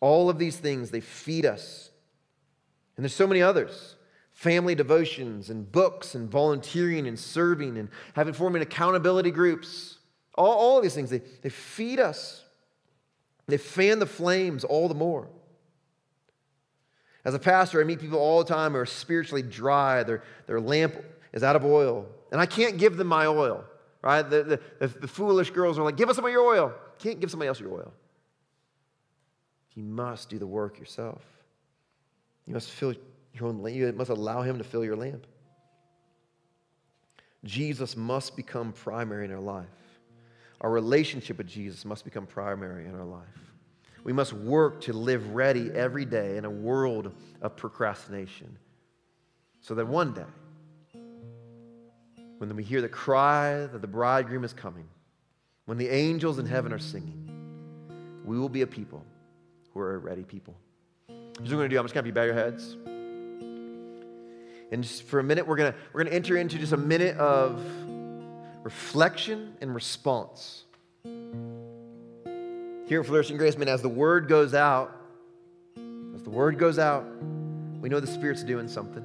All 0.00 0.30
of 0.30 0.38
these 0.38 0.56
things, 0.56 0.90
they 0.90 1.00
feed 1.00 1.46
us. 1.46 1.90
And 2.96 3.04
there's 3.04 3.14
so 3.14 3.26
many 3.26 3.42
others 3.42 3.96
family 4.40 4.74
devotions 4.74 5.50
and 5.50 5.70
books 5.70 6.14
and 6.14 6.30
volunteering 6.30 7.06
and 7.06 7.18
serving 7.18 7.76
and 7.76 7.90
having 8.14 8.32
forming 8.32 8.62
accountability 8.62 9.30
groups. 9.30 9.98
All, 10.34 10.54
all 10.54 10.76
of 10.78 10.82
these 10.82 10.94
things, 10.94 11.10
they, 11.10 11.20
they 11.42 11.50
feed 11.50 12.00
us. 12.00 12.42
They 13.48 13.58
fan 13.58 13.98
the 13.98 14.06
flames 14.06 14.64
all 14.64 14.88
the 14.88 14.94
more. 14.94 15.28
As 17.22 17.34
a 17.34 17.38
pastor, 17.38 17.82
I 17.82 17.84
meet 17.84 18.00
people 18.00 18.18
all 18.18 18.42
the 18.42 18.48
time 18.48 18.72
who 18.72 18.78
are 18.78 18.86
spiritually 18.86 19.42
dry. 19.42 20.04
Their, 20.04 20.22
their 20.46 20.58
lamp 20.58 20.94
is 21.34 21.42
out 21.42 21.54
of 21.54 21.62
oil. 21.66 22.06
And 22.32 22.40
I 22.40 22.46
can't 22.46 22.78
give 22.78 22.96
them 22.96 23.08
my 23.08 23.26
oil, 23.26 23.62
right? 24.00 24.22
The, 24.22 24.58
the, 24.78 24.88
the, 24.88 25.08
foolish 25.08 25.50
girls 25.50 25.78
are 25.78 25.82
like, 25.82 25.98
give 25.98 26.08
us 26.08 26.16
some 26.16 26.24
of 26.24 26.30
your 26.30 26.46
oil. 26.46 26.72
Can't 26.98 27.20
give 27.20 27.30
somebody 27.30 27.48
else 27.48 27.60
your 27.60 27.74
oil. 27.74 27.92
You 29.74 29.82
must 29.82 30.30
do 30.30 30.38
the 30.38 30.46
work 30.46 30.78
yourself. 30.78 31.20
You 32.46 32.54
must 32.54 32.70
fill 32.70 32.94
your 33.34 33.48
own 33.48 33.62
lamp. 33.62 33.76
You 33.76 33.92
must 33.92 34.10
allow 34.10 34.42
Him 34.42 34.58
to 34.58 34.64
fill 34.64 34.84
your 34.84 34.96
lamp. 34.96 35.26
Jesus 37.44 37.96
must 37.96 38.36
become 38.36 38.72
primary 38.72 39.24
in 39.24 39.32
our 39.32 39.40
life. 39.40 39.66
Our 40.60 40.70
relationship 40.70 41.38
with 41.38 41.46
Jesus 41.46 41.84
must 41.84 42.04
become 42.04 42.26
primary 42.26 42.86
in 42.86 42.94
our 42.94 43.04
life. 43.04 43.24
We 44.04 44.12
must 44.12 44.32
work 44.32 44.82
to 44.82 44.92
live 44.92 45.34
ready 45.34 45.70
every 45.70 46.04
day 46.04 46.36
in 46.36 46.44
a 46.44 46.50
world 46.50 47.12
of 47.40 47.56
procrastination 47.56 48.58
so 49.60 49.74
that 49.74 49.86
one 49.86 50.12
day, 50.12 51.00
when 52.38 52.54
we 52.56 52.62
hear 52.62 52.80
the 52.80 52.88
cry 52.88 53.66
that 53.66 53.80
the 53.80 53.86
bridegroom 53.86 54.44
is 54.44 54.52
coming, 54.52 54.88
when 55.66 55.76
the 55.78 55.88
angels 55.88 56.38
in 56.38 56.46
heaven 56.46 56.72
are 56.72 56.78
singing, 56.78 57.28
we 58.24 58.38
will 58.38 58.48
be 58.48 58.62
a 58.62 58.66
people 58.66 59.04
who 59.72 59.80
are 59.80 59.94
a 59.94 59.98
ready 59.98 60.24
people. 60.24 60.56
Here's 61.06 61.18
what 61.18 61.50
we're 61.50 61.56
going 61.56 61.70
to 61.70 61.74
do. 61.74 61.78
I'm 61.78 61.84
just 61.84 61.94
going 61.94 62.04
to 62.04 62.06
have 62.06 62.06
you 62.06 62.12
bow 62.12 62.24
your 62.24 62.34
heads. 62.34 62.76
And 64.70 64.86
for 64.86 65.18
a 65.18 65.24
minute, 65.24 65.46
we're 65.46 65.56
going 65.56 65.74
we're 65.92 66.04
gonna 66.04 66.14
enter 66.14 66.36
into 66.36 66.58
just 66.58 66.72
a 66.72 66.76
minute 66.76 67.16
of 67.16 67.60
reflection 68.62 69.54
and 69.60 69.74
response. 69.74 70.64
Here 71.04 73.00
at 73.00 73.06
Flourishing 73.06 73.36
Grace, 73.36 73.56
man, 73.56 73.68
as 73.68 73.82
the 73.82 73.88
word 73.88 74.28
goes 74.28 74.54
out, 74.54 74.96
as 76.14 76.22
the 76.22 76.30
word 76.30 76.58
goes 76.58 76.78
out, 76.78 77.04
we 77.80 77.88
know 77.88 78.00
the 78.00 78.06
Spirit's 78.06 78.42
doing 78.42 78.68
something. 78.68 79.04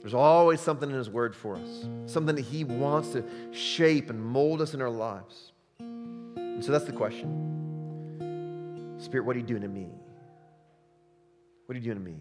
There's 0.00 0.14
always 0.14 0.60
something 0.60 0.88
in 0.88 0.96
His 0.96 1.10
Word 1.10 1.34
for 1.34 1.56
us, 1.56 1.84
something 2.06 2.36
that 2.36 2.42
He 2.42 2.62
wants 2.62 3.10
to 3.10 3.24
shape 3.52 4.08
and 4.10 4.22
mold 4.22 4.60
us 4.60 4.72
in 4.74 4.80
our 4.80 4.90
lives. 4.90 5.52
And 5.80 6.64
so 6.64 6.70
that's 6.72 6.84
the 6.84 6.92
question 6.92 7.54
Spirit, 8.98 9.26
what 9.26 9.34
are 9.36 9.40
you 9.40 9.46
doing 9.46 9.62
to 9.62 9.68
me? 9.68 9.88
What 11.66 11.74
are 11.74 11.78
you 11.78 11.84
doing 11.84 11.98
to 11.98 12.04
me? 12.04 12.18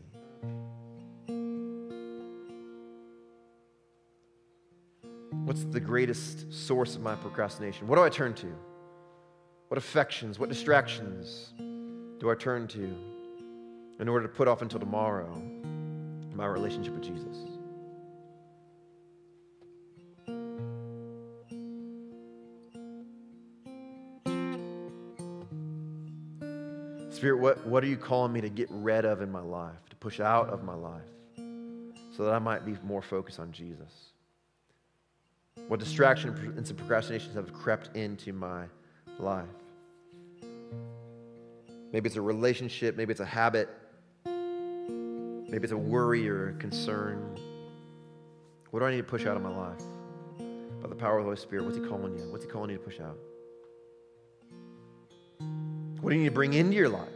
What's 5.46 5.64
the 5.64 5.80
greatest 5.80 6.52
source 6.52 6.96
of 6.96 7.04
my 7.04 7.14
procrastination? 7.14 7.88
What 7.88 7.98
do 7.98 8.04
I 8.04 8.10
turn 8.10 8.34
to? 8.34 8.48
What 9.68 9.78
affections, 9.78 10.40
what 10.40 10.50
distractions 10.50 11.54
do 12.20 12.32
I 12.32 12.34
turn 12.34 12.68
to 12.70 12.98
in 14.00 14.10
order 14.10 14.28
to 14.28 14.34
put 14.34 14.48
off 14.48 14.64
until 14.64 14.80
tomorrow 14.80 15.32
my 16.34 16.48
relationship 16.48 16.94
with 16.94 17.04
Jesus? 17.04 17.38
Spirit, 27.16 27.38
what, 27.38 27.64
what 27.68 27.84
are 27.84 27.88
you 27.88 27.98
calling 27.98 28.34
me 28.34 28.42
to 28.42 28.50
get 28.50 28.68
rid 28.72 29.06
of 29.06 29.22
in 29.22 29.32
my 29.32 29.42
life, 29.42 29.90
to 29.92 29.96
push 29.98 30.20
out 30.20 30.50
of 30.50 30.64
my 30.64 30.74
life, 30.74 31.04
so 32.18 32.26
that 32.26 32.34
I 32.34 32.40
might 32.40 32.66
be 32.66 32.76
more 32.84 33.04
focused 33.04 33.40
on 33.40 33.52
Jesus? 33.52 34.15
What 35.68 35.80
distraction 35.80 36.30
and 36.58 36.68
some 36.68 36.78
procrastinations 36.78 37.34
have 37.36 37.52
crept 37.52 37.96
into 37.96 38.34
my 38.34 38.66
life? 39.18 39.48
Maybe 41.92 42.08
it's 42.08 42.18
a 42.18 42.22
relationship, 42.22 42.96
maybe 42.96 43.12
it's 43.12 43.22
a 43.22 43.26
habit, 43.26 43.70
maybe 44.26 45.64
it's 45.64 45.72
a 45.72 45.78
worry 45.78 46.30
or 46.30 46.50
a 46.50 46.54
concern. 46.54 47.38
What 48.70 48.82
do 48.82 48.86
I 48.86 48.92
need 48.92 48.98
to 48.98 49.04
push 49.04 49.26
out 49.26 49.38
of 49.38 49.42
my 49.42 49.56
life? 49.56 49.82
By 50.82 50.90
the 50.90 50.96
power 50.96 51.18
of 51.18 51.24
the 51.24 51.30
Holy 51.30 51.38
Spirit, 51.38 51.66
what's 51.66 51.78
He 51.78 51.84
calling 51.84 52.16
you? 52.18 52.32
What's 52.32 52.44
He 52.44 52.50
calling 52.50 52.70
you 52.70 52.78
to 52.78 52.84
push 52.84 53.00
out? 53.00 53.18
What 56.02 56.12
do 56.12 56.16
you 56.16 56.22
need 56.24 56.30
to 56.30 56.36
bring 56.36 56.54
into 56.54 56.76
your 56.76 56.90
life? 56.90 57.08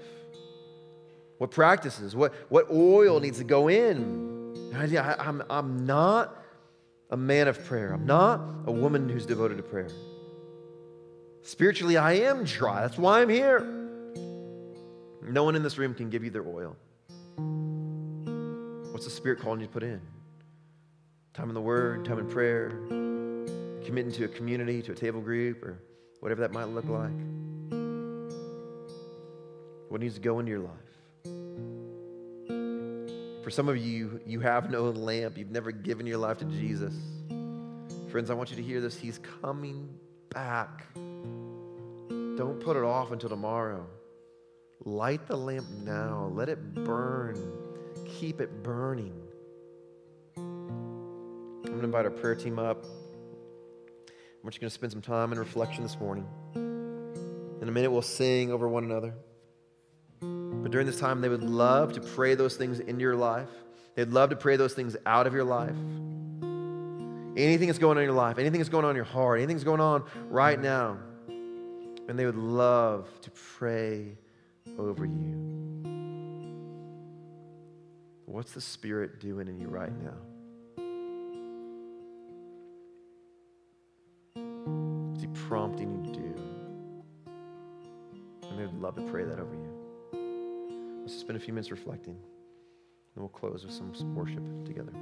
What 1.38 1.52
practices? 1.52 2.16
What, 2.16 2.34
what 2.50 2.72
oil 2.72 3.20
needs 3.20 3.38
to 3.38 3.44
go 3.44 3.68
in? 3.68 4.74
I, 4.74 5.16
I'm, 5.20 5.44
I'm 5.50 5.86
not 5.86 6.39
a 7.10 7.18
man 7.18 7.48
of 7.48 7.64
prayer. 7.66 7.92
I'm 7.92 8.06
not 8.06 8.42
a 8.66 8.72
woman 8.72 9.10
who's 9.10 9.26
devoted 9.26 9.58
to 9.58 9.64
prayer. 9.64 9.90
Spiritually, 11.42 11.98
I 11.98 12.14
am 12.14 12.44
dry. 12.44 12.82
That's 12.82 12.98
why 12.98 13.22
I'm 13.22 13.30
here. 13.30 13.62
No 15.24 15.44
one 15.44 15.56
in 15.56 15.64
this 15.64 15.78
room 15.78 15.94
can 15.94 16.10
give 16.10 16.24
you 16.24 16.30
their 16.30 16.46
oil. 16.48 16.76
What's 18.92 19.06
the 19.06 19.12
Spirit 19.12 19.40
calling 19.40 19.62
you 19.62 19.68
to 19.68 19.72
put 19.72 19.84
in? 19.84 20.02
Time 21.34 21.50
in 21.50 21.54
the 21.54 21.62
Word, 21.62 22.06
time 22.06 22.20
in 22.20 22.28
prayer, 22.28 22.70
committing 23.86 24.12
to 24.14 24.26
a 24.26 24.28
community, 24.28 24.82
to 24.82 24.92
a 24.92 24.96
table 24.96 25.22
group, 25.22 25.64
or 25.64 25.82
whatever 26.20 26.42
that 26.42 26.52
might 26.52 26.68
look 26.70 26.86
like. 26.86 27.12
What 29.90 30.02
needs 30.02 30.16
to 30.16 30.22
go 30.22 30.40
into 30.40 30.52
your 30.52 30.60
life? 30.60 30.89
For 33.44 33.50
some 33.50 33.70
of 33.70 33.78
you, 33.78 34.20
you 34.26 34.42
have 34.42 34.70
no 34.70 34.84
lamp. 34.90 35.38
You've 35.38 35.52
never 35.52 35.72
given 35.72 36.06
your 36.06 36.18
life 36.18 36.40
to 36.40 36.46
Jesus. 36.46 36.94
Friends, 38.12 38.30
I 38.30 38.34
want 38.34 38.50
you 38.50 38.58
to 38.58 38.64
hear 38.64 38.82
this. 38.82 38.98
He's 38.98 39.20
coming 39.42 39.88
back. 40.30 40.86
Don't 40.96 42.60
put 42.60 42.76
it 42.76 42.84
off 42.84 43.12
until 43.12 43.30
tomorrow. 43.30 43.86
Light 44.84 45.28
the 45.28 45.38
lamp 45.38 45.68
now. 45.84 46.32
Let 46.34 46.50
it 46.50 46.74
burn. 46.74 47.38
Keep 48.06 48.42
it 48.42 48.64
burning. 48.64 49.14
I'm 50.38 51.62
going 51.64 51.80
to 51.80 51.86
invite 51.86 52.06
our 52.06 52.12
prayer 52.12 52.36
team 52.36 52.60
up. 52.60 52.84
We're 54.44 54.52
just 54.52 54.62
going 54.62 54.70
to 54.70 54.74
spend 54.74 54.92
some 54.92 55.02
time 55.02 55.32
in 55.32 55.40
reflection 55.40 55.84
this 55.84 56.00
morning. 56.00 56.26
In 56.56 57.68
a 57.68 57.72
minute, 57.72 57.92
we'll 57.92 58.02
sing 58.02 58.52
over 58.52 58.68
one 58.68 58.86
another. 58.86 59.14
But 60.62 60.72
during 60.72 60.86
this 60.88 61.00
time, 61.00 61.22
they 61.22 61.30
would 61.30 61.44
love 61.44 61.94
to 61.94 62.02
pray 62.02 62.36
those 62.36 62.56
things 62.58 62.80
into 62.80 63.02
your 63.02 63.16
life. 63.16 63.50
They'd 63.96 64.10
love 64.10 64.30
to 64.30 64.36
pray 64.36 64.56
those 64.56 64.74
things 64.74 64.96
out 65.06 65.28
of 65.28 65.34
your 65.34 65.44
life. 65.44 65.76
Anything 67.38 67.68
that's 67.68 67.80
going 67.80 67.98
on 67.98 68.04
in 68.04 68.08
your 68.10 68.16
life, 68.18 68.38
anything 68.38 68.60
that's 68.60 68.70
going 68.70 68.86
on 68.86 68.92
in 68.92 68.96
your 68.96 69.06
heart, 69.06 69.40
anything 69.40 69.56
that's 69.56 69.64
going 69.64 69.82
on 69.82 70.04
right 70.30 70.60
now. 70.60 70.98
And 72.08 72.18
they 72.18 72.26
would 72.26 72.38
love 72.38 73.08
to 73.22 73.32
pray 73.32 74.18
over 74.78 75.06
you. 75.06 75.60
What's 78.26 78.52
the 78.52 78.62
Spirit 78.62 79.20
doing 79.20 79.48
in 79.48 79.60
you 79.60 79.68
right 79.68 79.92
now? 80.04 80.18
What's 85.12 85.22
He 85.22 85.28
prompting 85.48 86.06
you 86.06 86.14
to 86.14 86.20
do? 86.20 86.36
And 88.50 88.60
they 88.60 88.66
would 88.66 88.82
love 88.82 88.96
to 88.96 89.02
pray 89.04 89.24
that 89.24 89.40
over 89.40 89.56
you. 89.56 89.79
Let's 91.10 91.22
spend 91.22 91.38
a 91.38 91.40
few 91.40 91.56
minutes 91.56 91.72
reflecting, 91.72 92.14
and 92.14 92.22
we'll 93.16 93.30
close 93.30 93.66
with 93.66 93.74
some 93.74 94.14
worship 94.14 94.44
together. 94.64 94.94